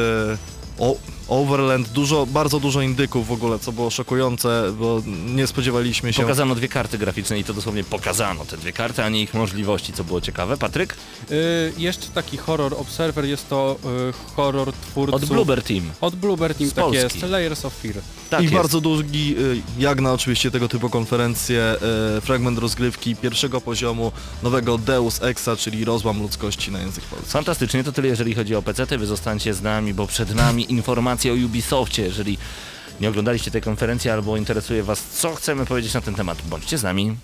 o, 0.78 0.96
Overland, 1.28 1.88
dużo, 1.88 2.26
bardzo 2.26 2.60
dużo 2.60 2.80
indyków 2.82 3.26
w 3.28 3.32
ogóle, 3.32 3.58
co 3.58 3.72
było 3.72 3.90
szokujące, 3.90 4.72
bo 4.78 5.02
nie 5.26 5.46
spodziewaliśmy 5.46 6.12
się. 6.12 6.22
Pokazano 6.22 6.54
dwie 6.54 6.68
karty 6.68 6.98
graficzne 6.98 7.38
i 7.38 7.44
to 7.44 7.54
dosłownie 7.54 7.84
pokazano 7.84 8.44
te 8.44 8.56
dwie 8.56 8.72
karty, 8.72 9.02
a 9.04 9.08
nie 9.08 9.22
ich 9.22 9.34
możliwości, 9.34 9.92
co 9.92 10.04
było 10.04 10.20
ciekawe. 10.20 10.56
Patryk? 10.56 10.96
Y, 11.30 11.72
jeszcze 11.78 12.06
taki 12.08 12.36
horror 12.36 12.74
Observer 12.78 13.24
jest 13.24 13.48
to 13.48 13.76
y, 14.10 14.34
horror 14.36 14.72
twórców... 14.72 15.22
Od 15.22 15.28
Bloober 15.28 15.62
Team. 15.62 15.82
Od 16.00 16.16
Bloober 16.16 16.54
Team, 16.54 16.70
Z 16.70 16.74
tak 16.74 16.84
Polski. 16.84 17.02
jest. 17.02 17.22
Layers 17.22 17.64
of 17.64 17.74
Fear. 17.74 17.94
Tak 18.30 18.40
I 18.40 18.44
jest. 18.44 18.54
bardzo 18.54 18.80
długi, 18.80 19.34
y, 19.38 19.62
jak 19.78 20.00
na 20.00 20.12
oczywiście 20.12 20.50
tego 20.50 20.68
typu 20.68 20.90
konferencje, 20.90 21.76
y, 22.18 22.20
fragment 22.20 22.58
rozgrywki 22.58 23.16
pierwszego 23.16 23.60
poziomu 23.60 24.12
nowego 24.42 24.78
Deus 24.78 25.22
Exa, 25.22 25.56
czyli 25.58 25.84
rozłam 25.84 26.22
ludzkości 26.22 26.70
na 26.72 26.78
język 26.78 27.04
polski. 27.04 27.30
Fantastycznie, 27.30 27.84
to 27.84 27.92
tyle 27.92 28.08
jeżeli 28.08 28.34
chodzi 28.34 28.54
o 28.54 28.62
PC, 28.62 28.98
wy 28.98 29.06
zostańcie 29.06 29.54
z 29.54 29.62
nami, 29.62 29.94
bo 29.94 30.06
przed 30.06 30.34
nami 30.34 30.70
informacje 31.16 31.32
o 31.32 31.46
Ubisoftie. 31.46 32.02
Jeżeli 32.02 32.38
nie 33.00 33.08
oglądaliście 33.08 33.50
tej 33.50 33.62
konferencji 33.62 34.10
albo 34.10 34.36
interesuje 34.36 34.82
was, 34.82 35.02
co 35.02 35.34
chcemy 35.34 35.66
powiedzieć 35.66 35.94
na 35.94 36.00
ten 36.00 36.14
temat, 36.14 36.42
bądźcie 36.48 36.78
z 36.78 36.82
nami. 36.82 37.16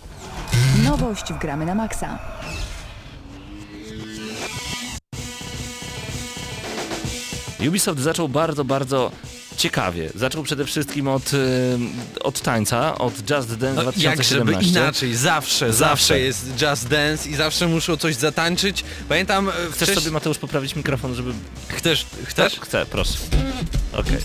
Nowość 0.85 1.33
w 1.33 1.39
Gramy 1.39 1.67
na 1.67 1.75
maksa. 1.75 2.19
Ubisoft 7.69 8.01
zaczął 8.01 8.29
bardzo, 8.29 8.65
bardzo 8.65 9.13
ciekawie. 9.57 10.11
Zaczął 10.15 10.43
przede 10.43 10.65
wszystkim 10.65 11.09
od, 11.09 11.33
y, 11.35 11.39
od 12.21 12.41
tańca, 12.41 12.99
od 12.99 13.31
Just 13.31 13.55
Dance 13.55 13.75
No, 13.75 13.83
jak 13.83 14.17
2017. 14.17 14.29
żeby 14.39 14.79
inaczej, 14.79 15.15
zawsze, 15.15 15.73
zawsze, 15.73 15.73
Zawsze. 15.89 16.21
jest 16.21 16.63
Just 16.63 16.89
Dance 16.89 17.29
i 17.29 17.35
zawsze 17.35 17.69
muszą 17.69 17.97
coś 17.97 18.15
zatańczyć. 18.17 18.85
Pamiętam... 19.09 19.49
e, 19.49 19.53
Chcesz 19.73 19.89
wcześ- 19.89 19.95
sobie 19.99 20.11
Mateusz 20.11 20.39
poprawić 20.39 20.77
mikrofon, 20.77 21.15
żeby... 21.15 21.33
Chcesz? 21.69 22.07
Chcesz? 22.27 22.61
Chcę, 22.61 22.87
proszę. 22.87 23.15
Okej, 23.93 24.19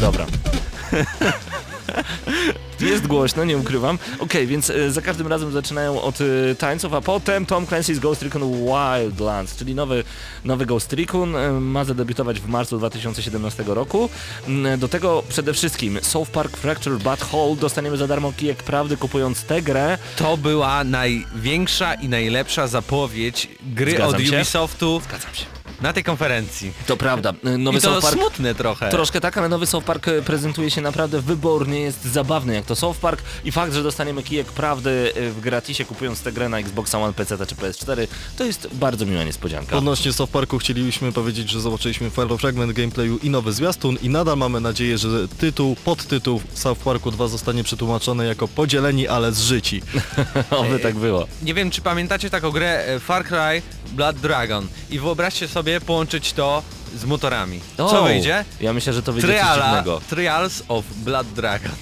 dobra. 0.00 0.26
Jest 2.80 3.06
głośno, 3.06 3.44
nie 3.44 3.56
ukrywam. 3.56 3.98
Okej, 4.18 4.46
więc 4.46 4.70
e, 4.70 4.90
za 4.90 5.02
każdym 5.02 5.26
razem 5.26 5.52
zaczynają 5.52 6.02
od 6.02 6.18
e, 6.20 6.54
tańców, 6.54 6.94
a 6.94 7.00
potem 7.00 7.46
Tom 7.46 7.66
Clancy's 7.66 7.98
Ghost 7.98 8.22
Recon 8.22 8.42
Wildlands, 8.42 9.56
czyli 9.56 9.74
nowy, 9.74 10.04
nowy 10.44 10.66
Ghost 10.66 10.92
Recon, 10.92 11.36
e, 11.36 11.52
ma 11.52 11.84
zadebiutować 11.84 12.40
w 12.40 12.48
marcu 12.48 12.78
2017 12.78 13.64
roku. 13.66 14.08
Mm, 14.48 14.80
Do 14.80 14.88
tego 14.88 15.22
przede 15.28 15.52
wszystkim 15.52 15.98
South 16.02 16.30
Park 16.30 16.56
Fracture 16.56 16.98
But 16.98 17.20
Hole 17.20 17.56
dostaniemy 17.56 17.96
za 17.96 18.06
darmo 18.06 18.32
kijek 18.32 18.62
prawdy 18.62 18.96
kupując 18.96 19.42
tę 19.42 19.62
grę. 19.62 19.98
To 20.16 20.36
była 20.36 20.84
największa 20.84 21.94
i 21.94 22.08
najlepsza 22.08 22.66
zapowiedź 22.66 23.48
gry 23.62 23.90
Zgadzam 23.90 24.20
od 24.20 24.20
się. 24.20 24.36
Ubisoftu 24.36 25.00
Zgadzam 25.04 25.34
się. 25.34 25.55
Na 25.80 25.92
tej 25.92 26.04
konferencji. 26.04 26.72
To 26.86 26.96
prawda, 26.96 27.32
e, 27.44 27.58
nowy 27.58 27.78
I 27.78 27.80
to 27.80 27.88
South 27.92 28.02
Park... 28.02 28.14
smutne 28.14 28.54
trochę. 28.54 28.90
Troszkę 28.90 29.20
tak, 29.20 29.38
ale 29.38 29.48
nowy 29.48 29.66
South 29.66 29.84
Park 29.84 30.08
e, 30.08 30.22
prezentuje 30.22 30.70
się 30.70 30.80
naprawdę 30.80 31.20
wybornie, 31.20 31.80
jest 31.80 32.04
zabawny 32.04 32.54
jak 32.54 32.64
to 32.64 32.76
South 32.76 32.98
Park 32.98 33.22
i 33.44 33.52
fakt, 33.52 33.72
że 33.72 33.82
dostaniemy 33.82 34.22
kijek 34.22 34.46
prawdy 34.46 35.12
e, 35.14 35.30
w 35.30 35.40
gratisie 35.40 35.84
kupując 35.84 36.22
tę 36.22 36.32
grę 36.32 36.48
na 36.48 36.58
Xboxa 36.58 36.98
One, 36.98 37.12
PC 37.12 37.46
czy 37.46 37.54
PS4, 37.54 38.06
to 38.36 38.44
jest 38.44 38.68
bardzo 38.72 39.06
miła 39.06 39.24
niespodzianka. 39.24 39.76
Odnośnie 39.76 40.12
South 40.12 40.32
Parku 40.32 40.58
chcielibyśmy 40.58 41.12
powiedzieć, 41.12 41.50
że 41.50 41.60
zobaczyliśmy 41.60 42.10
fragment 42.38 42.72
gameplayu 42.72 43.18
i 43.18 43.30
nowy 43.30 43.52
zwiastun 43.52 43.96
i 44.02 44.08
nadal 44.08 44.36
mamy 44.36 44.60
nadzieję, 44.60 44.98
że 44.98 45.28
tytuł, 45.28 45.76
podtytuł 45.84 46.40
South 46.54 46.80
Parku 46.80 47.10
2 47.10 47.28
zostanie 47.28 47.64
przetłumaczony 47.64 48.26
jako 48.26 48.48
podzieleni, 48.48 49.08
ale 49.08 49.32
zżyci. 49.32 49.82
Oby 50.50 50.78
tak 50.78 50.94
było. 50.94 51.26
Nie 51.42 51.54
wiem, 51.54 51.70
czy 51.70 51.80
pamiętacie 51.80 52.30
taką 52.30 52.50
grę 52.50 52.84
e, 52.86 53.00
Far 53.00 53.24
Cry 53.24 53.62
Blood 53.92 54.16
Dragon 54.16 54.68
i 54.90 54.98
wyobraźcie 54.98 55.48
sobie 55.48 55.65
połączyć 55.86 56.32
to 56.32 56.62
z 56.96 57.04
motorami. 57.04 57.60
Co 57.76 58.00
O, 58.00 58.04
wyjdzie? 58.04 58.44
Ja 58.60 58.72
myślę, 58.72 58.92
że 58.92 59.02
to 59.02 59.12
wyjdzie 59.12 59.28
coś 59.28 59.36
Triala, 59.36 59.64
dziwnego. 59.66 60.00
Trials 60.10 60.62
of 60.68 60.84
Blood 60.96 61.26
Dragon. 61.26 61.72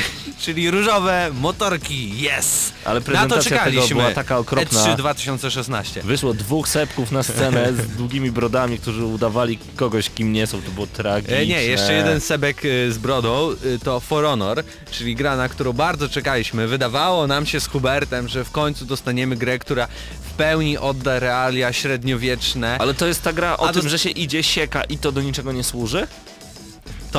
Czy- 0.00 0.46
Czyli 0.46 0.70
różowe 0.70 1.30
motorki, 1.40 2.12
yes! 2.38 2.72
Ale 2.84 2.94
Na 2.94 3.00
to 3.00 3.06
prezentacja 3.12 3.50
czekaliśmy. 3.58 3.96
była 3.96 4.10
taka 4.10 4.38
okropna. 4.38 4.80
E3 4.84 4.96
2016. 4.96 6.02
Wyszło 6.02 6.34
dwóch 6.34 6.68
sepków 6.68 7.12
na 7.12 7.22
scenę 7.22 7.72
z 7.72 7.96
długimi 7.96 8.30
brodami, 8.30 8.78
którzy 8.78 9.04
udawali 9.04 9.58
kogoś, 9.76 10.10
kim 10.10 10.32
nie 10.32 10.46
są. 10.46 10.62
To 10.62 10.70
było 10.70 10.86
tragiczne. 10.86 11.36
E, 11.36 11.46
nie, 11.46 11.62
jeszcze 11.64 11.92
jeden 11.92 12.20
sebek 12.20 12.64
y, 12.64 12.92
z 12.92 12.98
brodą 12.98 13.50
y, 13.64 13.78
to 13.84 14.00
For 14.00 14.24
Honor, 14.24 14.62
czyli 14.90 15.14
gra, 15.14 15.36
na 15.36 15.48
którą 15.48 15.72
bardzo 15.72 16.08
czekaliśmy. 16.08 16.66
Wydawało 16.68 17.26
nam 17.26 17.46
się 17.46 17.60
z 17.60 17.66
Hubertem, 17.68 18.28
że 18.28 18.44
w 18.44 18.50
końcu 18.50 18.84
dostaniemy 18.84 19.36
grę, 19.36 19.58
która 19.58 19.88
w 20.22 20.30
pełni 20.32 20.78
odda 20.78 21.18
realia 21.18 21.72
średniowieczne. 21.72 22.76
Ale 22.78 22.94
to 22.94 23.06
jest 23.06 23.22
ta 23.22 23.32
gra 23.32 23.56
o 23.56 23.68
A 23.68 23.72
tym, 23.72 23.88
że 23.88 23.98
się 23.98 24.10
idzie, 24.10 24.42
sieka 24.42 24.84
i 24.84 24.98
to 24.98 25.12
do 25.12 25.22
niczego 25.22 25.52
nie 25.52 25.64
służy? 25.64 26.06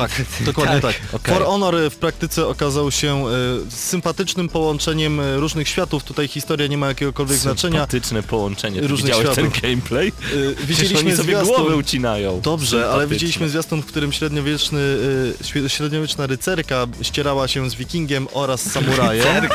Tak, 0.00 0.10
dokładnie 0.40 0.80
tak. 0.80 0.94
Okej. 1.12 1.34
For 1.34 1.44
Honor 1.44 1.74
w 1.90 1.96
praktyce 1.96 2.46
okazał 2.46 2.90
się 2.90 3.24
e, 3.26 3.30
sympatycznym 3.70 4.48
połączeniem 4.48 5.20
e, 5.20 5.36
różnych 5.36 5.68
światów. 5.68 6.04
Tutaj 6.04 6.28
historia 6.28 6.66
nie 6.66 6.78
ma 6.78 6.88
jakiegokolwiek 6.88 7.38
znaczenia. 7.38 7.74
Sympatyczne 7.78 8.22
połączenie. 8.22 8.80
Ty 8.80 8.86
Różnych 8.88 9.14
widziałeś 9.14 9.36
ten 9.36 9.44
światów. 9.50 9.62
gameplay? 9.62 10.08
E, 10.08 10.66
Widzieliśmy 10.66 10.98
oni 10.98 11.10
sobie 11.12 11.22
zwiastun. 11.22 11.56
głowy 11.56 11.76
ucinają. 11.76 12.40
Dobrze, 12.40 12.76
ale 12.76 12.84
Sympatyczne. 12.86 13.14
widzieliśmy 13.14 13.48
zwiastun, 13.48 13.82
w 13.82 13.86
którym 13.86 14.12
średniowieczny, 14.12 14.80
y, 15.56 15.68
średniowieczna 15.68 16.26
rycerka 16.26 16.86
ścierała 17.02 17.48
się 17.48 17.70
z 17.70 17.74
wikingiem 17.74 18.28
oraz 18.32 18.62
samurajem. 18.72 19.48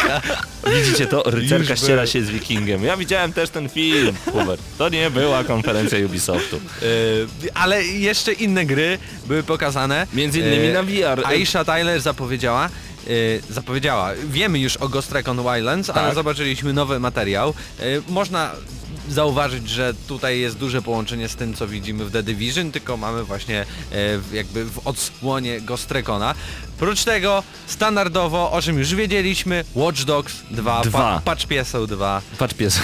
Widzicie 0.75 1.05
to? 1.07 1.23
Rycerka 1.25 1.71
Już 1.73 1.79
ściera 1.79 2.07
się 2.07 2.23
z 2.23 2.29
wikingiem. 2.29 2.83
Ja 2.83 2.97
widziałem 2.97 3.33
też 3.33 3.49
ten 3.49 3.69
film, 3.69 4.15
Hubert. 4.31 4.61
To 4.77 4.89
nie 4.89 5.09
była 5.09 5.43
konferencja 5.43 6.05
Ubisoftu. 6.05 6.55
Y, 6.83 7.27
ale 7.53 7.83
jeszcze 7.85 8.33
inne 8.33 8.65
gry 8.65 8.97
były 9.27 9.43
pokazane. 9.43 10.07
Między 10.13 10.32
innymi 10.35 10.67
Y, 10.67 10.73
na 10.73 10.83
VR. 10.83 11.25
Aisha 11.27 11.65
Tyler 11.65 12.01
zapowiedziała, 12.01 12.69
y, 13.07 13.41
zapowiedziała, 13.49 14.11
wiemy 14.27 14.59
już 14.59 14.77
o 14.77 14.89
Ghost 14.89 15.11
Recon 15.11 15.37
Wildlands, 15.43 15.89
ale 15.89 16.05
Tak. 16.05 16.15
zobaczyliśmy 16.15 16.73
nowy 16.73 16.99
materiał. 16.99 17.53
Y, 17.79 18.01
można 18.09 18.51
zauważyć, 19.09 19.69
że 19.69 19.93
tutaj 20.07 20.39
jest 20.39 20.57
duże 20.57 20.81
połączenie 20.81 21.29
z 21.29 21.35
tym, 21.35 21.53
co 21.53 21.67
widzimy 21.67 22.05
w 22.05 22.11
The 22.11 22.23
Division, 22.23 22.71
tylko 22.71 22.97
mamy 22.97 23.23
właśnie 23.23 23.61
e, 23.61 23.65
w- 24.17 24.33
jakby 24.33 24.65
w 24.65 24.87
odsłonie 24.87 25.61
Ghost 25.61 25.91
Recona. 25.91 26.35
Prócz 26.79 27.03
tego, 27.03 27.43
standardowo, 27.67 28.51
o 28.51 28.61
czym 28.61 28.79
już 28.79 28.95
wiedzieliśmy, 28.95 29.63
Watch 29.75 30.03
Dogs 30.03 30.33
2, 30.51 30.81
Dwa. 30.81 30.99
Pa, 30.99 31.21
Patch 31.25 31.45
Pieseł 31.47 31.87
2, 31.87 32.21
Patrz 32.37 32.53
pies. 32.55 32.79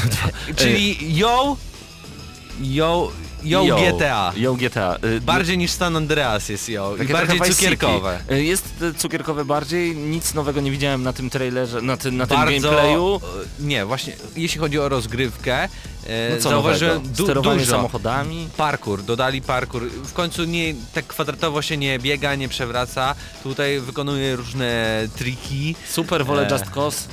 czyli 0.55 0.97
Yo, 1.17 1.57
Yo, 3.43 3.63
Yo, 3.63 3.75
GTA. 3.77 4.33
Yo 4.37 4.55
GTA. 4.55 4.97
Y, 5.03 5.21
Bardziej 5.21 5.57
niż 5.57 5.71
San 5.71 5.95
Andreas 5.95 6.49
jest 6.49 6.69
Yo 6.69 6.95
i 7.03 7.07
bardziej 7.07 7.39
cukierkowe. 7.41 8.19
City. 8.21 8.33
Y, 8.35 8.43
Jest 8.43 8.81
y, 8.81 8.93
cukierkowe 8.93 9.45
bardziej, 9.45 9.95
nic 9.95 10.33
nowego 10.33 10.61
nie 10.61 10.71
widziałem 10.71 11.03
na 11.03 11.13
tym 11.13 11.29
trailerze, 11.29 11.81
na, 11.81 11.97
tym 11.97 12.17
na 12.17 12.27
tym 12.27 12.37
Bardzo, 12.37 12.71
gameplayu. 12.71 13.21
Nie, 13.59 13.85
właśnie 13.85 14.13
jeśli 14.35 14.59
chodzi 14.59 14.79
o 14.79 14.89
rozgrywkę, 14.89 15.69
No 16.35 16.37
co 16.41 16.49
zauważyłem 16.49 17.01
du 17.13 17.23
Sterowanie 17.23 17.59
dużo. 17.59 17.71
samochodami. 17.71 18.47
Parkour, 18.57 19.03
dodali 19.03 19.41
parkour. 19.41 19.89
W 19.89 20.13
końcu 20.13 20.43
nie 20.43 20.73
tak 20.93 21.07
kwadratowo 21.07 21.61
się 21.61 21.77
nie 21.77 21.99
biega, 21.99 22.35
nie 22.35 22.49
przewraca. 22.49 23.15
Tutaj 23.43 23.79
wykonuje 23.79 24.35
różne 24.35 25.01
triki, 25.17 25.75
Super, 25.89 26.25
wolę 26.25 26.47
E. 26.47 26.51
Just 26.51 26.69
Cause. 26.69 27.07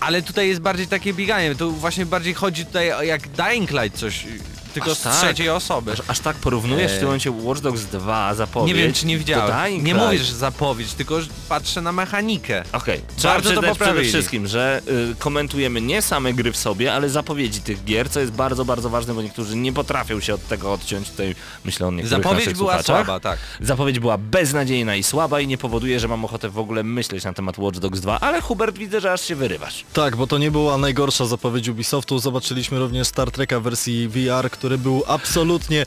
ale 0.00 0.22
tutaj 0.22 0.48
jest 0.48 0.60
bardziej 0.60 0.86
takie 0.86 1.14
bieganie. 1.14 1.54
Tu 1.54 1.72
właśnie 1.72 2.06
bardziej 2.06 2.34
chodzi 2.34 2.66
tutaj 2.66 2.92
o 2.92 3.02
jak 3.02 3.28
Dying 3.28 3.70
Light 3.70 3.98
coś, 3.98 4.26
tylko 4.74 4.90
Aż 4.90 4.98
z 4.98 5.02
tak? 5.02 5.14
trzeciej 5.16 5.48
osoby. 5.50 5.92
Aż, 5.92 5.98
aż 6.08 6.20
tak 6.20 6.36
porównujesz 6.36 6.92
w 6.92 6.94
E. 6.94 6.98
tym 6.98 7.04
momencie 7.06 7.30
Watch 7.30 7.60
Dogs 7.60 7.82
2 7.84 8.34
zapowiedź. 8.34 8.68
Nie 8.76 8.82
wiem 8.82 8.92
czy 8.92 9.06
nie 9.06 9.18
widziałem. 9.18 9.84
Nie 9.84 9.94
mówisz 9.94 10.26
zapowiedź, 10.30 10.92
tylko 10.94 11.18
patrzę 11.48 11.82
na 11.82 11.92
mechanikę. 11.92 12.62
Okej, 12.72 13.00
trzeba 13.16 13.34
Bardzo 13.34 13.50
to 13.50 13.60
przyznać 13.62 13.78
przede 13.78 14.02
wszystkim, 14.04 14.46
że 14.46 14.82
y, 15.12 15.14
komentujemy 15.18 15.80
nie 15.80 16.02
same 16.02 16.32
gry 16.32 16.52
w 16.52 16.56
sobie, 16.56 16.94
ale 16.94 17.10
zapowiedzi 17.10 17.60
tych 17.60 17.84
gier, 17.84 18.10
co 18.10 18.20
jest 18.20 18.32
bardzo, 18.32 18.64
bardzo 18.64 18.90
ważne, 18.90 19.14
bo 19.14 19.22
niektórzy 19.22 19.56
nie 19.56 19.72
potrafią 19.72 20.20
się 20.20 20.34
od 20.34 20.48
tego 20.48 20.72
odciąć. 20.72 21.10
Tutaj 21.10 21.34
myślę 21.64 21.86
o 21.86 21.90
niektórych 21.90 22.22
Zapowiedź 22.22 22.44
była 22.54 22.72
słuchaczach. 22.72 23.06
słaba, 23.06 23.20
tak. 23.20 23.38
Zapowiedź 23.60 23.98
była 23.98 24.18
beznadziejna 24.18 24.96
i 24.96 25.02
słaba 25.02 25.40
i 25.40 25.46
nie 25.46 25.58
powoduje, 25.58 26.00
że 26.00 26.08
mam 26.08 26.24
ochotę 26.24 26.48
w 26.48 26.58
ogóle 26.58 26.82
myśleć 26.82 27.24
na 27.24 27.32
temat 27.32 27.58
Watch 27.58 27.78
Dogs 27.78 28.00
2, 28.00 28.20
ale 28.20 28.40
Hubert 28.40 28.78
widzę, 28.78 29.00
że 29.00 29.12
aż 29.12 29.20
się 29.20 29.36
wyrywasz. 29.36 29.84
Tak, 29.92 30.16
bo 30.16 30.26
to 30.26 30.38
nie 30.38 30.50
była 30.50 30.78
najgorsza 30.78 31.26
zapowiedź 31.26 31.68
Ubisoftu. 31.68 32.18
Zobaczyliśmy 32.18 32.78
również 32.78 33.06
Star 33.08 33.30
Treka 33.30 33.60
w 33.60 33.62
wersji 33.62 34.08
VR, 34.08 34.50
który 34.64 34.78
był 34.78 35.02
absolutnie 35.06 35.86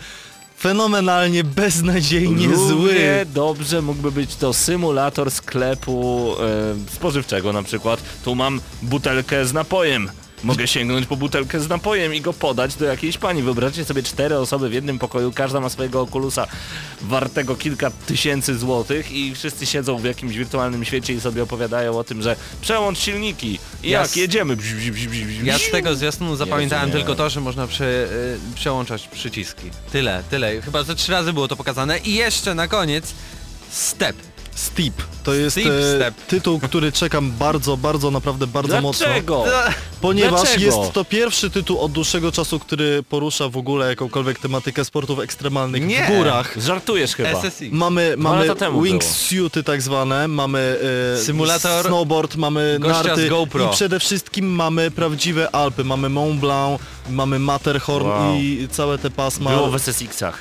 fenomenalnie, 0.59 1.43
beznadziejnie 1.43 2.47
Równie 2.47 2.67
zły. 2.69 3.25
dobrze 3.33 3.81
mógłby 3.81 4.11
być 4.11 4.35
to 4.35 4.53
symulator 4.53 5.31
sklepu 5.31 6.35
e, 6.89 6.93
spożywczego 6.95 7.53
na 7.53 7.63
przykład. 7.63 7.99
Tu 8.25 8.35
mam 8.35 8.61
butelkę 8.81 9.45
z 9.45 9.53
napojem. 9.53 10.09
Mogę 10.43 10.67
sięgnąć 10.67 11.05
po 11.05 11.15
butelkę 11.15 11.59
z 11.59 11.69
napojem 11.69 12.15
i 12.15 12.21
go 12.21 12.33
podać 12.33 12.75
do 12.75 12.85
jakiejś 12.85 13.17
pani. 13.17 13.41
Wyobraźcie 13.41 13.85
sobie 13.85 14.03
cztery 14.03 14.37
osoby 14.37 14.69
w 14.69 14.73
jednym 14.73 14.99
pokoju, 14.99 15.31
każda 15.35 15.59
ma 15.59 15.69
swojego 15.69 16.01
okulusa 16.01 16.47
wartego 17.01 17.55
kilka 17.55 17.91
tysięcy 17.91 18.57
złotych 18.57 19.11
i 19.11 19.35
wszyscy 19.35 19.65
siedzą 19.65 19.97
w 19.97 20.03
jakimś 20.03 20.37
wirtualnym 20.37 20.85
świecie 20.85 21.13
i 21.13 21.21
sobie 21.21 21.43
opowiadają 21.43 21.97
o 21.99 22.03
tym, 22.03 22.21
że 22.21 22.35
przełącz 22.61 22.99
silniki. 22.99 23.59
I 23.83 23.89
Ja 23.89 23.99
jak 24.01 24.07
z- 24.09 24.15
jedziemy? 24.15 24.55
Bzi, 24.55 24.75
bzi, 24.75 24.91
bzi, 24.91 25.07
bzi. 25.25 25.39
Ja 25.45 25.57
z 25.59 25.71
tego 25.71 25.95
zwiastunu 25.95 26.35
zapamiętałem 26.35 26.91
tylko 26.91 27.15
to, 27.15 27.29
że 27.29 27.41
można 27.41 27.67
prze, 27.67 27.85
y, 27.85 28.55
przełączać 28.55 29.07
przyciski. 29.07 29.69
Tyle, 29.91 30.23
tyle. 30.29 30.61
Chyba 30.61 30.83
ze 30.83 30.95
trzy 30.95 31.11
razy 31.11 31.33
było 31.33 31.47
to 31.47 31.55
pokazane. 31.55 31.97
I 31.99 32.13
jeszcze 32.13 32.55
na 32.55 32.67
koniec 32.67 33.13
Step. 33.71 34.15
Steep. 34.57 34.93
To 35.23 35.33
jest 35.33 35.57
Steep 35.59 35.67
e, 36.01 36.11
tytuł, 36.27 36.59
który 36.59 36.91
czekam 36.91 37.31
bardzo, 37.31 37.77
bardzo, 37.77 38.11
naprawdę 38.11 38.47
bardzo 38.47 38.81
mocno. 38.81 39.05
Dlaczego? 39.05 39.45
Ponieważ 40.01 40.41
Dlaczego? 40.41 40.65
jest 40.65 40.93
to 40.93 41.05
pierwszy 41.05 41.49
tytuł 41.49 41.79
od 41.79 41.91
dłuższego 41.91 42.31
czasu, 42.31 42.59
który 42.59 43.03
porusza 43.03 43.49
w 43.49 43.57
ogóle 43.57 43.89
jakąkolwiek 43.89 44.39
tematykę 44.39 44.85
sportów 44.85 45.19
ekstremalnych 45.19 45.85
Nie. 45.87 46.05
w 46.05 46.07
górach. 46.07 46.55
Żartujesz 46.61 47.15
chyba. 47.15 47.29
SSI. 47.49 47.69
Mamy, 47.71 48.15
mamy 48.17 48.45
lata 48.45 48.59
temu 48.59 48.81
wingsuity 48.81 49.63
tak 49.63 49.81
zwane, 49.81 50.27
mamy 50.27 50.79
e, 51.15 51.21
Symulator 51.23 51.85
snowboard, 51.85 52.35
mamy 52.35 52.77
gościa 52.79 53.03
z 53.03 53.05
narty 53.05 53.29
GoPro. 53.29 53.65
i 53.65 53.73
przede 53.73 53.99
wszystkim 53.99 54.45
mamy 54.55 54.91
prawdziwe 54.91 55.55
Alpy, 55.55 55.83
mamy 55.83 56.09
Mont 56.09 56.39
Blanc, 56.39 56.81
mamy 57.09 57.39
Matterhorn 57.39 58.05
Wow. 58.07 58.35
i 58.35 58.67
całe 58.71 58.97
te 58.97 59.09
pasma. 59.09 59.49
Było 59.49 59.67
w 59.71 59.75
SSX-ach. 59.75 60.33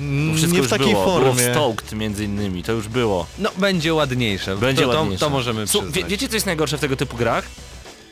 Nie 0.00 0.62
w 0.62 0.68
takiej 0.68 0.92
było. 0.92 1.04
Było 1.04 1.20
formie. 1.20 1.50
Stoked 1.52 1.92
między 1.92 2.24
innymi, 2.24 2.62
to 2.62 2.72
już 2.72 2.88
było. 2.88 3.26
No, 3.38 3.50
będzie 3.56 3.94
ładniejsze. 3.94 4.56
Będzie 4.56 4.82
to, 4.82 4.92
to, 4.92 4.98
ładniejsze. 4.98 5.24
to 5.24 5.30
możemy 5.30 5.62
Słu- 5.66 5.66
przyznać. 5.66 5.94
wie, 5.94 6.04
Wiecie 6.04 6.28
co 6.28 6.34
jest 6.34 6.46
najgorsze 6.46 6.78
w 6.78 6.80
tego 6.80 6.96
typu 6.96 7.16
grach? 7.16 7.44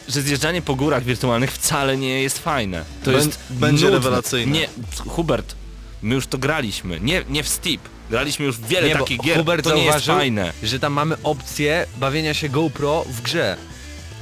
Że 0.09 0.23
zjeżdżanie 0.23 0.63
po 0.63 0.75
górach 0.75 1.05
wirtualnych 1.05 1.53
wcale 1.53 1.97
nie 1.97 2.23
jest 2.23 2.39
fajne. 2.39 2.85
To 3.05 3.11
Bę- 3.11 3.15
jest 3.15 3.39
będzie 3.51 3.85
nudne. 3.85 3.99
rewelacyjne. 3.99 4.53
Nie, 4.53 4.69
Hubert, 5.09 5.55
my 6.03 6.15
już 6.15 6.27
to 6.27 6.39
graliśmy. 6.39 7.01
Nie, 7.01 7.25
nie 7.29 7.43
w 7.43 7.49
Steep. 7.49 7.81
Graliśmy 8.11 8.45
już 8.47 8.57
w 8.57 8.67
wiele 8.69 8.89
Nie, 8.89 8.97
takich 8.97 9.21
gier, 9.21 9.39
Hubert 9.39 9.65
to 9.65 9.75
nie 9.75 9.85
jest 9.85 10.07
fajne. 10.07 10.53
że 10.63 10.79
tam 10.81 10.93
mamy 10.93 11.17
opcję 11.23 11.87
bawienia 12.01 12.35
się 12.35 12.49
GoPro 12.49 13.05
w 13.09 13.23
grze. 13.23 13.57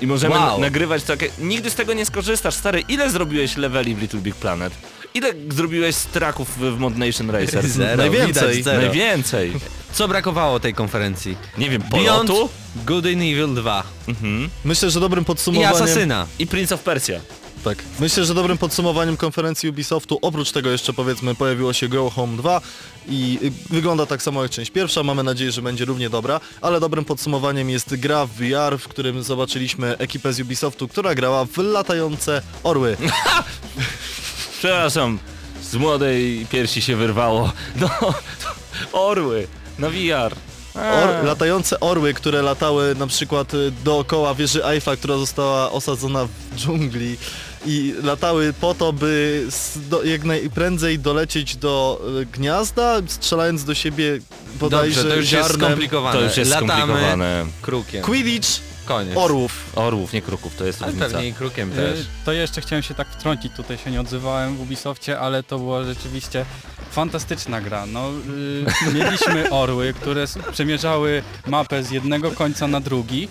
I 0.00 0.06
możemy 0.06 0.34
Wow. 0.34 0.60
nagrywać 0.60 1.02
takie... 1.02 1.28
Nigdy 1.38 1.70
z 1.70 1.74
tego 1.74 1.92
nie 1.94 2.06
skorzystasz, 2.06 2.54
stary. 2.54 2.80
Ile 2.88 3.10
zrobiłeś 3.10 3.56
leveli 3.56 3.94
w 3.94 4.00
Little 4.00 4.20
Big 4.20 4.34
Planet? 4.34 4.72
Ile 5.16 5.32
zrobiłeś 5.48 5.94
z 5.94 6.06
traków 6.06 6.58
w, 6.58 6.78
Mod 6.78 6.96
Nation 6.96 7.30
Racer? 7.30 7.68
Zero, 7.70 7.96
Najwięcej. 7.96 8.48
widać 8.48 8.64
zero. 8.64 8.80
Najwięcej. 8.80 9.52
Co 9.92 10.08
brakowało 10.08 10.60
tej 10.60 10.74
konferencji? 10.74 11.36
Nie 11.58 11.70
wiem, 11.70 11.82
Beyond 11.90 12.28
polotu 12.28 12.48
Good 12.76 13.06
and 13.06 13.16
Evil 13.16 13.54
2 13.54 13.82
mhm. 14.08 14.50
Myślę, 14.64 14.90
że 14.90 15.00
dobrym 15.00 15.22
i 15.22 15.26
podsumowaniem... 15.26 15.82
Asasyna. 15.82 16.26
i 16.38 16.46
Prince 16.46 16.72
of 16.72 16.82
Persia. 16.82 17.20
Tak. 17.64 17.78
Myślę, 18.00 18.24
że 18.24 18.34
dobrym 18.34 18.58
podsumowaniem 18.58 19.16
konferencji 19.16 19.68
Ubisoftu, 19.68 20.18
oprócz 20.22 20.52
tego 20.52 20.70
jeszcze 20.70 20.92
powiedzmy 20.92 21.34
pojawiło 21.34 21.72
się 21.72 21.88
Go 21.88 22.10
Home 22.10 22.36
2 22.36 22.60
i 23.08 23.38
wygląda 23.70 24.06
tak 24.06 24.22
samo 24.22 24.42
jak 24.42 24.50
część 24.50 24.70
pierwsza, 24.70 25.02
mamy 25.02 25.22
nadzieję, 25.22 25.52
że 25.52 25.62
będzie 25.62 25.84
równie 25.84 26.10
dobra, 26.10 26.40
ale 26.60 26.80
dobrym 26.80 27.04
podsumowaniem 27.04 27.70
jest 27.70 27.96
gra 27.96 28.26
w 28.26 28.30
VR, 28.30 28.78
w 28.78 28.88
którym 28.88 29.22
zobaczyliśmy 29.22 29.98
ekipę 29.98 30.32
z 30.32 30.40
Ubisoftu, 30.40 30.88
która 30.88 31.14
grała 31.14 31.44
w 31.44 31.58
latające 31.58 32.42
orły. 32.62 32.96
Przepraszam, 34.64 35.18
z 35.62 35.74
młodej 35.74 36.46
piersi 36.50 36.82
się 36.82 36.96
wyrwało. 36.96 37.52
No, 37.80 37.88
orły, 38.92 39.46
na 39.78 39.90
VR. 39.90 40.34
Or, 40.74 41.24
latające 41.24 41.80
orły, 41.80 42.14
które 42.14 42.42
latały 42.42 42.94
na 42.94 43.06
przykład 43.06 43.54
y, 43.54 43.72
dookoła 43.84 44.34
wieży 44.34 44.64
Eiffla, 44.64 44.96
która 44.96 45.16
została 45.16 45.72
osadzona 45.72 46.24
w 46.24 46.56
dżungli 46.56 47.16
i 47.66 47.94
latały 48.02 48.52
po 48.60 48.74
to, 48.74 48.92
by 48.92 49.46
do, 49.76 50.04
jak 50.04 50.24
najprędzej 50.24 50.98
dolecieć 50.98 51.56
do 51.56 52.00
y, 52.22 52.26
gniazda, 52.26 52.96
strzelając 53.06 53.64
do 53.64 53.74
siebie 53.74 54.18
bodajże 54.60 55.02
Dobrze, 55.02 55.10
to 55.10 55.20
już 55.20 55.32
jest 55.32 55.48
ziarnem 55.48 55.66
skomplikowane. 55.68 56.18
To 56.18 56.24
już 56.24 56.36
jest 56.36 56.50
Latamy 56.50 56.72
skomplikowane. 56.72 57.46
krukiem. 57.62 58.02
Quidditch 58.02 58.73
Koniec. 58.84 59.16
orłów. 59.16 59.72
Orłów, 59.76 60.12
nie 60.12 60.22
kruków, 60.22 60.56
to 60.56 60.64
jest 60.64 60.82
Ale 60.82 60.92
różnica. 60.92 61.10
pewnie 61.12 61.28
i 61.28 61.32
krukiem 61.32 61.72
Y, 61.72 61.76
też. 61.76 62.06
To 62.24 62.32
jeszcze 62.32 62.60
chciałem 62.60 62.82
się 62.82 62.94
tak 62.94 63.08
wtrącić, 63.08 63.52
tutaj 63.56 63.78
się 63.78 63.90
nie 63.90 64.00
odzywałem 64.00 64.56
w 64.56 64.60
Ubisoftie, 64.60 65.18
ale 65.20 65.42
to 65.42 65.58
była 65.58 65.84
rzeczywiście 65.84 66.44
fantastyczna 66.90 67.60
gra. 67.60 67.86
No, 67.86 68.10
y, 68.88 68.92
mieliśmy 68.94 69.50
orły, 69.50 69.94
które 69.94 70.24
przemierzały 70.52 71.22
mapę 71.46 71.82
z 71.82 71.90
jednego 71.90 72.30
końca 72.30 72.66
na 72.66 72.80
drugi 72.80 73.28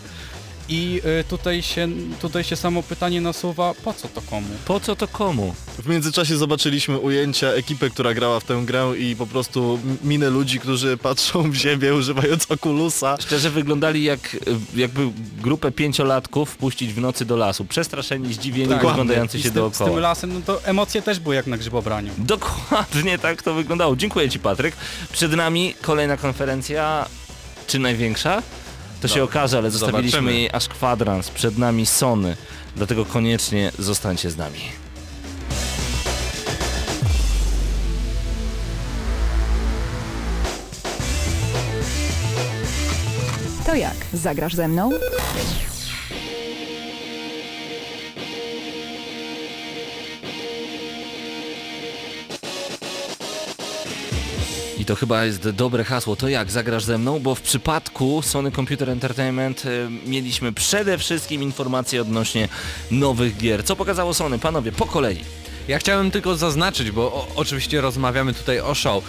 i 0.69 1.01
y, 1.21 1.23
tutaj 1.23 1.61
się, 1.61 1.87
tutaj 2.21 2.43
się 2.43 2.55
samo 2.55 2.83
pytanie 2.83 3.21
nasuwa, 3.21 3.73
po 3.83 3.93
co 3.93 4.07
to 4.07 4.21
komu? 4.21 4.47
Po 4.65 4.79
co 4.79 4.95
to 4.95 5.07
komu? 5.07 5.55
W 5.79 5.87
międzyczasie 5.89 6.37
zobaczyliśmy 6.37 6.97
ujęcia 6.99 7.47
ekipy, 7.47 7.89
która 7.89 8.13
grała 8.13 8.39
w 8.39 8.43
tę 8.43 8.61
grę 8.65 8.93
i 8.99 9.15
po 9.15 9.27
prostu 9.27 9.79
m- 9.83 9.97
miny 10.03 10.29
ludzi, 10.29 10.59
którzy 10.59 10.97
patrzą 10.97 11.51
w 11.51 11.55
ziemię 11.55 11.93
używając 11.93 12.51
okulusa. 12.51 13.17
Szczerze 13.21 13.49
wyglądali 13.49 14.03
jak 14.03 14.33
y, 14.35 14.39
jakby 14.75 15.09
grupę 15.41 15.71
pięciolatków 15.71 16.49
wpuścić 16.49 16.93
w 16.93 16.97
nocy 17.01 17.25
do 17.25 17.37
lasu. 17.37 17.65
Przestraszeni, 17.65 18.33
zdziwieni, 18.33 18.69
Tak. 18.69 18.83
rozglądający 18.83 19.37
I 19.37 19.41
się 19.43 19.49
z 19.49 19.51
tym, 19.51 19.53
z 19.53 19.55
dookoła. 19.77 19.89
tym 19.89 19.99
lasem, 19.99 20.33
no 20.33 20.41
to 20.45 20.65
emocje 20.65 21.01
też 21.01 21.19
były 21.19 21.35
jak 21.35 21.47
na 21.47 21.57
grzybobraniu. 21.57 22.11
Dokładnie 22.17 23.17
tak 23.19 23.41
to 23.41 23.53
wyglądało. 23.53 23.95
Dziękuję 23.95 24.29
Ci 24.29 24.39
Patryk. 24.39 24.75
Przed 25.11 25.31
nami 25.33 25.73
kolejna 25.81 26.17
konferencja, 26.17 27.05
czy 27.67 27.79
największa? 27.79 28.41
To 29.03 29.07
się 29.07 29.19
No, 29.19 29.25
okaże, 29.25 29.57
ale 29.57 29.71
zostawiliśmy 29.71 30.11
zobaczymy. 30.11 30.33
jej 30.33 30.49
aż 30.53 30.67
kwadrans. 30.67 31.29
Przed 31.29 31.57
nami 31.57 31.85
Sony. 31.85 32.37
Dlatego 32.75 33.05
koniecznie 33.05 33.71
zostańcie 33.79 34.31
z 34.31 34.37
nami. 34.37 34.59
To 43.65 43.75
jak? 43.75 43.95
Zagrasz 44.13 44.53
ze 44.55 44.67
mną? 44.67 44.89
I 54.83 54.85
to 54.85 54.95
chyba 54.95 55.25
jest 55.25 55.49
dobre 55.49 55.83
hasło. 55.83 56.15
To 56.15 56.27
jak 56.27 56.51
zagrasz 56.51 56.83
ze 56.83 56.97
mną? 56.97 57.19
Bo 57.19 57.35
w 57.35 57.41
przypadku 57.41 58.21
Sony 58.21 58.51
Computer 58.51 58.89
Entertainment 58.89 59.65
y, 59.65 59.87
mieliśmy 60.05 60.53
przede 60.53 60.97
wszystkim 60.97 61.43
informacje 61.43 62.01
odnośnie 62.01 62.47
nowych 62.91 63.37
gier. 63.37 63.63
Co 63.65 63.75
pokazało 63.75 64.13
Sony? 64.13 64.39
Panowie, 64.39 64.71
po 64.71 64.85
kolei. 64.85 65.19
Ja 65.67 65.79
chciałem 65.79 66.11
tylko 66.11 66.35
zaznaczyć, 66.35 66.91
bo 66.91 67.01
o, 67.01 67.27
oczywiście 67.35 67.81
rozmawiamy 67.81 68.33
tutaj 68.33 68.59
o 68.59 68.75
show. 68.75 69.03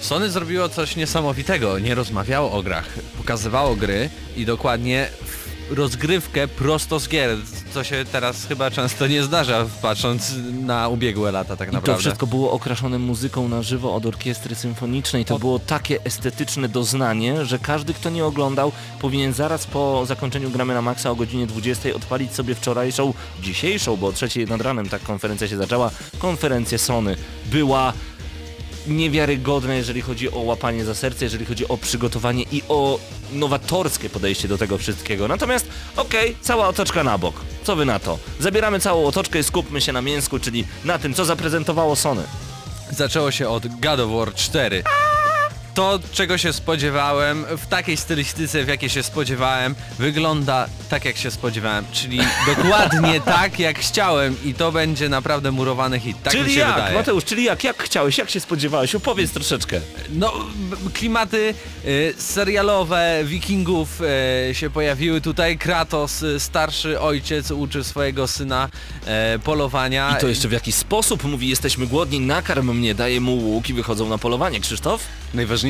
Sony 0.00 0.30
zrobiło 0.30 0.68
coś 0.68 0.96
niesamowitego, 0.96 1.78
nie 1.78 1.94
rozmawiało 1.94 2.52
o 2.52 2.62
grach, 2.62 2.88
pokazywało 3.18 3.76
gry 3.76 4.10
i 4.36 4.44
dokładnie 4.44 5.08
w 5.24 5.45
rozgrywkę 5.70 6.48
prosto 6.48 7.00
z 7.00 7.08
gier, 7.08 7.36
co 7.74 7.84
się 7.84 8.04
teraz 8.12 8.46
chyba 8.46 8.70
często 8.70 9.06
nie 9.06 9.22
zdarza, 9.22 9.66
patrząc 9.82 10.34
na 10.62 10.88
ubiegłe 10.88 11.32
lata 11.32 11.56
tak 11.56 11.68
I 11.68 11.70
to 11.70 11.76
naprawdę. 11.76 12.00
wszystko 12.00 12.26
było 12.26 12.52
okraszone 12.52 12.98
muzyką 12.98 13.48
na 13.48 13.62
żywo 13.62 13.94
od 13.94 14.06
orkiestry 14.06 14.54
symfonicznej. 14.54 15.24
To 15.24 15.38
było 15.38 15.58
takie 15.58 16.04
estetyczne 16.04 16.68
doznanie, 16.68 17.44
że 17.44 17.58
każdy, 17.58 17.94
kto 17.94 18.10
nie 18.10 18.24
oglądał, 18.24 18.72
powinien 19.00 19.32
zaraz 19.32 19.66
po 19.66 20.06
zakończeniu 20.06 20.50
gramy 20.50 20.74
na 20.74 20.82
maksa 20.82 21.10
o 21.10 21.14
godzinie 21.16 21.46
20 21.46 21.88
odpalić 21.94 22.32
sobie 22.34 22.54
wczorajszą, 22.54 23.14
dzisiejszą, 23.42 23.96
bo 23.96 24.06
o 24.06 24.12
trzeciej 24.12 24.46
nad 24.46 24.60
ranem 24.60 24.88
tak 24.88 25.02
konferencja 25.02 25.48
się 25.48 25.56
zaczęła, 25.56 25.90
konferencję 26.18 26.78
Sony. 26.78 27.16
Była 27.46 27.92
niewiarygodna, 28.88 29.74
jeżeli 29.74 30.00
chodzi 30.00 30.30
o 30.30 30.38
łapanie 30.38 30.84
za 30.84 30.94
serce, 30.94 31.24
jeżeli 31.24 31.46
chodzi 31.46 31.68
o 31.68 31.76
przygotowanie 31.76 32.44
i 32.52 32.62
o 32.68 32.98
nowatorskie 33.32 34.10
podejście 34.10 34.48
do 34.48 34.58
tego 34.58 34.78
wszystkiego. 34.78 35.28
Natomiast, 35.28 35.66
okej, 35.96 36.36
cała 36.40 36.68
otoczka 36.68 37.04
na 37.04 37.18
bok. 37.18 37.34
Co 37.64 37.76
wy 37.76 37.84
na 37.84 37.98
to? 37.98 38.18
Zabieramy 38.40 38.80
całą 38.80 39.06
otoczkę 39.06 39.38
i 39.38 39.44
skupmy 39.44 39.80
się 39.80 39.92
na 39.92 40.02
mięsku, 40.02 40.38
czyli 40.38 40.64
na 40.84 40.98
tym, 40.98 41.14
co 41.14 41.24
zaprezentowało 41.24 41.96
Sony. 41.96 42.22
Zaczęło 42.90 43.30
się 43.30 43.48
od 43.48 43.66
God 43.66 44.00
of 44.00 44.10
War 44.10 44.34
4. 44.34 44.82
To, 45.76 45.98
czego 46.12 46.38
się 46.38 46.52
spodziewałem, 46.52 47.44
w 47.58 47.66
takiej 47.66 47.96
stylistyce, 47.96 48.64
w 48.64 48.68
jakiej 48.68 48.90
się 48.90 49.02
spodziewałem, 49.02 49.74
wygląda 49.98 50.68
tak, 50.88 51.04
jak 51.04 51.16
się 51.16 51.30
spodziewałem, 51.30 51.84
czyli 51.92 52.20
dokładnie 52.56 53.20
tak, 53.20 53.58
jak 53.58 53.78
chciałem 53.78 54.36
i 54.44 54.54
to 54.54 54.72
będzie 54.72 55.08
naprawdę 55.08 55.52
murowany 55.52 56.00
hit. 56.00 56.16
Tak 56.22 56.34
mi 56.34 56.40
czyli 56.40 56.54
się 56.54 56.60
jak, 56.60 56.74
wydaje. 56.74 56.94
Mateusz, 56.94 57.24
czyli 57.24 57.44
jak? 57.44 57.64
Jak 57.64 57.82
chciałeś? 57.82 58.18
Jak 58.18 58.30
się 58.30 58.40
spodziewałeś? 58.40 58.94
Opowiedz 58.94 59.32
troszeczkę. 59.32 59.80
No, 60.10 60.32
klimaty 60.94 61.54
y, 61.84 62.14
serialowe 62.18 63.20
wikingów 63.24 64.00
y, 64.50 64.54
się 64.54 64.70
pojawiły 64.70 65.20
tutaj. 65.20 65.58
Kratos, 65.58 66.22
y, 66.22 66.40
starszy 66.40 67.00
ojciec, 67.00 67.50
uczy 67.50 67.84
swojego 67.84 68.26
syna 68.26 68.68
y, 69.34 69.38
polowania. 69.38 70.16
I 70.18 70.20
to 70.20 70.28
jeszcze 70.28 70.48
w 70.48 70.52
jakiś 70.52 70.74
sposób 70.74 71.24
mówi, 71.24 71.48
jesteśmy 71.48 71.86
głodni, 71.86 72.20
nakarm 72.20 72.72
mnie, 72.72 72.94
daje 72.94 73.20
mu 73.20 73.34
łuk 73.34 73.68
i 73.70 73.72
wychodzą 73.72 74.08
na 74.08 74.18
polowanie. 74.18 74.60
Krzysztof? 74.60 75.02
Najważniejsze 75.34 75.65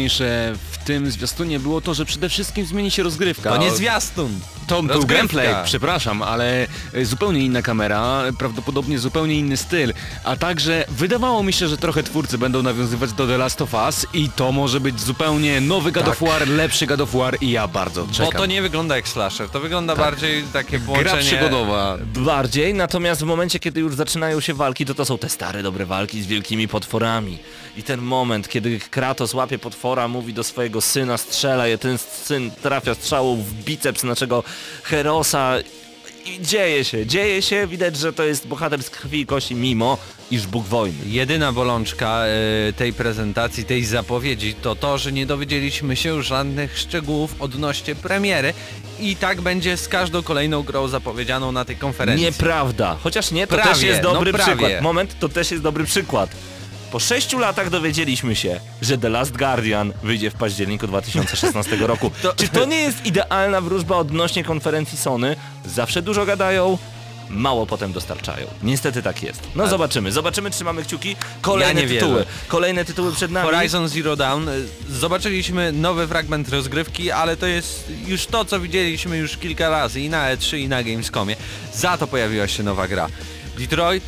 w 0.72 0.78
tym 0.84 1.10
zwiastunie 1.10 1.60
było 1.60 1.80
to, 1.80 1.94
że 1.94 2.04
przede 2.04 2.28
wszystkim 2.28 2.66
zmieni 2.66 2.90
się 2.90 3.02
rozgrywka. 3.02 3.50
To 3.50 3.56
nie 3.56 3.70
zwiastun. 3.70 4.40
To 4.66 4.82
był 4.82 5.06
gameplay, 5.06 5.54
przepraszam, 5.64 6.22
ale 6.22 6.66
e, 6.94 7.04
zupełnie 7.04 7.40
inna 7.40 7.62
kamera, 7.62 8.22
prawdopodobnie 8.38 8.98
zupełnie 8.98 9.34
inny 9.34 9.56
styl, 9.56 9.92
a 10.24 10.36
także 10.36 10.84
wydawało 10.88 11.42
mi 11.42 11.52
się, 11.52 11.68
że 11.68 11.76
trochę 11.76 12.02
twórcy 12.02 12.38
będą 12.38 12.62
nawiązywać 12.62 13.12
do 13.12 13.26
The 13.26 13.38
Last 13.38 13.62
of 13.62 13.74
Us 13.74 14.06
i 14.14 14.28
to 14.30 14.52
może 14.52 14.80
być 14.80 15.00
zupełnie 15.00 15.60
nowy 15.60 15.92
God 15.92 16.08
of 16.08 16.20
War, 16.20 16.48
lepszy 16.48 16.86
God 16.86 17.00
of 17.00 17.12
War 17.12 17.36
i 17.40 17.50
ja 17.50 17.68
bardzo 17.68 18.04
Bo 18.04 18.12
czekam. 18.12 18.32
to 18.32 18.46
nie 18.46 18.62
wygląda 18.62 18.96
jak 18.96 19.08
slasher, 19.08 19.48
to 19.48 19.60
wygląda 19.60 19.96
bardziej 19.96 20.42
takie 20.52 20.80
połączenie... 20.80 21.12
Gra 21.12 21.22
przygodowa. 21.22 21.98
Bardziej, 22.14 22.74
natomiast 22.74 23.20
w 23.20 23.24
momencie, 23.24 23.58
kiedy 23.58 23.80
już 23.80 23.94
zaczynają 23.94 24.40
się 24.40 24.54
walki, 24.54 24.84
to 24.84 24.94
to 24.94 25.04
są 25.04 25.18
te 25.18 25.28
stare, 25.28 25.62
dobre 25.62 25.86
walki 25.86 26.22
z 26.22 26.26
wielkimi 26.26 26.68
potworami. 26.68 27.38
I 27.76 27.82
ten 27.82 28.00
moment, 28.00 28.48
kiedy 28.48 28.80
Kratos 28.90 29.34
łapie 29.34 29.58
potwora, 29.58 29.85
mówi 30.08 30.32
do 30.32 30.44
swojego 30.44 30.80
syna, 30.80 31.18
strzela 31.18 31.66
je, 31.66 31.78
ten 31.78 31.98
syn 31.98 32.50
trafia 32.50 32.94
strzałą 32.94 33.36
w 33.36 33.52
biceps 33.52 34.02
naszego 34.02 34.42
Herosa. 34.82 35.54
I 36.26 36.42
dzieje 36.42 36.84
się, 36.84 37.06
dzieje 37.06 37.42
się, 37.42 37.66
widać, 37.66 37.96
że 37.96 38.12
to 38.12 38.22
jest 38.22 38.46
bohater 38.46 38.82
z 38.82 38.90
krwi 38.90 39.20
i 39.20 39.26
kości, 39.26 39.54
mimo 39.54 39.98
iż 40.30 40.46
Bóg 40.46 40.66
wojny. 40.66 40.98
Jedyna 41.06 41.52
bolączka 41.52 42.24
y, 42.68 42.72
tej 42.72 42.92
prezentacji, 42.92 43.64
tej 43.64 43.84
zapowiedzi 43.84 44.54
to 44.54 44.74
to, 44.74 44.98
że 44.98 45.12
nie 45.12 45.26
dowiedzieliśmy 45.26 45.96
się 45.96 46.22
żadnych 46.22 46.78
szczegółów 46.78 47.34
odnośnie 47.38 47.94
premiery 47.94 48.54
i 49.00 49.16
tak 49.16 49.40
będzie 49.40 49.76
z 49.76 49.88
każdą 49.88 50.22
kolejną 50.22 50.62
grą 50.62 50.88
zapowiedzianą 50.88 51.52
na 51.52 51.64
tej 51.64 51.76
konferencji. 51.76 52.26
Nieprawda. 52.26 52.96
Chociaż 53.02 53.30
nie, 53.30 53.46
to 53.46 53.54
Prawie, 53.54 53.70
też 53.70 53.82
jest 53.82 54.00
dobry 54.00 54.32
no 54.32 54.38
przykład. 54.38 54.72
Moment, 54.82 55.18
to 55.18 55.28
też 55.28 55.50
jest 55.50 55.62
dobry 55.62 55.84
przykład. 55.84 56.30
Po 56.92 57.00
sześciu 57.00 57.38
latach 57.38 57.70
dowiedzieliśmy 57.70 58.36
się, 58.36 58.60
że 58.82 58.98
The 58.98 59.08
Last 59.08 59.36
Guardian 59.36 59.92
wyjdzie 60.02 60.30
w 60.30 60.34
październiku 60.34 60.86
2016 60.86 61.76
roku. 61.86 62.10
To- 62.22 62.32
Czy 62.34 62.48
to 62.48 62.64
nie 62.64 62.76
jest 62.76 63.06
idealna 63.06 63.60
wróżba 63.60 63.96
odnośnie 63.96 64.44
konferencji 64.44 64.98
Sony? 64.98 65.36
Zawsze 65.66 66.02
dużo 66.02 66.26
gadają, 66.26 66.78
mało 67.30 67.66
potem 67.66 67.92
dostarczają. 67.92 68.46
Niestety 68.62 69.02
tak 69.02 69.22
jest. 69.22 69.40
No 69.54 69.62
Ale- 69.62 69.70
zobaczymy, 69.70 70.12
zobaczymy, 70.12 70.50
trzymamy 70.50 70.82
kciuki. 70.82 71.10
Ja 71.10 71.16
Kolejne 71.40 71.82
nie 71.82 71.88
tytuły. 71.88 72.12
wierzę. 72.18 72.26
Kolejne 72.48 72.84
tytuły 72.84 73.12
przed 73.12 73.30
nami. 73.30 73.50
Horizon 73.50 73.88
Zero 73.88 74.16
Dawn. 74.16 74.48
Zobaczyliśmy 74.90 75.72
nowy 75.72 76.06
fragment 76.08 76.48
rozgrywki, 76.48 77.10
ale 77.10 77.36
to 77.36 77.46
jest 77.46 77.92
już 78.06 78.26
to, 78.26 78.44
co 78.44 78.60
widzieliśmy 78.60 79.16
już 79.16 79.36
kilka 79.36 79.68
razy 79.70 80.00
i 80.00 80.08
na 80.10 80.36
E3 80.36 80.58
i 80.58 80.68
na 80.68 80.82
Gamescomie. 80.82 81.36
Za 81.74 81.98
to 81.98 82.06
pojawiła 82.06 82.48
się 82.48 82.62
nowa 82.62 82.88
gra. 82.88 83.08
Detroit 83.58 84.04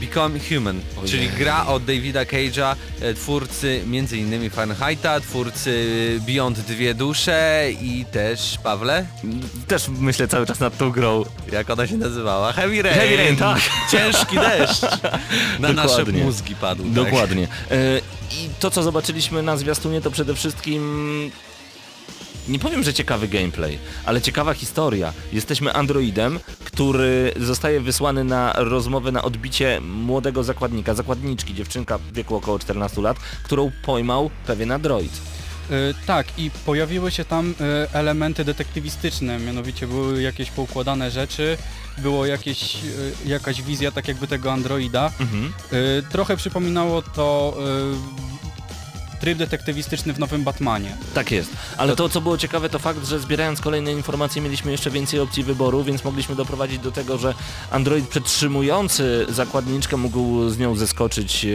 Become 0.00 0.38
Human, 0.48 0.80
Ojej. 0.98 1.10
czyli 1.10 1.28
gra 1.28 1.66
od 1.66 1.84
Davida 1.84 2.24
Cage'a, 2.24 2.74
e, 3.00 3.14
twórcy 3.14 3.80
m.in. 3.86 4.50
Fahrenheita, 4.50 5.20
twórcy 5.20 6.20
Beyond 6.26 6.58
Dwie 6.60 6.94
Dusze 6.94 7.68
i 7.82 8.04
też, 8.12 8.58
Pawle, 8.62 9.06
Też 9.66 9.88
myślę 9.88 10.28
cały 10.28 10.46
czas 10.46 10.60
nad 10.60 10.78
tą 10.78 10.90
grą. 10.90 11.24
jak 11.52 11.70
ona 11.70 11.86
się 11.86 11.96
nazywała? 11.96 12.52
Heavy 12.52 12.82
Rain. 12.82 12.96
Heavy 12.98 13.16
Rain, 13.16 13.36
tak. 13.36 13.60
Ciężki 13.90 14.36
deszcz. 14.36 14.82
Na 15.60 15.72
nasze 15.72 15.88
Dokładnie. 15.88 16.24
mózgi 16.24 16.54
padł. 16.54 16.82
tak. 16.84 16.92
Dokładnie. 16.92 17.48
E, 17.70 17.98
I 18.30 18.48
to, 18.60 18.70
co 18.70 18.82
zobaczyliśmy 18.82 19.42
na 19.42 19.56
zwiastunie, 19.56 20.00
to 20.00 20.10
przede 20.10 20.34
wszystkim... 20.34 21.30
Nie 22.48 22.58
powiem, 22.58 22.82
że 22.82 22.94
ciekawy 22.94 23.28
gameplay, 23.28 23.78
ale 24.06 24.20
ciekawa 24.20 24.54
historia. 24.54 25.12
Jesteśmy 25.32 25.72
androidem, 25.72 26.40
który 26.64 27.32
zostaje 27.36 27.80
wysłany 27.80 28.24
na 28.24 28.52
rozmowę, 28.56 29.12
na 29.12 29.22
odbicie 29.22 29.80
młodego 29.80 30.44
zakładnika, 30.44 30.94
zakładniczki, 30.94 31.54
dziewczynka 31.54 31.98
w 31.98 32.12
wieku 32.12 32.36
około 32.36 32.58
14 32.58 33.00
lat, 33.00 33.16
którą 33.42 33.70
pojmał 33.84 34.30
pewien 34.46 34.72
android. 34.72 35.12
Y, 35.70 35.94
Tak, 36.06 36.26
i 36.38 36.50
pojawiły 36.66 37.10
się 37.10 37.24
tam 37.24 37.50
y, 37.50 37.54
elementy 37.92 38.44
detektywistyczne, 38.44 39.38
mianowicie 39.38 39.86
były 39.86 40.22
jakieś 40.22 40.50
poukładane 40.50 41.10
rzeczy, 41.10 41.56
było 41.98 42.26
jakieś, 42.26 42.74
y, 42.74 43.12
jakaś 43.26 43.62
wizja 43.62 43.92
tak 43.92 44.08
jakby 44.08 44.26
tego 44.26 44.52
androida. 44.52 45.12
Mhm. 45.20 45.52
Trochę 46.10 46.36
przypominało 46.36 47.02
to 47.02 47.56
tryb 49.20 49.38
detektywistyczny 49.38 50.12
w 50.12 50.18
nowym 50.18 50.44
Batmanie. 50.44 50.96
Tak 51.14 51.30
jest. 51.30 51.50
Ale 51.76 51.96
to, 51.96 52.08
co 52.08 52.20
było 52.20 52.38
ciekawe, 52.38 52.68
to 52.68 52.78
fakt, 52.78 53.06
że 53.06 53.20
zbierając 53.20 53.60
kolejne 53.60 53.92
informacje 53.92 54.42
mieliśmy 54.42 54.72
jeszcze 54.72 54.90
więcej 54.90 55.20
opcji 55.20 55.44
wyboru, 55.44 55.84
więc 55.84 56.04
mogliśmy 56.04 56.34
doprowadzić 56.34 56.78
do 56.78 56.92
tego, 56.92 57.18
że 57.18 57.34
android 57.70 58.08
przetrzymujący 58.08 59.26
zakładniczkę 59.28 59.96
mógł 59.96 60.48
z 60.48 60.58
nią 60.58 60.76
zeskoczyć 60.76 61.44
e, 61.44 61.48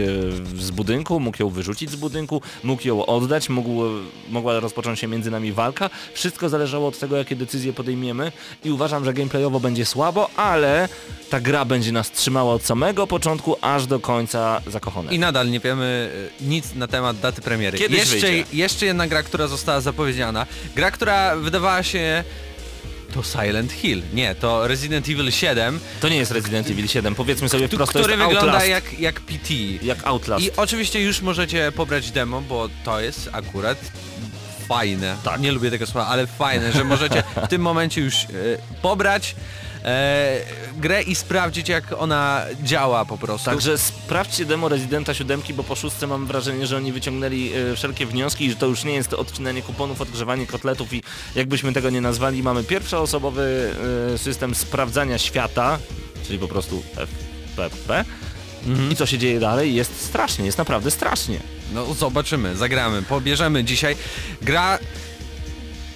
z 0.62 0.70
budynku, 0.70 1.20
mógł 1.20 1.42
ją 1.42 1.48
wyrzucić 1.48 1.90
z 1.90 1.96
budynku, 1.96 2.42
mógł 2.62 2.88
ją 2.88 3.06
oddać, 3.06 3.48
mógł, 3.48 3.82
mogła 4.30 4.60
rozpocząć 4.60 4.98
się 5.00 5.06
między 5.06 5.30
nami 5.30 5.52
walka. 5.52 5.90
Wszystko 6.14 6.48
zależało 6.48 6.88
od 6.88 6.98
tego, 6.98 7.16
jakie 7.16 7.36
decyzje 7.36 7.72
podejmiemy 7.72 8.32
i 8.64 8.70
uważam, 8.70 9.04
że 9.04 9.14
gameplayowo 9.14 9.60
będzie 9.60 9.84
słabo, 9.84 10.30
ale 10.36 10.88
ta 11.30 11.40
gra 11.40 11.64
będzie 11.64 11.92
nas 11.92 12.10
trzymała 12.10 12.54
od 12.54 12.62
samego 12.62 13.06
początku 13.06 13.56
aż 13.60 13.86
do 13.86 14.00
końca 14.00 14.60
zakochane. 14.66 15.14
I 15.14 15.18
nadal 15.18 15.50
nie 15.50 15.60
wiemy 15.60 16.10
y, 16.40 16.44
nic 16.44 16.74
na 16.74 16.86
temat 16.86 17.20
daty 17.20 17.42
premiery. 17.42 17.53
Kiedyś 17.78 17.98
jeszcze, 17.98 18.14
wyjdzie. 18.26 18.44
jeszcze 18.52 18.86
jedna 18.86 19.06
gra, 19.06 19.22
która 19.22 19.46
została 19.46 19.80
zapowiedziana. 19.80 20.46
Gra, 20.76 20.90
która 20.90 21.36
wydawała 21.36 21.82
się... 21.82 22.24
To 23.14 23.22
Silent 23.22 23.72
Hill. 23.72 24.02
Nie, 24.14 24.34
to 24.34 24.68
Resident 24.68 25.08
Evil 25.08 25.30
7, 25.32 25.80
To 26.00 26.08
nie 26.08 26.16
jest 26.16 26.30
Resident 26.30 26.70
Evil 26.70 26.88
7, 26.88 27.14
powiedzmy 27.14 27.48
sobie 27.48 27.68
wprost, 27.68 27.92
to 27.92 27.98
który 27.98 28.14
jest 28.14 28.24
wygląda 28.24 28.52
Outlast. 28.52 28.68
jak, 28.68 29.00
jak 29.00 29.20
PT. 29.20 29.54
jak 29.82 30.06
Outlast. 30.06 30.44
I 30.44 30.50
oczywiście 30.56 31.00
już 31.02 31.20
możecie 31.22 31.72
pobrać 31.72 32.10
demo, 32.10 32.40
bo 32.40 32.68
to 32.84 33.00
jest 33.00 33.28
akurat 33.32 33.78
fajne. 34.68 35.16
Tak. 35.24 35.40
Nie 35.40 35.52
lubię 35.52 35.70
tego 35.70 35.86
słowa, 35.86 36.06
ale 36.06 36.26
fajne, 36.26 36.72
że 36.72 36.84
możecie 36.84 37.22
w 37.44 37.48
tym 37.48 37.62
momencie 37.62 38.00
już 38.00 38.14
e, 38.14 38.26
pobrać 38.82 39.36
e, 39.84 40.40
grę 40.76 41.02
i 41.02 41.14
sprawdzić 41.14 41.68
jak 41.68 41.84
ona 41.98 42.44
działa 42.62 43.04
po 43.04 43.18
prostu. 43.18 43.50
Także 43.50 43.78
sprawdźcie 43.78 44.44
demo 44.44 44.68
Residenta 44.68 45.14
7, 45.14 45.42
bo 45.54 45.64
po 45.64 45.74
szóstce 45.74 46.06
mam 46.06 46.26
wrażenie, 46.26 46.66
że 46.66 46.76
oni 46.76 46.92
wyciągnęli 46.92 47.52
e, 47.52 47.76
wszelkie 47.76 48.06
wnioski 48.06 48.44
i 48.44 48.50
że 48.50 48.56
to 48.56 48.66
już 48.66 48.84
nie 48.84 48.94
jest 48.94 49.08
to 49.08 49.18
odcinanie 49.18 49.62
kuponów, 49.62 50.00
odgrzewanie 50.00 50.46
kotletów 50.46 50.92
i 50.92 51.02
jakbyśmy 51.34 51.72
tego 51.72 51.90
nie 51.90 52.00
nazwali, 52.00 52.42
mamy 52.42 52.64
pierwszoosobowy 52.64 53.74
e, 54.14 54.18
system 54.18 54.54
sprawdzania 54.54 55.18
świata, 55.18 55.78
czyli 56.26 56.38
po 56.38 56.48
prostu 56.48 56.82
FPP. 56.96 58.04
Mhm. 58.66 58.92
I 58.92 58.96
co 58.96 59.06
się 59.06 59.18
dzieje 59.18 59.40
dalej? 59.40 59.74
Jest 59.74 60.00
strasznie, 60.00 60.46
jest 60.46 60.58
naprawdę 60.58 60.90
strasznie. 60.90 61.40
No 61.72 61.94
zobaczymy, 61.94 62.56
zagramy, 62.56 63.02
pobierzemy 63.02 63.64
dzisiaj. 63.64 63.96
Gra, 64.42 64.78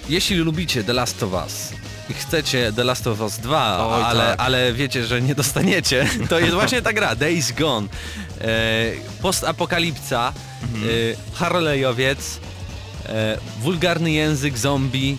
jeśli 0.09 0.35
lubicie 0.35 0.83
The 0.83 0.93
Last 0.93 1.23
of 1.23 1.33
Us 1.33 1.73
i 2.09 2.13
chcecie 2.13 2.71
The 2.75 2.83
Last 2.83 3.07
of 3.07 3.19
Us 3.21 3.37
2, 3.37 3.87
Oj, 3.87 4.03
ale, 4.03 4.23
tak. 4.25 4.39
ale 4.39 4.73
wiecie, 4.73 5.05
że 5.05 5.21
nie 5.21 5.35
dostaniecie, 5.35 6.07
to 6.29 6.39
jest 6.39 6.53
właśnie 6.53 6.81
ta 6.81 6.93
gra, 6.93 7.15
Days 7.15 7.51
Gone. 7.51 7.87
E, 8.41 8.47
postapokalipsa, 9.21 10.33
Mhm. 10.63 10.83
e, 10.89 11.35
Harleyowiec, 11.37 12.39
e, 13.05 13.37
wulgarny 13.61 14.11
język 14.11 14.57
zombie, 14.57 15.17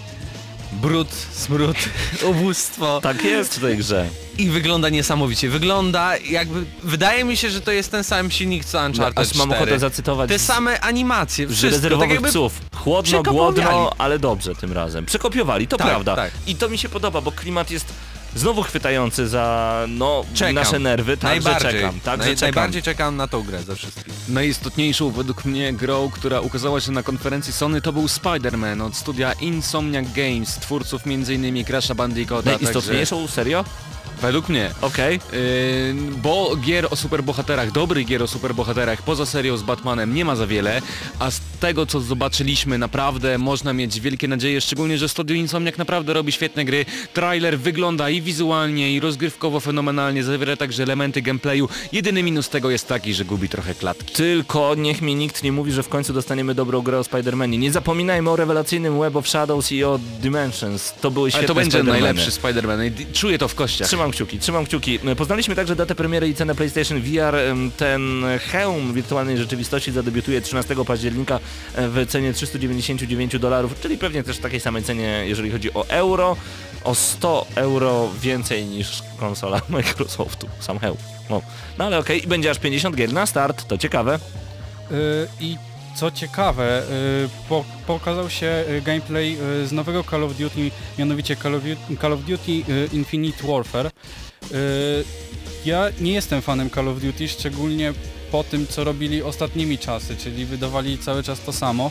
brud, 0.73 1.09
smród, 1.33 1.77
ubóstwo 2.31 3.01
Tak 3.01 3.25
jest 3.25 3.55
w 3.57 3.61
tej 3.61 3.77
grze. 3.77 4.07
i 4.39 4.49
wygląda 4.51 4.89
niesamowicie. 4.89 5.49
Wygląda 5.49 6.17
jakby, 6.17 6.65
wydaje 6.83 7.25
mi 7.25 7.37
się, 7.37 7.51
że 7.51 7.61
to 7.61 7.73
jest 7.73 7.91
ten 7.91 8.05
sam 8.05 8.31
silnik 8.31 8.65
co 8.65 8.79
Uncharted 8.87 9.17
No, 9.17 9.23
Aż 9.23 9.35
mam 9.35 9.49
4. 9.49 9.63
ochotę 9.63 9.79
zacytować 9.79 10.29
Te 10.29 10.39
same 10.39 10.81
animacje, 10.81 11.47
wszystko, 11.49 11.71
rezerwowych 11.71 12.21
tak 12.21 12.31
psów. 12.31 12.61
Chłodno, 12.75 13.23
głodno, 13.23 13.93
ale 13.99 14.19
dobrze 14.19 14.55
tym 14.55 14.73
razem. 14.73 15.07
Przekopiowali, 15.07 15.69
to 15.69 15.77
Tak, 15.77 15.87
prawda. 15.87 16.17
tak. 16.17 16.31
I 16.47 16.55
to 16.57 16.69
mi 16.69 16.79
się 16.79 16.89
podoba, 16.89 17.21
bo 17.21 17.33
klimat 17.33 17.71
jest 17.71 17.87
znowu 18.35 18.63
chwytający 18.63 19.29
za 19.29 19.85
no, 19.89 20.25
Czekam. 20.35 20.55
nasze 20.55 20.79
nerwy. 20.79 21.17
Także 21.17 21.51
najbardziej, 21.51 21.81
czekam. 21.81 22.01
Także 22.01 22.27
naj, 22.27 22.37
czekam. 22.37 22.55
najbardziej 22.55 22.83
czekam 22.83 23.17
na 23.17 23.29
tą 23.29 23.43
grę 23.43 23.63
ze 23.63 23.77
wszystkich. 23.77 24.15
Najistotniejszą 24.29 25.11
według 25.11 25.45
mnie 25.45 25.73
grą, 25.73 26.11
która 26.11 26.41
ukazała 26.41 26.81
się 26.81 26.93
na 26.93 27.03
konferencji 27.03 27.53
Sony 27.53 27.81
to 27.83 27.93
był 27.93 28.07
Spider-Man 28.07 28.83
od 28.83 28.97
studia 28.97 29.33
Insomniac 29.33 30.07
Games, 30.13 30.55
twórców 30.57 31.03
m.in. 31.07 31.65
Crash'a 31.65 31.95
Bandicoota. 31.95 32.51
Najistotniejszą, 32.51 33.29
serio? 33.29 33.65
Według 34.23 34.49
mnie. 34.49 34.71
Okej. 34.81 35.21
Yy, 35.33 35.95
bo 36.23 36.57
gier 36.57 36.89
o 36.91 36.97
superbohaterach, 36.97 37.73
dobrych 37.73 38.07
gier 38.07 38.23
o 38.23 38.27
superbohaterach 38.27 39.03
poza 39.03 39.27
serią 39.27 39.57
z 39.57 39.63
Batmanem 39.63 40.15
nie 40.15 40.25
ma 40.25 40.37
za 40.37 40.47
wiele, 40.47 40.83
a 41.19 41.31
z 41.31 41.41
tego 41.61 41.87
co 41.87 42.01
zobaczyliśmy 42.01 42.79
naprawdę 42.79 43.39
można 43.39 43.73
mieć 43.73 44.01
wielkie 44.01 44.29
nadzieje, 44.29 44.61
szczególnie, 44.61 44.99
że 44.99 45.09
Studio 45.09 45.37
Insomniac 45.37 45.79
naprawdę 45.79 46.13
robi 46.13 46.33
świetne 46.33 46.65
gry. 46.65 46.87
Trailer 47.13 47.59
wygląda 47.59 48.11
i 48.11 48.23
wizualnie 48.23 48.93
i 48.93 49.01
rozgrywkowo 49.01 49.61
fenomenalnie, 49.61 50.25
zawiera 50.25 50.57
także 50.57 50.83
elementy 50.83 51.23
gameplayu. 51.23 51.69
Jedyny 51.93 52.23
minus 52.23 52.49
tego 52.49 52.71
jest 52.71 52.89
taki, 52.89 53.15
że 53.15 53.25
gubi 53.25 53.49
trochę 53.49 53.75
klatki. 53.75 54.15
Tylko 54.15 54.75
niech 54.75 55.03
mi 55.03 55.15
nikt 55.15 55.43
nie 55.43 55.53
mówi, 55.53 55.73
że 55.73 55.83
w 55.83 55.89
końcu 55.89 56.13
dostaniemy 56.13 56.55
dobrą 56.55 56.83
grę 56.83 56.99
o 56.99 57.03
Spider-Manie. 57.03 57.59
Nie 57.59 57.73
zapominajmy 57.73 58.31
o 58.31 58.37
rewelacyjnym 58.37 59.01
Web 59.01 59.17
of 59.17 59.29
Shadows 59.29 59.73
i 59.73 59.85
o 59.85 60.01
Dimensions. 60.23 60.95
To 61.01 61.11
były 61.11 61.25
Ale 61.25 61.31
świetne 61.31 61.49
to 61.49 61.55
będzie 61.55 61.83
najlepszy 61.83 62.31
Spider-Man 62.31 62.91
czuję 63.13 63.39
to 63.39 63.49
w 63.49 63.55
kościach. 63.55 63.89
Trzymam 63.89 64.10
kciuki, 64.11 64.39
trzymam 64.39 64.65
kciuki. 64.65 64.99
Poznaliśmy 65.17 65.55
także 65.57 65.77
datę 65.77 65.95
premiery 65.95 66.29
i 66.29 66.35
cenę 66.35 66.55
PlayStation 66.55 67.01
VR. 67.01 67.35
Em, 67.37 67.71
Ten 67.77 68.25
hełm 68.51 68.95
wirtualnej 68.95 69.39
rzeczywistości 69.39 69.93
zadebiutuje 69.93 70.41
13 70.41 70.85
października 70.85 71.39
e, 71.75 71.89
w 71.89 72.07
cenie 72.07 72.33
399 72.33 73.39
dolarów, 73.39 73.81
czyli 73.81 73.99
pewnie 73.99 74.23
też 74.23 74.37
w 74.37 74.41
takiej 74.41 74.61
samej 74.61 74.83
cenie, 74.83 75.25
jeżeli 75.27 75.51
chodzi 75.51 75.75
o 75.75 75.89
euro. 75.89 76.37
O 76.85 76.95
100 76.95 77.47
euro 77.55 78.09
więcej 78.23 78.65
niż 78.65 79.03
konsola 79.19 79.61
Microsoftu, 79.69 80.49
sam 80.61 80.79
hełm. 80.79 80.97
No, 81.31 81.43
no 81.79 81.85
ale 81.85 81.99
okej, 81.99 82.25
i 82.25 82.27
będzie 82.27 82.51
aż 82.51 82.59
50 82.59 82.97
gier 82.97 83.13
na 83.13 83.27
start, 83.27 83.67
to 83.69 83.79
ciekawe. 83.79 84.19
Y, 84.93 85.29
I 85.41 85.57
co 86.01 86.11
ciekawe, 86.11 86.83
y, 87.25 87.29
po, 87.49 87.65
pokazał 87.87 88.31
się 88.31 88.65
y, 88.79 88.83
gameplay 88.83 89.37
y, 89.63 89.67
z 89.67 89.73
nowego 89.73 90.05
Call 90.05 90.25
of 90.25 90.37
Duty, 90.37 90.71
mianowicie 90.99 91.37
Call 91.37 91.55
of, 91.55 91.63
Duty- 91.63 91.97
Call 92.01 92.13
of 92.13 92.21
Duty 92.25 92.53
Infinite 92.93 93.47
Warfare. 93.47 93.91
Ja 95.65 95.89
nie 96.01 96.13
jestem 96.13 96.43
fanem 96.43 96.71
Call 96.71 96.89
of 96.89 97.01
Duty, 97.01 97.29
szczególnie 97.29 97.93
po 98.33 98.45
tym, 98.45 98.67
co 98.67 98.85
robili 98.85 99.23
ostatnimi 99.23 99.79
czasy, 99.79 100.17
czyli 100.17 100.45
wydawali 100.47 100.99
cały 100.99 101.23
czas 101.23 101.41
to 101.41 101.53
samo. 101.53 101.91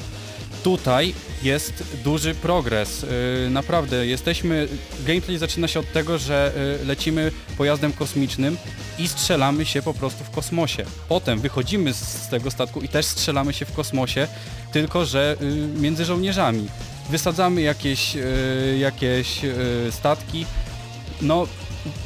Tutaj 0.63 1.13
jest 1.43 1.83
duży 2.03 2.35
progres. 2.35 3.03
Y, 3.03 3.49
Naprawdę, 3.49 4.07
jesteśmy. 4.07 4.67
Gameplay 5.07 5.37
zaczyna 5.37 5.67
się 5.67 5.79
od 5.79 5.91
tego, 5.93 6.17
że 6.17 6.51
y, 6.81 6.85
lecimy 6.85 7.31
pojazdem 7.57 7.93
kosmicznym 7.93 8.57
i 8.99 9.07
strzelamy 9.07 9.65
się 9.65 9.81
po 9.81 9.93
prostu 9.93 10.23
w 10.23 10.29
kosmosie. 10.29 10.85
Potem 11.09 11.39
wychodzimy 11.39 11.93
z- 11.93 12.27
tego 12.29 12.51
statku 12.51 12.81
i 12.81 12.87
też 12.87 13.05
strzelamy 13.05 13.53
się 13.53 13.65
w 13.65 13.73
kosmosie, 13.73 14.27
tylko 14.71 15.05
że 15.05 15.37
y, 15.41 15.79
między 15.81 16.05
żołnierzami. 16.05 16.67
Wysadzamy 17.09 17.61
jakieś, 17.61 18.17
jakieś 18.79 19.39
statki. 19.91 20.45
No, 21.21 21.47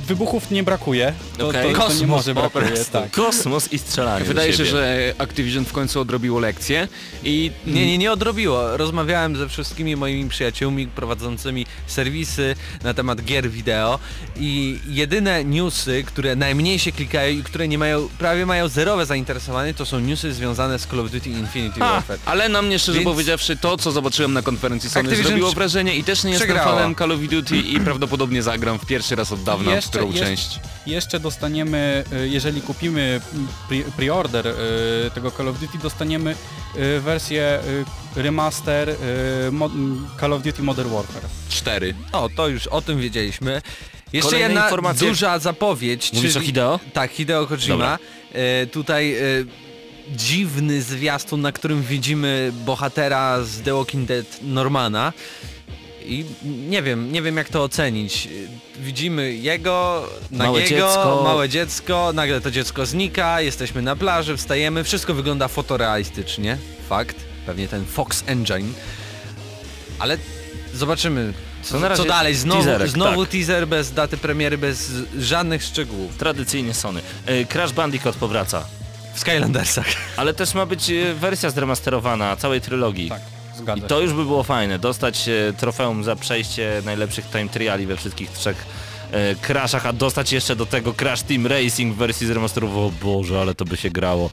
wybuchów 0.06 0.52
nie 0.52 0.64
brakuje. 0.64 1.14
To, 1.38 1.48
Okej. 1.48 1.62
to, 1.62 1.68
to 1.68 1.74
nie 1.74 1.86
Kosmos 1.88 2.08
może 2.10 2.34
po 2.36 2.42
brakuje, 2.42 2.86
tak. 2.92 3.12
Kosmos 3.12 3.74
i 3.74 3.80
strzelanie 3.80 4.26
Wydaje 4.26 4.54
się, 4.54 4.66
że 4.66 5.14
Activision 5.18 5.66
w 5.66 5.74
końcu 5.74 6.00
odrobiło 6.00 6.40
lekcję 6.40 6.88
i 7.24 7.52
Nie, 7.68 7.86
nie, 7.86 7.98
nie 7.98 8.12
odrobiło. 8.12 8.78
Rozmawiałem 8.78 9.36
ze 9.38 9.50
wszystkimi 9.50 9.96
moimi 9.96 10.30
przyjaciółmi 10.30 10.88
prowadzącymi 10.88 11.66
serwisy 11.88 12.56
na 12.84 12.94
temat 12.94 13.22
gier 13.24 13.50
wideo 13.52 14.00
i 14.38 14.80
jedyne 14.88 15.44
newsy, 15.46 16.04
które 16.08 16.36
najmniej 16.36 16.80
się 16.80 16.92
klikają 16.92 17.38
i 17.38 17.44
które 17.44 17.68
nie 17.68 17.78
mają, 17.78 18.10
prawie 18.18 18.46
mają 18.46 18.68
zerowe 18.68 19.06
zainteresowanie, 19.06 19.74
to 19.74 19.86
są 19.86 20.00
newsy 20.00 20.34
związane 20.34 20.80
z 20.80 20.88
Call 20.88 21.00
of 21.00 21.12
Duty 21.12 21.30
Infinity 21.30 21.84
A, 21.84 21.90
Warfare. 21.94 22.20
ale 22.26 22.50
na 22.50 22.62
mnie 22.62 22.80
szczerze 22.80 23.00
Więc- 23.00 23.12
powiedziawszy 23.12 23.58
to, 23.58 23.78
co 23.78 23.92
zobaczyłem 23.92 24.34
na 24.34 24.42
konferencji 24.42 24.90
Sony 24.90 25.00
Activision 25.10 25.28
zrobiło 25.28 25.52
wrażenie 25.52 25.96
i 25.96 26.04
też 26.04 26.24
nie 26.24 26.32
jestem 26.32 26.48
przegrała. 26.48 26.76
fanem 26.76 26.96
Call 26.96 27.12
of 27.12 27.20
Duty 27.20 27.58
i 27.58 27.80
prawdopodobnie 27.80 28.44
zagram 28.44 28.80
w 28.80 28.86
pierwszy 28.86 29.16
raz 29.16 29.32
od 29.32 29.44
dawna 29.44 29.76
Jeszcze- 29.76 29.93
którą 29.98 30.12
jeszcze- 30.12 30.26
część. 30.26 30.60
Jeszcze 30.86 31.20
dostaniemy, 31.20 32.04
y, 32.14 32.30
jeżeli 32.30 32.62
kupimy 32.62 33.22
pre- 33.70 33.84
pre-order 33.98 34.48
y, 34.48 35.12
tego 35.16 35.32
Call 35.32 35.48
of 35.48 35.60
Duty, 35.60 35.78
dostaniemy 35.78 36.36
y, 36.76 37.00
wersję 37.00 37.60
remaster 38.16 38.96
Call 40.20 40.34
of 40.34 40.42
Duty 40.44 40.62
Modern 40.64 40.90
Warfare. 40.90 41.24
Cztery. 41.50 41.96
O, 42.12 42.30
to 42.36 42.48
już 42.48 42.68
o 42.68 42.82
tym 42.82 43.00
wiedzieliśmy. 43.00 43.62
Jeszcze 44.14 44.30
Kolejne 44.30 44.48
jedna 44.50 44.64
informacje. 44.64 45.08
duża 45.10 45.40
zapowiedź. 45.40 46.14
Mówisz 46.14 46.36
o 46.38 46.40
Hideo? 46.40 46.80
Tak, 46.94 47.12
Hideo 47.12 47.48
Kojima. 47.48 48.00
E, 48.34 48.68
tutaj 48.68 49.14
e, 49.16 49.20
dziwny 50.16 50.82
zwiastun, 50.82 51.42
na 51.42 51.52
którym 51.52 51.84
widzimy 51.84 52.52
bohatera 52.66 53.44
z 53.44 53.62
The 53.62 53.74
Walking 53.74 54.08
Dead 54.08 54.26
Normana. 54.42 55.14
I 56.06 56.26
nie 56.70 56.84
wiem, 56.84 57.12
nie 57.12 57.22
wiem 57.22 57.38
jak 57.38 57.50
to 57.50 57.64
ocenić. 57.64 58.28
Widzimy 58.80 59.34
jego, 59.34 60.08
Małe 60.32 60.60
nagiego, 60.60 60.88
dziecko. 60.88 61.22
małe 61.24 61.50
dziecko, 61.50 62.12
nagle 62.14 62.42
to 62.42 62.52
dziecko 62.52 62.86
znika, 62.86 63.42
jesteśmy 63.42 63.82
na 63.82 63.96
plaży, 63.96 64.38
wstajemy, 64.38 64.84
wszystko 64.84 65.14
wygląda 65.14 65.48
fotorealistycznie, 65.48 66.58
fakt, 66.90 67.16
pewnie 67.46 67.68
ten 67.68 67.86
Fox 67.86 68.24
Engine, 68.28 68.74
ale 70.00 70.18
zobaczymy, 70.74 71.34
co, 71.64 71.96
co 71.96 72.06
dalej, 72.06 72.36
znowu, 72.36 72.64
teaserek, 72.64 72.90
znowu 72.90 73.26
tak. 73.26 73.32
teaser 73.32 73.68
bez 73.68 73.94
daty 73.94 74.18
premiery, 74.18 74.58
bez 74.58 74.92
żadnych 75.20 75.64
szczegółów. 75.64 76.18
Tradycyjnie 76.18 76.74
Sony. 76.74 77.02
E, 77.26 77.46
Crash 77.46 77.72
Bandicoot 77.74 78.16
powraca. 78.16 78.66
W 79.14 79.20
Skylandersach. 79.20 79.86
Ale 80.18 80.34
też 80.34 80.54
ma 80.54 80.66
być 80.66 80.90
e, 80.90 81.14
wersja 81.14 81.50
zremasterowana 81.50 82.36
całej 82.36 82.62
trylogii. 82.62 83.10
Tak, 83.10 83.22
I 83.54 83.58
zgadza 83.58 83.88
to 83.88 83.98
się. 83.98 84.04
już 84.04 84.14
by 84.14 84.26
było 84.26 84.44
fajne, 84.44 84.80
dostać 84.80 85.30
trofeum 85.58 86.04
za 86.04 86.16
przejście 86.16 86.82
najlepszych 86.86 87.26
time 87.26 87.50
triali 87.50 87.86
we 87.86 87.98
wszystkich 87.98 88.32
trzech 88.32 88.66
e, 89.14 89.36
Crashach, 89.36 89.86
a 89.86 89.94
dostać 89.94 90.32
jeszcze 90.32 90.56
do 90.56 90.66
tego 90.66 90.94
Crash 90.94 91.22
Team 91.22 91.48
Racing 91.48 91.94
w 91.96 91.98
wersji 91.98 92.28
zremasterowanej. 92.28 92.84
O 92.88 92.92
Boże, 93.06 93.42
ale 93.42 93.56
to 93.56 93.66
by 93.66 93.78
się 93.78 93.90
grało. 93.90 94.30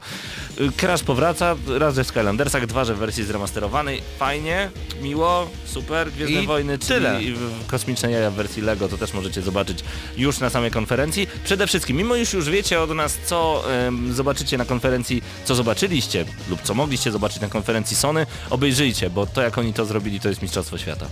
E, 0.57 0.71
Crash 0.77 1.03
powraca, 1.03 1.55
raz 1.67 1.95
że 1.95 2.03
w 2.03 2.07
Skylandersach, 2.07 2.65
dwa 2.65 2.85
że 2.85 2.95
w 2.95 2.97
wersji 2.97 3.23
zremasterowanej. 3.23 4.01
Fajnie, 4.19 4.69
miło, 5.01 5.49
super, 5.65 6.11
Gwiezdne 6.11 6.43
I 6.43 6.47
Wojny, 6.47 6.77
czyli 6.79 6.87
tyle. 6.87 7.23
i 7.23 7.33
w- 7.33 7.65
kosmiczne 7.67 8.11
jaja 8.11 8.31
w 8.31 8.33
wersji 8.33 8.61
LEGO, 8.61 8.87
to 8.87 8.97
też 8.97 9.13
możecie 9.13 9.41
zobaczyć 9.41 9.79
już 10.17 10.39
na 10.39 10.49
samej 10.49 10.71
konferencji. 10.71 11.27
Przede 11.43 11.67
wszystkim, 11.67 11.97
mimo 11.97 12.15
już 12.15 12.33
już 12.33 12.49
wiecie 12.49 12.81
od 12.81 12.89
nas, 12.95 13.17
co 13.25 13.63
em, 13.87 14.13
zobaczycie 14.13 14.57
na 14.57 14.65
konferencji, 14.65 15.23
co 15.45 15.55
zobaczyliście 15.55 16.25
lub 16.49 16.61
co 16.61 16.73
mogliście 16.73 17.11
zobaczyć 17.11 17.41
na 17.41 17.47
konferencji 17.49 17.97
Sony, 17.97 18.25
obejrzyjcie, 18.49 19.09
bo 19.09 19.25
to 19.25 19.41
jak 19.41 19.57
oni 19.57 19.73
to 19.73 19.85
zrobili, 19.85 20.19
to 20.19 20.29
jest 20.29 20.41
Mistrzostwo 20.41 20.77
Świata. 20.77 21.05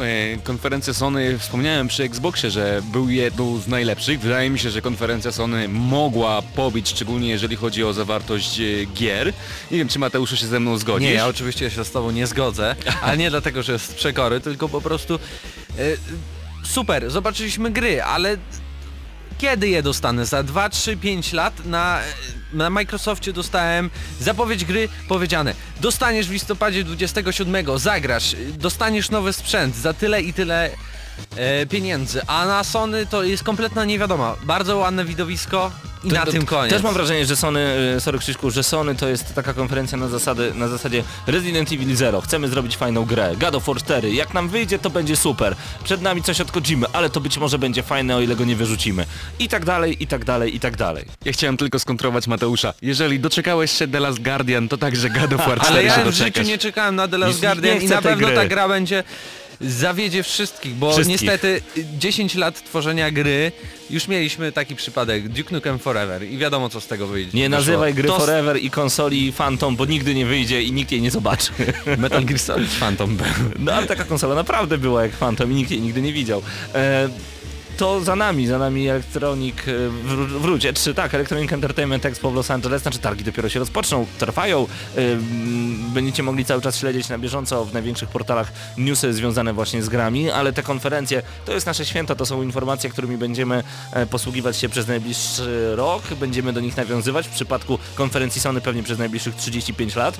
E, 0.00 0.36
Konferencję 0.44 0.94
Sony 0.94 1.38
wspomniałem 1.38 1.88
przy 1.88 2.02
Xboxie, 2.02 2.50
że 2.50 2.82
był 2.92 3.10
jedną 3.10 3.58
z 3.58 3.68
najlepszych. 3.68 4.20
Wydaje 4.20 4.50
mi 4.50 4.58
się, 4.58 4.70
że 4.70 4.82
konferencja 4.82 5.32
Sony 5.32 5.68
mogła 5.68 6.42
pobić, 6.42 6.88
szczególnie 6.88 7.28
jeżeli 7.28 7.56
chodzi 7.56 7.84
o 7.84 7.92
zawartość 7.92 8.60
e, 8.60 8.64
gier. 8.94 9.32
Nie 9.70 9.78
wiem, 9.78 9.88
czy 9.88 9.98
Mateuszu 9.98 10.36
się 10.36 10.46
ze 10.46 10.60
mną 10.60 10.78
zgodzisz. 10.78 11.08
Nie, 11.08 11.14
ja 11.14 11.26
oczywiście 11.26 11.70
się 11.70 11.84
z 11.84 11.90
tobą 11.90 12.10
nie 12.10 12.26
zgodzę, 12.26 12.76
ale 13.02 13.16
nie 13.16 13.30
dlatego, 13.30 13.62
że 13.62 13.72
jest 13.72 13.94
przekory, 13.94 14.40
tylko 14.40 14.68
po 14.68 14.80
prostu 14.80 15.14
e, 15.14 15.18
super, 16.64 17.10
zobaczyliśmy 17.10 17.70
gry, 17.70 18.02
ale 18.02 18.36
kiedy 19.38 19.68
je 19.68 19.82
dostanę? 19.82 20.26
Za 20.26 20.42
2, 20.42 20.68
3, 20.68 20.96
5 20.96 21.32
lat 21.32 21.66
na, 21.66 22.00
na 22.52 22.70
Microsoftie 22.70 23.32
dostałem 23.32 23.90
zapowiedź 24.20 24.64
gry 24.64 24.88
powiedziane. 25.08 25.54
Dostaniesz 25.80 26.28
w 26.28 26.32
listopadzie 26.32 26.84
27, 26.84 27.78
zagrasz, 27.78 28.36
dostaniesz 28.52 29.10
nowy 29.10 29.32
sprzęt 29.32 29.76
za 29.76 29.92
tyle 29.92 30.22
i 30.22 30.32
tyle 30.32 30.70
e, 31.36 31.66
pieniędzy, 31.66 32.20
a 32.26 32.46
na 32.46 32.64
Sony 32.64 33.06
to 33.06 33.22
jest 33.22 33.42
kompletna 33.44 33.84
niewiadoma. 33.84 34.36
Bardzo 34.42 34.76
ładne 34.76 35.04
widowisko 35.04 35.70
i 36.04 36.08
na 36.08 36.26
To- 36.26 36.32
tym 36.32 36.42
to- 36.42 36.48
koniec. 36.48 36.72
Też 36.72 36.82
mam 36.82 36.94
wrażenie, 36.94 37.26
że 37.26 37.36
Sony, 37.36 37.60
e, 37.96 38.00
sorry 38.00 38.18
Krzyśku, 38.18 38.50
że 38.50 38.62
Sony 38.62 38.94
to 38.94 39.08
jest 39.08 39.34
taka 39.34 39.54
konferencja 39.54 39.98
na, 39.98 40.08
zasady, 40.08 40.52
na 40.54 40.68
zasadzie 40.68 41.04
Resident 41.26 41.72
Evil 41.72 41.96
Zero. 41.96 42.20
Chcemy 42.20 42.48
zrobić 42.48 42.76
fajną 42.76 43.04
grę. 43.04 43.32
God 43.40 43.54
of 43.54 43.66
War 43.66 43.76
4. 43.76 44.10
Jak 44.14 44.34
nam 44.34 44.48
wyjdzie, 44.48 44.78
to 44.78 44.90
będzie 44.90 45.16
super. 45.16 45.56
Przed 45.84 46.02
nami 46.02 46.22
coś 46.22 46.40
od 46.40 46.52
Kojimy, 46.52 46.86
ale 46.92 47.10
to 47.10 47.20
być 47.20 47.38
może 47.38 47.58
będzie 47.58 47.82
fajne, 47.82 48.16
o 48.16 48.20
ile 48.20 48.36
go 48.36 48.44
nie 48.44 48.56
wyrzucimy. 48.56 49.06
I 49.38 49.48
tak 49.48 49.64
dalej, 49.64 50.02
i 50.02 50.06
tak 50.06 50.24
dalej, 50.24 50.56
i 50.56 50.60
tak 50.60 50.76
dalej. 50.76 51.04
Ja 51.24 51.32
chciałem 51.32 51.56
tylko 51.56 51.78
skontrować 51.78 52.26
Mateusza. 52.26 52.74
Jeżeli 52.82 53.20
doczekałeś 53.20 53.72
się 53.72 53.88
The 53.88 54.00
Last 54.00 54.22
Guardian, 54.22 54.68
to 54.68 54.78
także 54.78 55.10
God 55.10 55.32
of 55.32 55.46
War 55.46 55.60
4 55.60 55.66
Ale 55.72 55.84
ja 55.84 56.04
w 56.04 56.14
życiu 56.14 56.42
nie 56.42 56.58
czekałem 56.58 56.96
na 56.96 57.08
The 57.08 57.18
Last 57.18 57.40
Guardian 57.40 57.82
i 57.82 57.86
na 57.86 58.02
pewno 58.02 58.26
gry. 58.26 58.36
ta 58.36 58.46
gra 58.46 58.68
będzie 58.68 59.04
zawiedzie 59.60 60.22
wszystkich, 60.22 60.74
bo 60.74 60.92
Wszystkich. 60.92 61.20
niestety 61.22 61.62
10 61.98 62.34
lat 62.34 62.64
tworzenia 62.64 63.10
gry 63.10 63.52
już 63.90 64.08
mieliśmy 64.08 64.52
taki 64.52 64.76
przypadek 64.76 65.28
Duke 65.28 65.54
Nukem 65.54 65.78
Forever 65.78 66.22
i 66.30 66.38
wiadomo 66.38 66.68
co 66.68 66.80
z 66.80 66.86
tego 66.86 67.06
wyjdzie. 67.06 67.38
Nie 67.38 67.44
wyszło. 67.48 67.58
nazywaj 67.58 67.94
gry 67.94 68.08
To 68.08 68.18
Forever 68.18 68.56
i 68.62 68.70
konsoli 68.70 69.32
Phantom, 69.32 69.76
bo 69.76 69.84
nigdy 69.84 70.14
nie 70.14 70.26
wyjdzie 70.26 70.62
i 70.62 70.72
nikt 70.72 70.92
jej 70.92 71.02
nie 71.02 71.10
zobaczy. 71.10 71.52
Metal 71.98 72.24
Gear 72.24 72.38
Solid 72.38 72.70
Phantom 72.70 73.16
był. 73.16 73.26
No 73.58 73.72
ale 73.72 73.86
taka 73.86 74.04
konsola 74.04 74.34
naprawdę 74.34 74.78
była 74.78 75.02
jak 75.02 75.12
Phantom 75.12 75.52
i 75.52 75.54
nikt 75.54 75.70
jej 75.70 75.80
nigdy 75.80 76.02
nie 76.02 76.12
widział. 76.12 76.42
E, 76.74 77.08
to 77.78 78.00
za 78.00 78.16
nami, 78.16 78.46
za 78.46 78.58
nami 78.58 78.88
Electronic, 78.88 79.56
e, 79.58 79.62
wró- 80.08 80.26
wróć, 80.40 80.64
E3, 80.64 80.94
tak, 80.94 81.14
Electronic 81.14 81.52
Entertainment 81.52 82.06
Expo 82.06 82.30
w 82.30 82.34
Los 82.34 82.50
Angeles, 82.50 82.82
znaczy 82.82 82.98
targi 82.98 83.24
dopiero 83.24 83.48
się 83.48 83.58
rozpoczną, 83.58 84.06
trwają, 84.18 84.66
mm, 84.96 85.92
będziecie 85.94 86.22
mogli 86.22 86.44
cały 86.44 86.62
czas 86.62 86.76
śledzić 86.76 87.08
na 87.08 87.18
bieżąco 87.18 87.64
w 87.64 87.72
największych 87.72 88.08
portalach 88.08 88.52
newsy 88.78 89.12
związane 89.12 89.52
właśnie 89.52 89.82
z 89.82 89.88
grami, 89.88 90.30
ale 90.30 90.52
te 90.52 90.62
konferencje 90.62 91.22
to 91.44 91.52
jest 91.52 91.66
nasze 91.66 91.84
święto, 91.86 92.16
to 92.16 92.26
są 92.26 92.42
informacje, 92.42 92.90
którymi 92.90 93.16
będziemy 93.16 93.62
e, 93.92 94.06
posługiwać 94.06 94.56
się 94.56 94.68
przez 94.68 94.86
najbliższy 94.86 95.76
rok, 95.76 96.02
będziemy 96.20 96.52
do 96.52 96.60
nich 96.60 96.76
nawiązywać, 96.76 97.26
w 97.26 97.30
przypadku 97.30 97.78
konferencji 97.94 98.40
Sony 98.40 98.60
pewnie 98.60 98.82
przez 98.82 98.98
najbliższych 98.98 99.34
35 99.34 99.96
lat, 99.96 100.18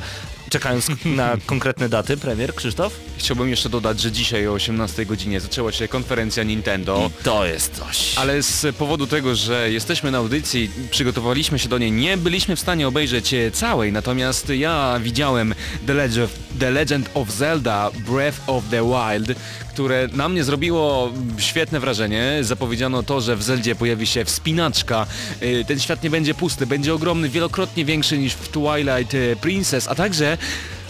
czekając 0.51 0.87
na 1.05 1.37
konkretne 1.47 1.89
daty, 1.89 2.17
premier 2.17 2.55
Krzysztof? 2.55 2.93
Chciałbym 3.17 3.49
jeszcze 3.49 3.69
dodać, 3.69 4.01
że 4.01 4.13
dzisiaj 4.13 4.49
o 4.49 4.53
18 4.53 5.07
godzinie 5.07 5.41
zaczęła 5.41 5.73
się 5.73 5.89
konferencja 5.89 6.43
Nintendo. 6.43 7.11
I 7.21 7.25
to 7.25 7.48
jest 7.51 7.75
coś. 7.77 8.19
Ale 8.19 8.43
z 8.43 8.77
powodu 8.77 9.07
tego, 9.07 9.35
że 9.35 9.71
jesteśmy 9.71 10.11
na 10.11 10.19
audycji, 10.19 10.71
przygotowaliśmy 10.91 11.59
się 11.59 11.69
do 11.69 11.79
niej, 11.79 11.93
nie 11.93 12.17
byliśmy 12.17 12.57
w 12.57 12.61
stanie 12.61 12.89
obejrzeć 12.89 13.35
e, 13.35 13.51
całej, 13.51 13.93
natomiast 13.93 14.49
ja 14.49 15.01
widziałem 15.03 15.55
The 15.87 15.95
Legend, 15.95 16.31
The 16.61 16.71
Legend 16.71 17.11
of 17.15 17.31
Zelda 17.31 17.91
Breath 18.07 18.39
of 18.47 18.65
the 18.71 18.83
Wild, 18.83 19.39
które 19.69 20.09
na 20.13 20.29
mnie 20.29 20.45
zrobiło 20.45 21.13
świetne 21.39 21.81
wrażenie. 21.81 22.39
Zapowiedziano 22.41 23.03
to, 23.03 23.21
że 23.21 23.37
w 23.37 23.43
Zeldzie 23.43 23.75
pojawi 23.75 24.07
się 24.07 24.25
wspinaczka. 24.25 25.07
E, 25.41 25.65
Ten 25.65 25.81
świat 25.81 26.03
nie 26.03 26.11
będzie 26.11 26.35
pusty, 26.35 26.67
będzie 26.67 26.95
ogromny, 26.95 27.29
wielokrotnie 27.29 27.85
większy 27.85 28.19
niż 28.19 28.33
w 28.33 28.49
Twilight 28.49 29.15
e, 29.15 29.37
Princess, 29.37 29.89
a 29.89 29.95
także 29.95 30.39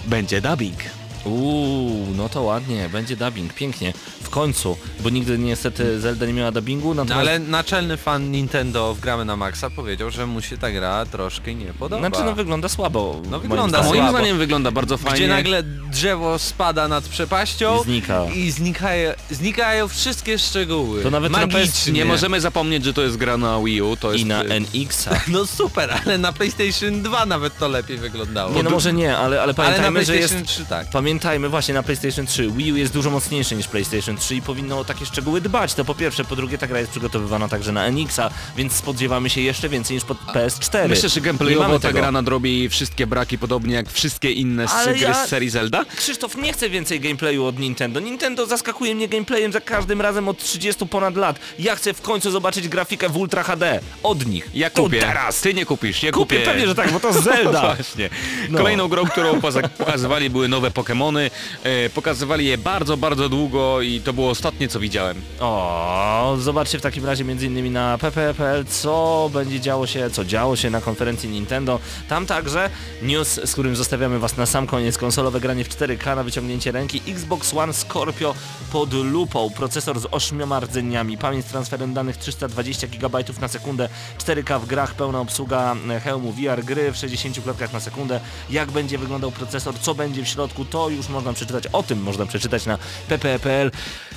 będzie 0.07 0.41
dubbing. 0.41 0.79
Uuu, 1.25 2.07
no 2.17 2.29
to 2.29 2.43
ładnie, 2.43 2.89
będzie 2.93 3.17
dubbing, 3.17 3.55
pięknie. 3.55 3.93
W 4.29 4.31
końcu, 4.31 4.77
bo 5.01 5.11
nigdy 5.11 5.39
niestety 5.39 6.01
Zelda 6.01 6.27
nie 6.27 6.33
miała 6.33 6.53
dubbingu, 6.53 6.95
No, 6.95 7.05
natomiast... 7.05 7.29
ale 7.29 7.39
naczelny 7.39 7.97
fan 7.97 8.31
Nintendo 8.31 8.95
w 8.95 9.01
Gramy 9.01 9.25
na 9.25 9.37
Maxa 9.37 9.71
powiedział, 9.71 10.11
że 10.11 10.27
mu 10.27 10.43
się 10.43 10.59
ta 10.59 10.71
gra 10.71 11.07
troszkę 11.07 11.55
nie 11.55 11.73
podoba. 11.73 12.09
Znaczy 12.09 12.25
no 12.25 12.35
wygląda 12.35 12.69
słabo. 12.69 13.21
No 13.25 13.31
moim 13.31 13.43
wygląda 13.43 13.83
moim 13.83 13.95
słabo. 13.95 14.11
zdaniem 14.11 14.39
wygląda 14.39 14.71
bardzo 14.71 14.97
fajnie. 14.97 15.17
Gdzie 15.17 15.29
nagle 15.29 15.63
drzewo 15.63 16.39
spada 16.39 16.89
nad 16.89 17.05
przepaścią 17.05 17.81
I 17.81 17.85
znika. 17.85 18.25
i 18.35 18.51
znikają, 18.51 19.13
znikają 19.31 19.89
wszystkie 19.89 20.39
szczegóły. 20.39 21.03
To 21.03 21.11
nawet 21.11 21.33
na 21.33 21.39
Magicznie. 21.39 21.93
Nie 21.93 22.05
możemy 22.05 22.41
zapomnieć, 22.41 22.85
że 22.85 22.93
to 22.93 23.03
jest 23.03 23.17
gra 23.17 23.37
na 23.37 23.61
Wii 23.61 23.83
U, 23.83 23.97
to 23.97 24.13
jest... 24.13 24.25
I 24.25 24.27
na 24.27 24.43
NX-a. 24.43 25.21
No 25.33 25.47
super, 25.47 25.99
ale 26.05 26.19
na 26.19 26.33
PlayStation 26.33 27.03
2 27.03 27.27
nawet 27.27 27.59
to 27.59 27.69
lepiej 27.69 27.99
wyglądało. 27.99 28.55
Nie 28.55 28.63
no 28.63 28.71
może 28.71 28.93
nie, 28.93 29.17
ale, 29.17 29.27
ale 29.27 29.41
ale 29.41 29.53
na 29.53 29.55
pamiętajmy, 29.55 30.05
że 30.05 30.13
PlayStation 30.13 30.41
jest... 30.41 30.53
3 30.53 30.65
tak. 30.65 30.91
Pamię 30.91 31.09
Pamiętajmy 31.09 31.49
właśnie 31.49 31.75
na 31.75 31.83
PlayStation 31.83 32.27
3, 32.27 32.51
Wii 32.51 32.73
U 32.73 32.77
jest 32.77 32.93
dużo 32.93 33.11
mocniejszy 33.11 33.57
niż 33.57 33.69
PlayStation 33.69 34.17
3 34.19 34.35
i 34.37 34.43
powinno 34.43 34.79
o 34.79 34.85
takie 34.85 35.07
szczegóły 35.07 35.41
dbać. 35.41 35.75
To 35.75 35.85
po 35.85 35.95
pierwsze, 35.95 36.25
po 36.25 36.37
drugie 36.37 36.59
ta 36.59 36.67
gra 36.67 36.79
jest 36.79 36.91
przygotowywana 36.91 37.49
także 37.49 37.73
na 37.73 37.87
NX-a, 37.91 38.31
więc 38.57 38.73
spodziewamy 38.73 39.31
się 39.31 39.41
jeszcze 39.41 39.69
więcej 39.69 39.95
niż 39.97 40.05
pod 40.05 40.19
PS4. 40.19 40.89
Myślę, 40.89 41.09
że 41.09 41.21
gameplayowo 41.21 41.79
ta 41.81 41.93
gra 41.93 42.13
nadrobi 42.13 42.69
wszystkie 42.69 43.07
braki, 43.07 43.39
podobnie 43.39 43.75
jak 43.75 43.91
wszystkie 43.91 44.33
inne 44.33 44.69
z 44.69 44.85
gry 44.85 44.99
ja- 44.99 45.27
z 45.27 45.29
serii 45.29 45.51
Zelda? 45.51 45.85
Krzysztof 45.97 46.37
nie 46.37 46.53
chce 46.53 46.71
więcej 46.71 47.01
gameplayu 47.01 47.45
od 47.45 47.59
Nintendo. 47.59 48.01
Nintendo 48.01 48.47
zaskakuje 48.47 48.95
mnie 48.95 49.09
gameplayem 49.09 49.53
za 49.53 49.61
każdym 49.61 50.01
razem 50.01 50.29
od 50.29 50.39
30 50.39 50.87
ponad 50.87 51.17
lat. 51.17 51.39
Ja 51.59 51.77
chcę 51.77 51.95
w 51.95 52.01
końcu 52.03 52.31
zobaczyć 52.31 52.69
grafikę 52.69 53.09
w 53.09 53.17
Ultra 53.17 53.43
HD. 53.43 53.81
Od 54.03 54.27
nich. 54.27 54.51
Ja 54.55 54.71
Tu 54.71 54.83
kupię. 54.83 55.01
teraz. 55.01 55.41
Ty 55.41 55.55
nie 55.55 55.67
kupisz, 55.67 56.03
ja 56.03 56.13
Kupię, 56.13 56.37
kupię. 56.37 56.51
pewnie, 56.51 56.67
że 56.67 56.75
tak, 56.75 56.93
bo 56.93 57.01
to 57.01 57.13
Zelda. 57.23 57.75
Właśnie. 57.77 58.11
No. 58.51 58.59
Kolejną 58.59 58.89
grą, 58.89 59.05
którą 59.07 59.41
pokazywali 59.79 60.31
były 60.31 60.49
nowe 60.49 60.71
Pokémony. 60.71 61.31
E, 61.65 61.91
pokazywali 61.91 62.47
je 62.47 62.59
bardzo, 62.59 62.97
bardzo 62.97 63.29
długo 63.29 63.83
i 63.83 64.01
to 64.09 64.13
było 64.13 64.31
ostatnie 64.31 64.69
co 64.69 64.81
widziałem. 64.81 65.23
O, 65.41 66.37
zobaczcie 66.39 66.79
w 66.79 66.83
takim 66.83 67.07
razie 67.07 67.25
między 67.25 67.47
innymi 67.47 67.71
na 67.71 67.99
pp.pl 67.99 68.65
co 68.65 69.31
będzie 69.33 69.61
działo 69.61 69.87
się, 69.87 70.11
co 70.11 70.25
działo 70.25 70.57
się 70.57 70.71
na 70.71 70.81
konferencji 70.81 71.29
Nintendo. 71.29 71.81
Tam 72.09 72.27
także 72.27 72.71
news, 73.03 73.41
z 73.45 73.53
którym 73.53 73.77
zostawiamy 73.77 74.19
Was 74.19 74.37
na 74.37 74.47
sam 74.47 74.67
koniec. 74.67 74.99
Konsolowe 74.99 75.41
granie 75.41 75.65
w 75.65 75.69
4K 75.69 76.17
na 76.17 76.23
wyciągnięcie 76.23 76.73
ręki. 76.73 77.03
Xbox 77.09 77.55
One 77.55 77.73
Scorpio 77.73 78.35
pod 78.73 78.93
lupą. 78.93 79.51
Procesor 79.51 80.01
z 80.01 80.07
8 80.11 80.43
rdzeniami. 80.61 81.19
Pamięć 81.19 81.47
z 81.47 81.49
transferem 81.49 81.95
danych 81.95 82.17
320 82.17 82.87
GB 82.87 83.25
na 83.41 83.49
sekundę. 83.49 83.89
4K 84.19 84.61
w 84.61 84.67
grach, 84.67 84.95
pełna 84.95 85.21
obsługa 85.21 85.77
hełmu 86.05 86.33
VR 86.33 86.65
gry 86.65 86.93
w 86.93 86.97
60 86.97 87.43
klatkach 87.43 87.73
na 87.73 87.81
sekundę. 87.81 88.21
Jak 88.51 88.71
będzie 88.71 88.99
wyglądał 88.99 89.31
procesor, 89.31 89.75
co 89.81 89.95
będzie 89.95 90.23
w 90.23 90.29
środku, 90.29 90.65
to 90.65 90.89
już 90.89 91.09
można 91.09 91.33
przeczytać. 91.33 91.65
O 91.73 91.83
tym 91.83 92.03
można 92.03 92.27
przeczytać 92.27 92.67
na 92.67 92.79
pp.pl. 93.09 93.71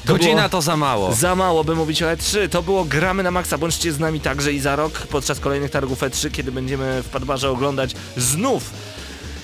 To 0.05 0.13
Godzina 0.13 0.49
to 0.49 0.61
za 0.61 0.77
mało. 0.77 1.13
za 1.13 1.35
mało, 1.35 1.63
by 1.63 1.75
mówić 1.75 2.03
o 2.03 2.05
E3. 2.05 2.49
To 2.49 2.61
było 2.61 2.85
Gramy 2.85 3.23
na 3.23 3.31
Maxa. 3.31 3.57
Bądźcie 3.57 3.91
z 3.93 3.99
nami 3.99 4.19
także 4.19 4.53
i 4.53 4.59
za 4.59 4.75
rok 4.75 4.93
podczas 4.93 5.39
kolejnych 5.39 5.71
targów 5.71 6.01
E3, 6.01 6.31
kiedy 6.31 6.51
będziemy 6.51 7.03
w 7.03 7.09
Padbarze 7.09 7.49
oglądać 7.49 7.95
znów 8.17 8.69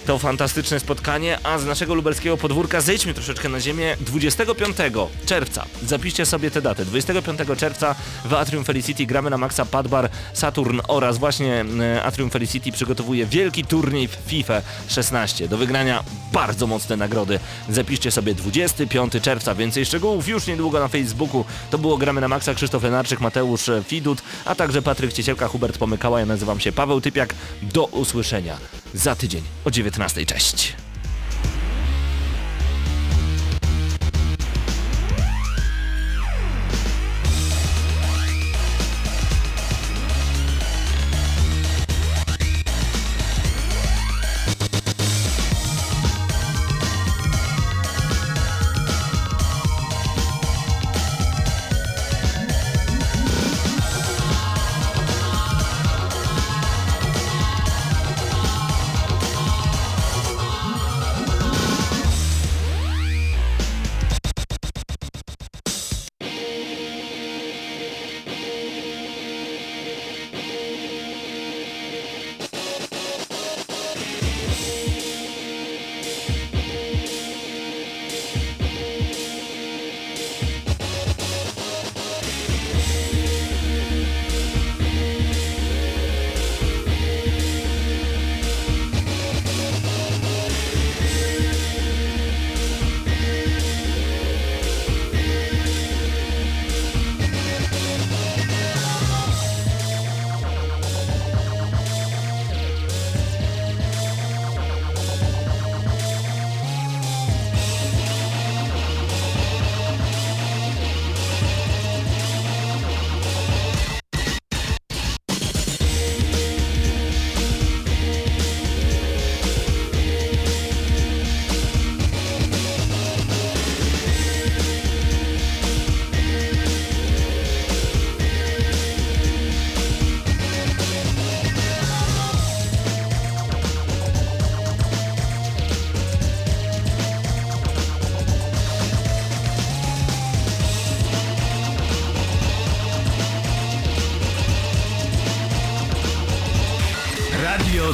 to 0.07 0.17
fantastyczne 0.17 0.79
spotkanie, 0.79 1.39
a 1.43 1.59
z 1.59 1.65
naszego 1.65 1.93
lubelskiego 1.93 2.37
podwórka 2.37 2.81
zejdźmy 2.81 3.13
troszeczkę 3.13 3.49
na 3.49 3.59
ziemię 3.59 3.97
25 3.99 4.77
czerwca. 5.25 5.65
Zapiszcie 5.83 6.25
sobie 6.25 6.51
tę 6.51 6.61
datę. 6.61 6.85
25 6.85 7.39
czerwca 7.57 7.95
w 8.25 8.33
Atrium 8.33 8.65
Felicity 8.65 9.05
gramy 9.05 9.29
na 9.29 9.37
Maxa 9.37 9.65
Padbar 9.65 10.09
Saturn 10.33 10.79
oraz 10.87 11.17
właśnie 11.17 11.65
e, 11.79 12.03
Atrium 12.03 12.29
Felicity 12.29 12.71
przygotowuje 12.71 13.25
wielki 13.25 13.63
turniej 13.63 14.07
w 14.07 14.11
FIFA 14.11 14.61
16. 14.87 15.47
Do 15.47 15.57
wygrania 15.57 16.03
bardzo 16.33 16.67
mocne 16.67 16.97
nagrody. 16.97 17.39
Zapiszcie 17.69 18.11
sobie 18.11 18.35
25 18.35 19.13
czerwca. 19.21 19.55
Więcej 19.55 19.85
szczegółów 19.85 20.27
już 20.27 20.47
niedługo 20.47 20.79
na 20.79 20.87
Facebooku. 20.87 21.45
To 21.71 21.77
było 21.77 21.97
Gramy 21.97 22.21
na 22.21 22.27
Maxa, 22.27 22.53
Krzysztof 22.53 22.83
Lenarczyk, 22.83 23.19
Mateusz 23.19 23.69
Fidut, 23.87 24.21
a 24.45 24.55
także 24.55 24.81
Patryk 24.81 25.13
Ciecielka, 25.13 25.47
Hubert 25.47 25.77
Pomykała. 25.77 26.19
Ja 26.19 26.25
nazywam 26.25 26.59
się 26.59 26.71
Paweł 26.71 27.01
Typiak. 27.01 27.35
Do 27.61 27.85
usłyszenia 27.85 28.57
za 28.93 29.15
tydzień 29.15 29.41
o 29.65 29.71
19. 29.71 30.25
Cześć. 30.25 30.86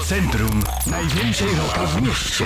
Centrum. 0.07 0.63
Najwięcej 0.87 1.47
roka 1.55 1.85
w 1.85 2.01
mieście. 2.01 2.45